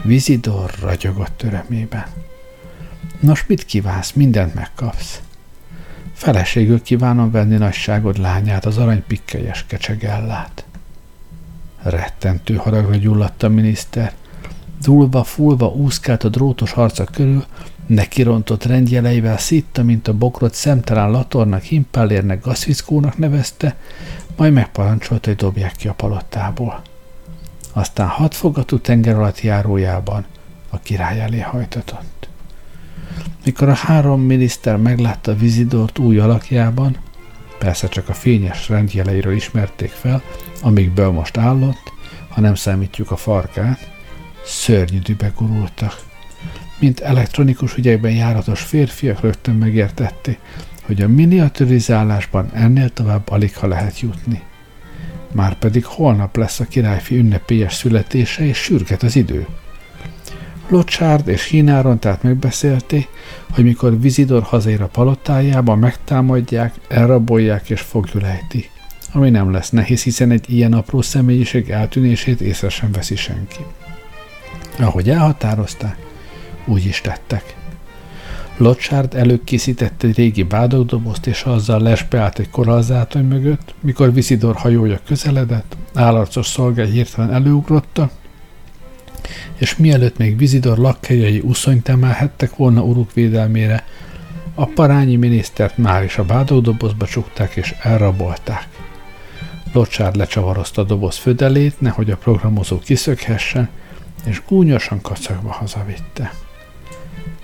Vizidor 0.03 0.71
ragyogott 0.81 1.37
törömében. 1.37 2.07
Nos, 3.21 3.47
mit 3.47 3.65
kívánsz? 3.65 4.13
Mindent 4.13 4.55
megkapsz. 4.55 5.21
Feleségül 6.13 6.83
kívánom 6.83 7.31
venni 7.31 7.57
nagyságod 7.57 8.19
lányát, 8.19 8.65
az 8.65 8.79
arany 8.79 9.05
pikkelyes 9.07 9.65
kecsegellát. 9.67 10.65
Rettentő 11.83 12.55
haragra 12.55 12.97
gyulladt 12.97 13.43
a 13.43 13.49
miniszter. 13.49 14.13
Dulva, 14.83 15.25
fulva 15.25 15.67
úszkált 15.67 16.25
a 16.25 16.29
drótos 16.29 16.73
harca 16.73 17.05
körül, 17.05 17.45
nekirontott 17.87 18.65
rendjeleivel 18.65 19.39
szitta, 19.39 19.83
mint 19.83 20.09
a 20.09 20.15
bokrot 20.15 20.55
szemtelen 20.55 21.11
latornak, 21.11 21.63
himpellérnek, 21.63 22.43
gaszvickónak 22.45 23.19
nevezte, 23.19 23.77
majd 24.37 24.53
megparancsolta, 24.53 25.29
hogy 25.29 25.39
dobják 25.39 25.77
ki 25.77 25.89
a 25.89 25.93
palottából. 25.93 26.83
Aztán 27.73 28.07
hatfogatú 28.07 28.79
tenger 28.79 29.15
alatt 29.17 29.41
járójában 29.41 30.25
a 30.69 30.79
király 30.79 31.21
elé 31.21 31.41
hajtatott. 31.41 32.29
Mikor 33.45 33.69
a 33.69 33.75
három 33.75 34.21
miniszter 34.21 34.77
meglátta 34.77 35.37
Vizidort 35.37 35.99
új 35.99 36.19
alakjában, 36.19 36.97
persze 37.59 37.89
csak 37.89 38.09
a 38.09 38.15
fényes 38.15 38.69
rendjeleiről 38.69 39.35
ismerték 39.35 39.91
fel, 39.91 40.23
amikből 40.63 41.11
most 41.11 41.37
állott, 41.37 41.93
ha 42.29 42.41
nem 42.41 42.55
számítjuk 42.55 43.11
a 43.11 43.17
farkát, 43.17 44.00
szörnyű 44.51 44.99
dübe 44.99 45.33
gurultak. 45.37 46.03
Mint 46.79 47.01
elektronikus 47.01 47.77
ügyekben 47.77 48.13
járatos 48.13 48.61
férfiak 48.61 49.21
rögtön 49.21 49.55
megértették, 49.55 50.39
hogy 50.83 51.03
a 51.03 51.09
miniaturizálásban 51.09 52.51
ennél 52.53 52.89
tovább 52.89 53.29
alig 53.29 53.57
ha 53.57 53.67
lehet 53.67 54.01
jutni. 54.01 54.43
Márpedig 55.33 55.85
holnap 55.85 56.37
lesz 56.37 56.61
a 56.61 56.65
királyfi 56.65 57.17
ünnepélyes 57.17 57.75
születése, 57.75 58.45
és 58.45 58.59
sürget 58.59 59.03
az 59.03 59.17
idő. 59.17 59.47
Locsárd 60.69 61.29
és 61.29 61.45
Hínáron 61.45 61.99
tehát 61.99 62.23
megbeszélték, 62.23 63.09
hogy 63.51 63.65
mikor 63.65 64.01
Vizidor 64.01 64.43
hazér 64.43 64.83
a 64.83 64.87
palotájába, 64.87 65.75
megtámadják, 65.75 66.75
elrabolják 66.89 67.71
és 67.71 67.81
fogjulejtik. 67.81 68.71
Ami 69.13 69.31
nem 69.31 69.53
lesz 69.53 69.71
nehéz, 69.71 70.03
hiszen 70.03 70.31
egy 70.31 70.51
ilyen 70.53 70.73
apró 70.73 71.03
személyiség 71.03 71.71
eltűnését 71.71 72.41
észre 72.41 72.69
sem 72.69 72.93
veszi 72.93 73.17
senki. 73.17 73.61
Ahogy 74.81 75.11
elhatározták, 75.11 75.97
úgy 76.65 76.85
is 76.85 77.01
tettek. 77.01 77.57
Locsárd 78.57 79.15
előkészített 79.15 80.03
egy 80.03 80.17
régi 80.17 80.43
bádogdobozt, 80.43 81.27
és 81.27 81.43
azzal 81.43 81.81
lesbeállt 81.81 82.39
egy 82.39 82.51
korallzátony 82.51 83.25
mögött, 83.25 83.75
mikor 83.81 84.13
Vizidor 84.13 84.57
hajója 84.57 85.01
közeledett, 85.07 85.77
állarcos 85.95 86.47
szolgály 86.47 86.91
hirtelen 86.91 87.33
előugrotta, 87.33 88.11
és 89.55 89.77
mielőtt 89.77 90.17
még 90.17 90.37
Vizidor 90.37 90.79
lakhelyei 90.79 91.41
uszonyt 91.45 91.89
emelhettek 91.89 92.57
volna 92.57 92.83
uruk 92.83 93.13
védelmére, 93.13 93.85
a 94.55 94.67
parányi 94.67 95.17
minisztert 95.17 95.79
már 95.79 96.05
is 96.05 96.19
a 96.19 96.25
bádogdobozba 96.25 97.07
csukták 97.07 97.57
és 97.57 97.75
elrabolták. 97.83 98.69
Locsárd 99.73 100.17
lecsavarozta 100.17 100.83
a 100.83 100.85
doboz 100.85 101.17
födelét, 101.17 101.81
nehogy 101.81 102.11
a 102.11 102.17
programozó 102.17 102.79
kiszökhessen, 102.79 103.69
és 104.25 104.43
gúnyosan 104.49 105.01
kacagva 105.01 105.53
hazavitte. 105.53 106.33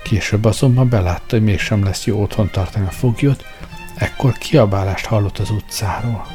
Később 0.02 0.44
azonban 0.44 0.88
belátta, 0.88 1.36
hogy 1.36 1.42
mégsem 1.42 1.84
lesz 1.84 2.06
jó 2.06 2.22
otthon 2.22 2.50
tartani 2.50 2.86
a 2.86 2.90
foglyot, 2.90 3.44
ekkor 3.96 4.32
kiabálást 4.32 5.06
hallott 5.06 5.38
az 5.38 5.50
utcáról. 5.50 6.26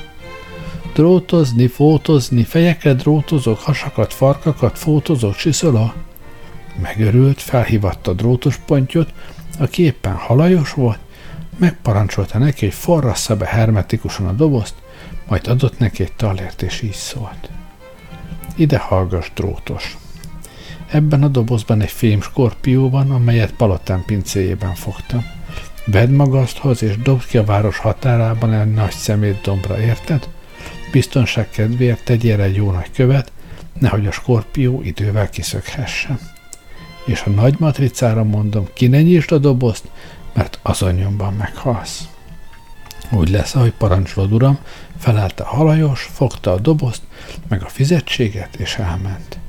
Drótozni, 0.94 1.68
fótozni, 1.68 2.44
fejekre 2.44 2.94
drótozok, 2.94 3.60
hasakat, 3.60 4.14
farkakat, 4.14 4.78
fótozok, 4.78 5.36
csiszola. 5.36 5.94
Megörült, 6.82 7.42
felhívatta 7.42 8.12
a 8.12 8.14
drótos 8.14 8.58
pontyot, 8.66 9.14
aki 9.60 9.84
éppen 9.84 10.14
halajos 10.14 10.74
volt, 10.74 11.00
megparancsolta 11.58 12.38
neki, 12.38 12.66
hogy 12.66 12.74
forrassza 12.74 13.36
be 13.36 13.46
hermetikusan 13.46 14.28
a 14.28 14.32
dobozt, 14.32 14.74
majd 15.28 15.48
adott 15.48 15.80
neki 15.80 16.04
egy 16.04 16.14
talért, 16.14 16.62
és 16.62 16.82
így 16.82 16.94
szólt. 16.94 17.50
Ide 18.56 18.78
hallgass, 18.78 19.30
drótos! 19.34 19.98
Ebben 20.92 21.24
a 21.24 21.28
dobozban 21.28 21.82
egy 21.82 21.92
fém 21.92 22.22
skorpió 22.22 22.90
van, 22.90 23.12
amelyet 23.12 23.52
Palotán 23.52 24.04
pincéjében 24.06 24.76
fogtam. 24.76 25.26
Vedd 25.86 26.10
magaszthoz, 26.10 26.84
és 26.84 26.98
dobd 26.98 27.26
ki 27.26 27.38
a 27.38 27.44
város 27.44 27.78
határában 27.78 28.54
egy 28.54 28.74
nagy 28.74 28.92
szemét 28.92 29.42
dombra, 29.42 29.80
érted? 29.80 30.30
Biztonság 30.92 31.50
kedvéért 31.50 32.04
tegyél 32.04 32.42
egy 32.42 32.56
jó 32.56 32.72
nagy 32.72 32.92
követ, 32.92 33.32
nehogy 33.80 34.08
a 34.08 34.12
skorpió 34.12 34.82
idővel 34.82 35.30
kiszökhessen. 35.30 36.20
És 37.06 37.24
a 37.26 37.30
nagy 37.30 37.56
matricára 37.60 38.24
mondom, 38.24 38.68
ki 38.74 38.88
ne 38.88 39.02
nyisd 39.02 39.32
a 39.32 39.38
dobozt, 39.38 39.90
mert 40.34 40.60
azon 40.62 40.94
nyomban 40.94 41.34
meghalsz. 41.34 42.08
Úgy 43.12 43.30
lesz, 43.30 43.56
ahogy 43.56 43.74
parancsolod, 43.78 44.32
uram, 44.32 44.60
felállt 44.98 45.40
a 45.40 45.46
halajos, 45.46 46.10
fogta 46.14 46.52
a 46.52 46.60
dobozt, 46.60 47.02
meg 47.48 47.64
a 47.64 47.68
fizetséget, 47.68 48.56
és 48.56 48.76
elment 48.76 49.40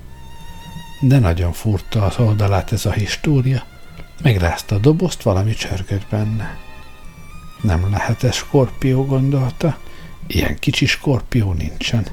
de 1.02 1.18
nagyon 1.18 1.52
furta 1.52 2.04
az 2.04 2.18
oldalát 2.18 2.72
ez 2.72 2.86
a 2.86 2.92
história. 2.92 3.62
Megrázta 4.22 4.74
a 4.74 4.78
dobozt, 4.78 5.22
valami 5.22 5.54
csörgött 5.54 6.06
benne. 6.10 6.56
Nem 7.60 7.90
lehet 7.90 8.24
ez 8.24 8.34
skorpió, 8.34 9.04
gondolta. 9.06 9.78
Ilyen 10.26 10.58
kicsi 10.58 10.86
skorpió 10.86 11.52
nincsen. 11.52 12.06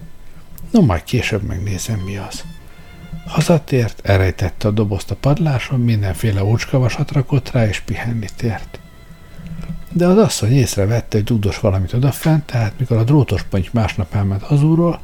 No, 0.72 0.82
majd 0.82 1.04
később 1.04 1.42
megnézem, 1.42 2.00
mi 2.00 2.18
az. 2.18 2.44
Hazatért, 3.28 4.00
elrejtette 4.04 4.68
a 4.68 4.72
dobozt 4.72 5.12
a 5.12 5.16
padláson, 5.16 5.80
mindenféle 5.80 6.44
ócskavasat 6.44 7.12
rakott 7.12 7.52
rá, 7.52 7.68
és 7.68 7.80
pihenni 7.80 8.28
tért. 8.36 8.80
De 9.92 10.06
az 10.06 10.18
asszony 10.18 10.52
észrevette, 10.52 11.18
hogy 11.18 11.26
dugdos 11.26 11.60
valamit 11.60 11.94
odafent, 11.94 12.46
tehát 12.46 12.74
mikor 12.80 12.98
a 12.98 13.04
drótos 13.04 13.44
ponty 13.44 13.70
másnap 13.72 14.16
elment 14.16 14.44
hazúról, 14.44 15.00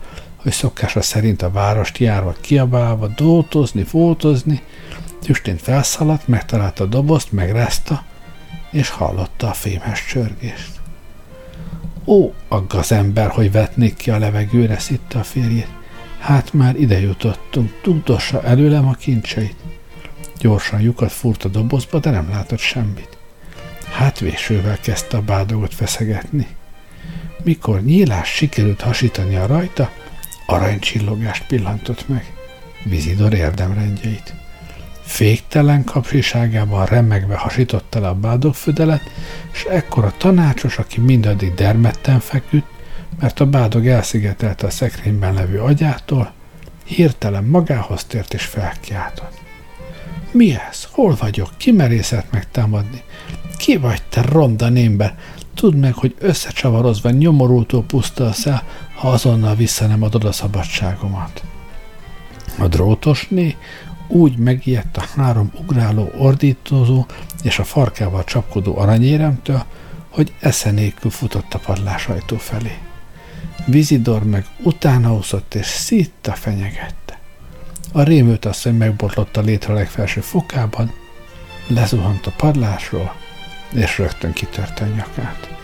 hogy 0.45 0.53
szokása 0.53 1.01
szerint 1.01 1.41
a 1.41 1.51
várost 1.51 1.97
járva 1.97 2.35
kiabálva, 2.41 3.07
dótozni, 3.07 3.83
fótozni, 3.83 4.61
tüstént 5.21 5.61
felszaladt, 5.61 6.27
megtalálta 6.27 6.83
a 6.83 6.87
dobozt, 6.87 7.31
megrázta, 7.31 8.03
és 8.71 8.89
hallotta 8.89 9.49
a 9.49 9.53
fémes 9.53 10.05
csörgést. 10.05 10.71
Ó, 12.05 12.33
agga 12.47 12.77
az 12.77 12.91
ember, 12.91 13.29
hogy 13.29 13.51
vetnék 13.51 13.95
ki 13.95 14.11
a 14.11 14.17
levegőre, 14.17 14.79
szitta 14.79 15.19
a 15.19 15.23
férjét. 15.23 15.69
Hát 16.19 16.53
már 16.53 16.75
ide 16.75 16.99
jutottunk, 16.99 17.79
tuddossa 17.81 18.43
előlem 18.43 18.87
a 18.87 18.93
kincseit. 18.93 19.55
Gyorsan 20.37 20.81
lyukat 20.81 21.11
furt 21.11 21.43
a 21.43 21.49
dobozba, 21.49 21.99
de 21.99 22.09
nem 22.09 22.29
látott 22.29 22.59
semmit. 22.59 23.17
Hát 23.91 24.19
vésővel 24.19 24.79
kezdte 24.79 25.17
a 25.17 25.21
bádogot 25.21 25.73
feszegetni. 25.73 26.47
Mikor 27.43 27.81
nyílás 27.83 28.29
sikerült 28.29 28.81
hasítani 28.81 29.35
a 29.35 29.45
rajta, 29.45 29.89
aranycsillogást 30.45 31.45
pillantott 31.45 32.07
meg, 32.07 32.33
Vizidor 32.83 33.33
érdemrendjeit. 33.33 34.33
Féktelen 35.01 35.83
kapcsiságában 35.83 36.85
remegve 36.85 37.35
hasította 37.35 37.99
le 37.99 38.07
a 38.07 38.13
bádogfödelet, 38.13 39.01
és 39.51 39.63
ekkor 39.63 40.05
a 40.05 40.13
tanácsos, 40.17 40.77
aki 40.77 40.99
mindaddig 40.99 41.53
dermedten 41.53 42.19
feküdt, 42.19 42.67
mert 43.19 43.39
a 43.39 43.45
bádog 43.45 43.87
elszigetelte 43.87 44.67
a 44.67 44.69
szekrényben 44.69 45.33
levő 45.33 45.59
agyától, 45.59 46.33
hirtelen 46.83 47.43
magához 47.43 48.03
tért 48.03 48.33
és 48.33 48.43
felkiáltott. 48.43 49.41
Mi 50.31 50.55
ez? 50.69 50.87
Hol 50.91 51.15
vagyok? 51.19 51.49
Ki 51.57 51.71
merészett 51.71 52.31
megtámadni? 52.31 53.03
Ki 53.57 53.77
vagy 53.77 54.01
te 54.09 54.21
ronda 54.21 54.69
némber? 54.69 55.17
Tudd 55.53 55.75
meg, 55.75 55.93
hogy 55.93 56.15
összecsavarozva 56.19 57.09
nyomorultól 57.09 57.83
puszta 57.83 58.25
a 58.25 58.31
szel, 58.31 58.63
ha 58.95 59.09
azonnal 59.09 59.55
vissza 59.55 59.87
nem 59.87 60.03
adod 60.03 60.23
a 60.23 60.31
szabadságomat. 60.31 61.43
A 62.59 62.67
drótosné 62.67 63.55
úgy 64.07 64.37
megijedt 64.37 64.97
a 64.97 65.05
három 65.15 65.51
ugráló, 65.59 66.11
ordítozó 66.17 67.05
és 67.43 67.59
a 67.59 67.63
farkával 67.63 68.23
csapkodó 68.23 68.77
aranyéremtől, 68.77 69.63
hogy 70.09 70.33
esze 70.39 70.73
futott 71.09 71.53
a 71.53 71.59
padlásajtó 71.59 72.37
felé. 72.37 72.77
Vizidor 73.65 74.23
meg 74.23 74.45
utána 74.63 75.13
úszott 75.13 75.53
és 75.55 75.65
szítta 75.65 76.31
fenyegette. 76.33 77.19
A 77.91 78.01
rémült 78.01 78.45
asszony 78.45 78.75
megbotlott 78.75 79.37
a 79.37 79.41
létre 79.41 79.73
legfelső 79.73 80.21
fokában, 80.21 80.93
lezuhant 81.67 82.25
a 82.25 82.31
padlásról, 82.37 83.15
és 83.73 83.97
rögtön 83.97 84.33
kitörte 84.33 84.83
a 84.83 84.87
nyakát. 84.87 85.54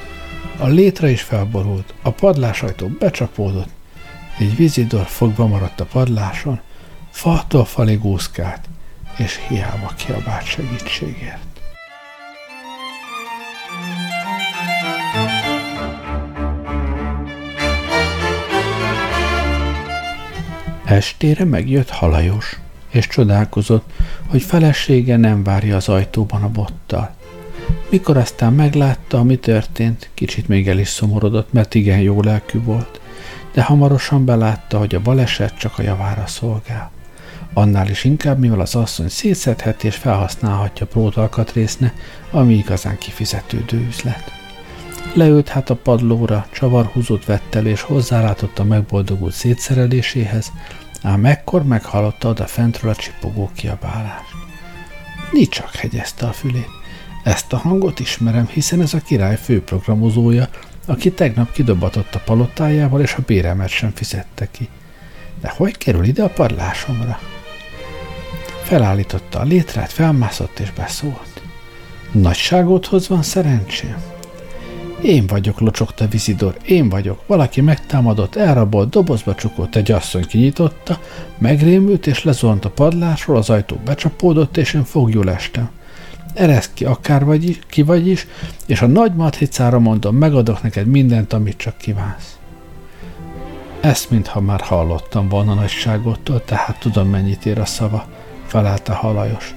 A 0.58 0.68
létre 0.68 1.10
is 1.10 1.22
felborult, 1.22 1.94
a 2.02 2.12
padlásajtó 2.12 2.88
becsapódott, 2.88 3.70
így 4.42 4.56
Vizidor 4.56 5.06
fogva 5.06 5.48
maradt 5.48 5.80
a 5.80 5.86
padláson, 5.86 6.60
faltól 7.10 7.66
falig 7.66 8.06
úszkált, 8.06 8.70
és 9.18 9.39
hiába 9.48 9.94
kiabált 9.96 10.46
segítségért. 10.46 11.39
Estére 20.86 21.46
megjött 21.46 21.89
halajos, 21.89 22.60
és 22.89 23.08
csodálkozott, 23.08 23.92
hogy 24.28 24.42
felesége 24.42 25.18
nem 25.18 25.44
várja 25.44 25.76
az 25.76 25.89
ajtóban 25.89 26.44
a 26.44 26.50
bottal. 26.50 27.16
Mikor 27.92 28.18
aztán 28.18 28.54
meglátta, 28.54 29.18
ami 29.18 29.38
történt, 29.38 30.10
kicsit 30.14 30.48
még 30.48 30.68
el 30.68 30.78
is 30.78 30.88
szomorodott, 30.88 31.54
mert 31.54 31.76
igen 31.76 32.00
jó 32.00 32.22
lelkű 32.22 32.64
volt, 32.64 33.02
de 33.54 33.64
hamarosan 33.64 34.26
belátta, 34.26 34.78
hogy 34.78 34.96
a 34.96 35.02
baleset 35.02 35.58
csak 35.58 35.78
a 35.78 35.82
javára 35.82 36.28
szolgál. 36.28 36.92
Annál 37.54 37.89
is 37.89 38.04
inkább, 38.04 38.39
mivel 38.39 38.60
az 38.60 38.76
asszony 38.76 39.08
szétszedheti 39.08 39.88
és 39.88 39.96
felhasználhatja 39.96 40.86
prótalkatrészne, 40.86 41.94
ami 42.32 42.54
igazán 42.54 42.98
kifizetődő 42.98 43.86
üzlet. 43.88 44.32
Leült 45.14 45.48
hát 45.48 45.70
a 45.70 45.76
padlóra, 45.76 46.48
csavarhúzót 46.52 47.26
vett 47.26 47.56
el, 47.56 47.66
és 47.66 47.82
hozzálátott 47.82 48.60
a 48.60 48.64
megboldogult 48.64 49.34
szétszereléséhez, 49.34 50.52
ám 51.02 51.26
ekkor 51.26 51.64
meghallotta 51.64 52.30
oda 52.30 52.46
fentről 52.46 52.92
a 52.92 52.96
csipogó 52.96 53.52
kiabálást. 53.56 54.34
Nicsak 55.32 55.76
hegyezte 55.76 56.26
a 56.26 56.32
fülét. 56.32 56.80
Ezt 57.24 57.53
a 57.53 57.57
hangot 57.57 57.99
ismerem, 57.99 58.47
hiszen 58.47 58.82
ez 58.82 58.93
a 58.93 58.99
király 58.99 59.38
főprogramozója, 59.38 60.49
aki 60.86 61.11
tegnap 61.11 61.51
kidobatott 61.51 62.15
a 62.15 62.22
palotájával, 62.26 63.01
és 63.01 63.13
a 63.13 63.24
béremet 63.26 63.69
sem 63.69 63.91
fizette 63.93 64.47
ki. 64.51 64.69
De 65.41 65.53
hogy 65.55 65.78
kerül 65.78 66.03
ide 66.03 66.24
a 66.24 66.30
padlásomra? 66.30 67.19
Felállította 68.63 69.39
a 69.39 69.43
létrát, 69.43 69.91
felmászott 69.91 70.59
és 70.59 70.72
beszólt. 70.72 71.41
Nagyságodhoz 72.11 73.07
van 73.07 73.22
szerencsém? 73.22 73.95
Én 75.01 75.28
vagyok, 75.28 75.59
locsogta 75.59 76.07
Vizidor, 76.07 76.57
én 76.65 76.89
vagyok. 76.89 77.24
Valaki 77.28 77.61
megtámadott, 77.61 78.36
elrabolt, 78.36 78.89
dobozba 78.89 79.36
csukott, 79.36 79.76
egy 79.76 79.91
asszony 79.91 80.26
kinyitotta, 80.28 80.99
megrémült 81.38 82.07
és 82.07 82.24
lezuhant 82.24 82.65
a 82.65 82.69
padlásról, 82.69 83.38
az 83.38 83.49
ajtó 83.49 83.76
becsapódott, 83.86 84.57
és 84.57 84.74
én 84.74 84.84
fogjul 84.84 85.30
estem. 85.30 85.69
Eresz 86.34 86.69
ki, 86.73 86.86
akár 86.86 87.25
vagy 87.25 87.49
is, 87.49 87.59
ki 87.67 87.82
vagy 87.82 88.07
is, 88.07 88.27
és 88.65 88.82
a 88.82 88.88
nagy 88.88 89.13
matricára 89.15 89.79
mondom, 89.79 90.15
megadok 90.15 90.61
neked 90.61 90.88
mindent, 90.88 91.34
amit 91.34 91.57
csak 91.57 91.77
kívánsz. 91.77 92.38
Ezt 93.79 94.09
mintha 94.09 94.41
már 94.41 94.61
hallottam 94.61 95.29
volna 95.29 95.53
nagyságottól, 95.53 96.43
tehát 96.45 96.79
tudom, 96.79 97.09
mennyit 97.09 97.45
ér 97.45 97.59
a 97.59 97.65
szava, 97.65 98.05
felelte 98.45 98.93
halajos. 98.93 99.55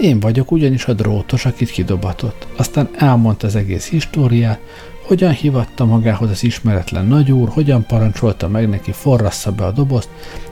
Én 0.00 0.20
vagyok 0.20 0.50
ugyanis 0.50 0.84
a 0.86 0.92
drótos, 0.92 1.46
akit 1.46 1.70
kidobatott. 1.70 2.46
Aztán 2.56 2.88
elmondta 2.98 3.46
az 3.46 3.54
egész 3.54 3.88
históriát, 3.88 4.60
hogyan 5.06 5.32
hívatta 5.32 5.84
magához 5.84 6.30
az 6.30 6.44
ismeretlen 6.44 7.06
nagyúr, 7.06 7.48
hogyan 7.48 7.86
parancsolta 7.86 8.48
meg 8.48 8.68
neki 8.68 8.92
forrassza 8.92 9.52
be 9.52 9.64
a 9.64 9.70
dobozt, 9.70 10.08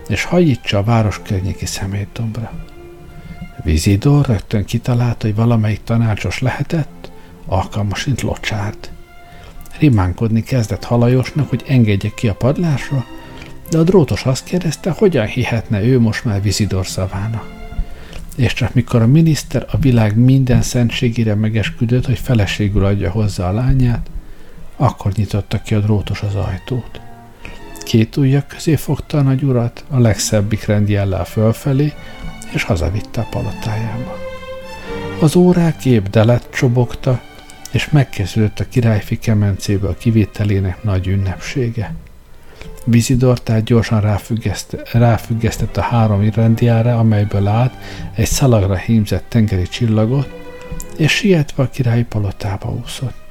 és 0.09 0.24
hajítsa 0.24 0.78
a 0.78 0.82
város 0.82 1.20
környéki 1.22 1.66
szemétdombra. 1.66 2.50
Vizidor 3.62 4.26
rögtön 4.26 4.64
kitalálta, 4.64 5.26
hogy 5.26 5.36
valamelyik 5.36 5.82
tanácsos 5.84 6.40
lehetett, 6.40 7.11
alkalmasint 7.46 8.20
locsárt. 8.20 8.90
Rimánkodni 9.78 10.42
kezdett 10.42 10.84
halajosnak, 10.84 11.48
hogy 11.48 11.64
engedje 11.66 12.11
ki 12.14 12.28
a 12.28 12.34
padlásra, 12.34 13.04
de 13.70 13.78
a 13.78 13.82
drótos 13.82 14.24
azt 14.24 14.44
kérdezte, 14.44 14.90
hogyan 14.90 15.26
hihetne 15.26 15.82
ő 15.82 16.00
most 16.00 16.24
már 16.24 16.42
Vizidor 16.42 16.86
szavának 16.86 17.57
és 18.36 18.52
csak 18.52 18.74
mikor 18.74 19.02
a 19.02 19.07
miniszter 19.07 19.66
a 19.70 19.78
világ 19.78 20.16
minden 20.16 20.62
szentségére 20.62 21.34
megesküdött, 21.34 22.07
hogy 22.07 22.18
feleségül 22.18 22.84
adja 22.84 23.11
hozzá 23.11 23.48
a 23.48 23.52
lányát, 23.52 24.11
akkor 24.76 25.12
nyitotta 25.12 25.62
ki 25.62 25.74
a 25.74 25.80
drótos 25.80 26.22
az 26.22 26.34
ajtót. 26.34 27.00
Két 27.84 28.16
ujjak 28.16 28.46
közé 28.46 28.76
fogta 28.76 29.18
a 29.18 29.22
nagy 29.22 29.42
urat, 29.42 29.84
a 29.90 29.98
legszebbik 29.98 30.64
rendjellel 30.64 31.24
fölfelé, 31.24 31.92
és 32.53 32.62
hazavitte 32.62 33.20
a 33.20 33.26
palotájába. 33.30 34.18
Az 35.20 35.36
órák 35.36 35.84
épp 35.84 36.07
delet 36.07 36.49
csobogta, 36.51 37.20
és 37.72 37.90
megkezdődött 37.90 38.61
a 38.61 38.68
királyfi 38.68 39.18
kemencéből 39.18 39.97
kivételének 39.99 40.82
nagy 40.82 41.07
ünnepsége. 41.07 41.94
Vizidor 42.84 43.42
gyorsan 43.64 44.18
ráfüggesztett 44.92 45.76
a 45.76 45.80
három 45.80 46.30
rendiára, 46.34 46.99
amelyből 46.99 47.47
állt 47.47 47.72
egy 48.14 48.26
szalagra 48.26 48.76
hímzett 48.76 49.24
tengeri 49.28 49.68
csillagot, 49.68 50.28
és 50.97 51.12
sietve 51.12 51.62
a 51.62 51.68
királyi 51.70 52.05
palotába 52.05 52.68
úszott. 52.84 53.24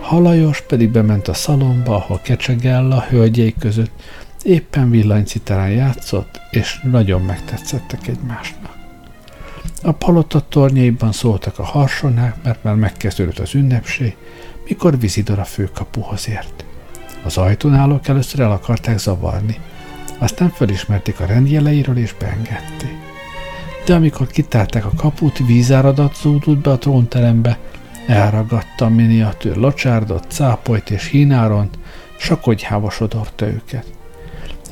Halajos 0.00 0.60
pedig 0.60 0.90
bement 0.90 1.28
a 1.28 1.34
szalomba, 1.34 1.94
ahol 1.94 2.20
Kecsegella 2.22 3.00
hölgyei 3.08 3.54
között 3.58 4.02
éppen 4.44 4.90
villanyciterán 4.90 5.70
játszott, 5.70 6.40
és 6.50 6.80
nagyon 6.90 7.22
megtetszettek 7.22 8.08
egymásnak. 8.08 8.76
A 9.82 9.92
palota 9.92 10.40
tornyaiban 10.48 11.12
szóltak 11.12 11.58
a 11.58 11.64
harsonák, 11.64 12.42
mert 12.42 12.62
már 12.62 12.74
megkezdődött 12.74 13.38
az 13.38 13.54
ünnepség, 13.54 14.16
mikor 14.68 14.98
Vizidor 14.98 15.38
a 15.38 15.44
főkapuhoz 15.44 16.28
ért. 16.28 16.64
Az 17.24 17.36
ajtón 17.36 17.74
állók 17.74 18.08
először 18.08 18.40
el 18.40 18.50
akarták 18.50 18.98
zavarni, 18.98 19.60
aztán 20.18 20.48
felismerték 20.48 21.20
a 21.20 21.26
rendjeleiről 21.26 21.96
és 21.96 22.14
beengedték. 22.18 22.96
De 23.84 23.94
amikor 23.94 24.26
kitárták 24.26 24.84
a 24.84 24.92
kaput, 24.96 25.38
vízáradat 25.46 26.16
zúdult 26.16 26.58
be 26.58 26.70
a 26.70 26.78
trónterembe, 26.78 27.58
elragadta 28.06 28.84
a 28.84 28.88
miniatűr 28.88 29.56
locsárdot, 29.56 30.30
cápolyt 30.30 30.90
és 30.90 31.06
hínáront, 31.06 31.78
s 32.16 32.30
a 32.30 32.38
konyhába 32.38 32.90
sodorta 32.90 33.46
őket. 33.46 33.86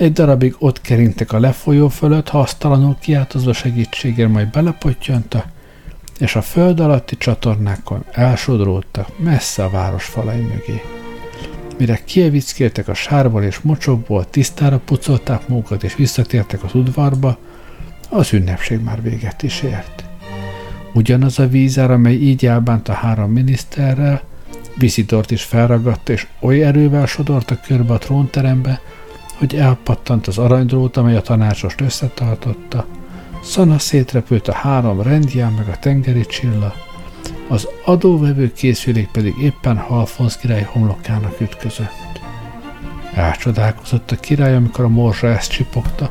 Egy 0.00 0.12
darabig 0.12 0.54
ott 0.58 0.80
kerintek 0.80 1.32
a 1.32 1.40
lefolyó 1.40 1.88
fölött, 1.88 2.28
hasztalanul 2.28 2.96
kiáltozva 3.00 3.52
segítségért 3.52 4.30
majd 4.30 4.50
belepottyanta, 4.50 5.44
és 6.18 6.36
a 6.36 6.42
föld 6.42 6.80
alatti 6.80 7.16
csatornákon 7.16 8.04
elsodródtak 8.10 9.18
messze 9.18 9.64
a 9.64 9.70
város 9.70 10.04
falai 10.04 10.40
mögé. 10.40 10.82
Mire 11.78 12.00
kievickéltek 12.04 12.88
a 12.88 12.94
sárból 12.94 13.42
és 13.42 13.60
mocsokból, 13.60 14.30
tisztára 14.30 14.78
pucolták 14.84 15.48
magukat 15.48 15.82
és 15.82 15.94
visszatértek 15.94 16.64
az 16.64 16.74
udvarba, 16.74 17.38
az 18.08 18.32
ünnepség 18.32 18.80
már 18.80 19.02
véget 19.02 19.42
is 19.42 19.62
ért. 19.62 20.04
Ugyanaz 20.92 21.38
a 21.38 21.48
vízár, 21.48 21.90
amely 21.90 22.14
így 22.14 22.46
elbánt 22.46 22.88
a 22.88 22.92
három 22.92 23.32
miniszterrel, 23.32 24.22
Viszitort 24.76 25.30
is 25.30 25.42
felragadta, 25.42 26.12
és 26.12 26.26
oly 26.40 26.62
erővel 26.62 27.06
sodorta 27.06 27.60
körbe 27.66 27.92
a 27.92 27.98
trónterembe, 27.98 28.80
hogy 29.40 29.54
elpattant 29.54 30.26
az 30.26 30.38
aranydrót, 30.38 30.96
amely 30.96 31.16
a 31.16 31.20
tanácsost 31.20 31.80
összetartotta. 31.80 32.86
Szana 33.42 33.78
szétrepült 33.78 34.48
a 34.48 34.52
három 34.52 35.02
rendján, 35.02 35.52
meg 35.52 35.68
a 35.68 35.78
tengeri 35.78 36.26
csilla, 36.26 36.74
az 37.48 37.68
adóvevő 37.84 38.52
készülék 38.52 39.08
pedig 39.08 39.34
éppen 39.42 39.76
Halfonsz 39.76 40.36
király 40.36 40.62
homlokának 40.62 41.40
ütközött. 41.40 42.20
Elcsodálkozott 43.14 44.10
a 44.10 44.16
király, 44.16 44.54
amikor 44.54 44.84
a 44.84 44.88
morzsa 44.88 45.26
ezt 45.26 45.50
csipogta. 45.50 46.10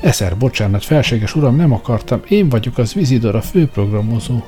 Ezer 0.00 0.36
bocsánat, 0.36 0.84
felséges 0.84 1.34
uram, 1.34 1.56
nem 1.56 1.72
akartam, 1.72 2.20
én 2.28 2.48
vagyok 2.48 2.78
az 2.78 2.92
Vizidor, 2.92 3.34
a 3.34 3.40
főprogramozó. 3.40 4.42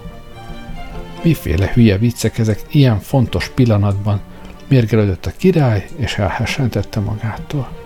Miféle 1.23 1.71
hülye 1.73 1.99
viccek 1.99 2.39
ezek 2.39 2.61
ilyen 2.71 3.01
fontos 3.01 3.49
pillanatban, 3.49 4.21
mérgelődött 4.69 5.27
a 5.27 5.33
király, 5.37 5.89
és 5.97 6.19
elhessentette 6.19 7.01
magától. 7.01 7.80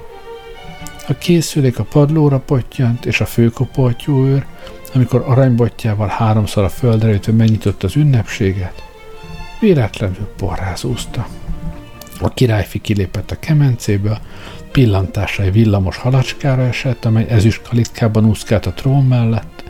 A 1.08 1.14
készülék 1.18 1.78
a 1.78 1.84
padlóra 1.84 2.38
pottyant, 2.38 3.06
és 3.06 3.20
a 3.20 3.26
főkopoltyúőr 3.26 4.46
amikor 4.94 5.24
aranybotjával 5.26 6.08
háromszor 6.08 6.64
a 6.64 6.68
földre 6.68 7.12
ütve 7.12 7.32
megnyitott 7.32 7.82
az 7.82 7.96
ünnepséget, 7.96 8.82
véletlenül 9.60 10.28
porrázúzta. 10.36 11.26
A 12.20 12.28
királyfi 12.28 12.80
kilépett 12.80 13.30
a 13.30 13.38
kemencéből, 13.38 14.18
pillantásai 14.72 15.50
villamos 15.50 15.96
halacskára 15.96 16.62
esett, 16.62 17.04
amely 17.04 17.26
ezüst 17.28 17.68
kalitkában 17.68 18.24
úszkált 18.24 18.66
a 18.66 18.72
trón 18.72 19.04
mellett, 19.04 19.64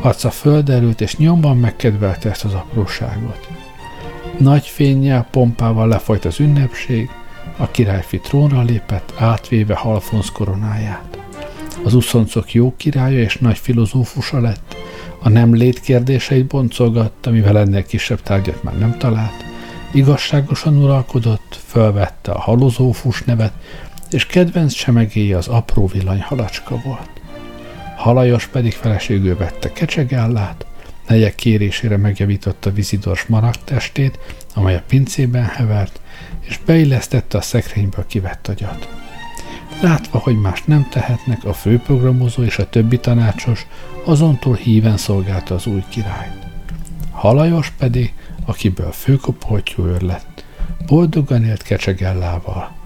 arca 0.00 0.30
földerült, 0.30 1.00
és 1.00 1.16
nyomban 1.16 1.56
megkedvelte 1.56 2.30
ezt 2.30 2.44
az 2.44 2.54
apróságot. 2.54 3.48
Nagy 4.38 4.66
fényjel, 4.66 5.26
pompával 5.30 5.88
lefolyt 5.88 6.24
az 6.24 6.40
ünnepség, 6.40 7.10
a 7.60 7.70
királyfi 7.70 8.20
trónra 8.20 8.62
lépett, 8.62 9.12
átvéve 9.18 9.74
Halfonsz 9.74 10.28
koronáját. 10.28 11.18
Az 11.84 11.94
uszoncok 11.94 12.52
jó 12.52 12.74
királya 12.76 13.18
és 13.18 13.36
nagy 13.36 13.58
filozófusa 13.58 14.40
lett, 14.40 14.76
a 15.18 15.28
nem 15.28 15.54
létkérdéseit 15.54 16.46
boncolgatta, 16.46 17.30
mivel 17.30 17.58
ennél 17.58 17.84
kisebb 17.84 18.22
tárgyat 18.22 18.62
már 18.62 18.78
nem 18.78 18.98
talált, 18.98 19.44
igazságosan 19.92 20.76
uralkodott, 20.76 21.60
fölvette 21.66 22.32
a 22.32 22.38
halozófus 22.38 23.22
nevet, 23.22 23.52
és 24.10 24.26
kedvenc 24.26 24.74
semegéje 24.74 25.36
az 25.36 25.48
apró 25.48 25.86
villany 25.86 26.20
halacska 26.20 26.80
volt. 26.84 27.10
Halajos 27.96 28.46
pedig 28.46 28.72
feleségül 28.72 29.36
vette 29.36 29.72
kecsegállát, 29.72 30.66
negyek 31.08 31.34
kérésére 31.34 31.96
megjavította 31.96 32.72
Vizidors 32.72 33.26
testét, 33.64 34.18
amely 34.54 34.76
a 34.76 34.82
pincében 34.86 35.44
hevert, 35.44 36.00
és 36.50 36.58
beillesztette 36.66 37.38
a 37.38 37.40
szekrényből 37.40 38.06
kivett 38.06 38.48
agyat. 38.48 38.88
Látva, 39.80 40.18
hogy 40.18 40.40
más 40.40 40.62
nem 40.64 40.88
tehetnek, 40.90 41.44
a 41.44 41.52
főprogramozó 41.52 42.42
és 42.42 42.58
a 42.58 42.68
többi 42.68 42.98
tanácsos 42.98 43.66
azontól 44.04 44.54
híven 44.54 44.96
szolgálta 44.96 45.54
az 45.54 45.66
új 45.66 45.84
királyt. 45.88 46.46
Halajos 47.10 47.70
pedig, 47.78 48.14
akiből 48.44 48.92
főkopoltyú 48.92 49.84
őr 49.84 50.00
lett, 50.00 50.44
boldogan 50.86 51.44
élt 51.44 51.62
kecsegellával, 51.62 52.76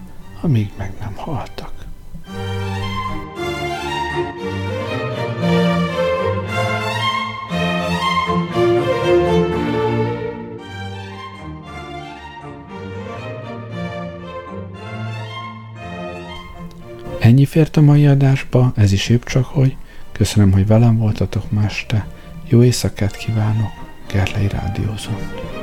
amíg 0.40 0.70
meg 0.76 0.92
nem 1.00 1.14
haltak. 1.16 1.73
Ennyi 17.24 17.44
fért 17.44 17.76
a 17.76 17.80
mai 17.80 18.06
adásba, 18.06 18.72
ez 18.76 18.92
is 18.92 19.08
épp 19.08 19.22
csak, 19.24 19.44
hogy 19.44 19.76
köszönöm, 20.12 20.52
hogy 20.52 20.66
velem 20.66 20.96
voltatok 20.98 21.50
ma 21.50 21.64
este. 21.64 22.06
Jó 22.48 22.62
éjszakát 22.62 23.16
kívánok, 23.16 23.72
Gerlei 24.08 24.48
Rádiózon. 24.48 25.53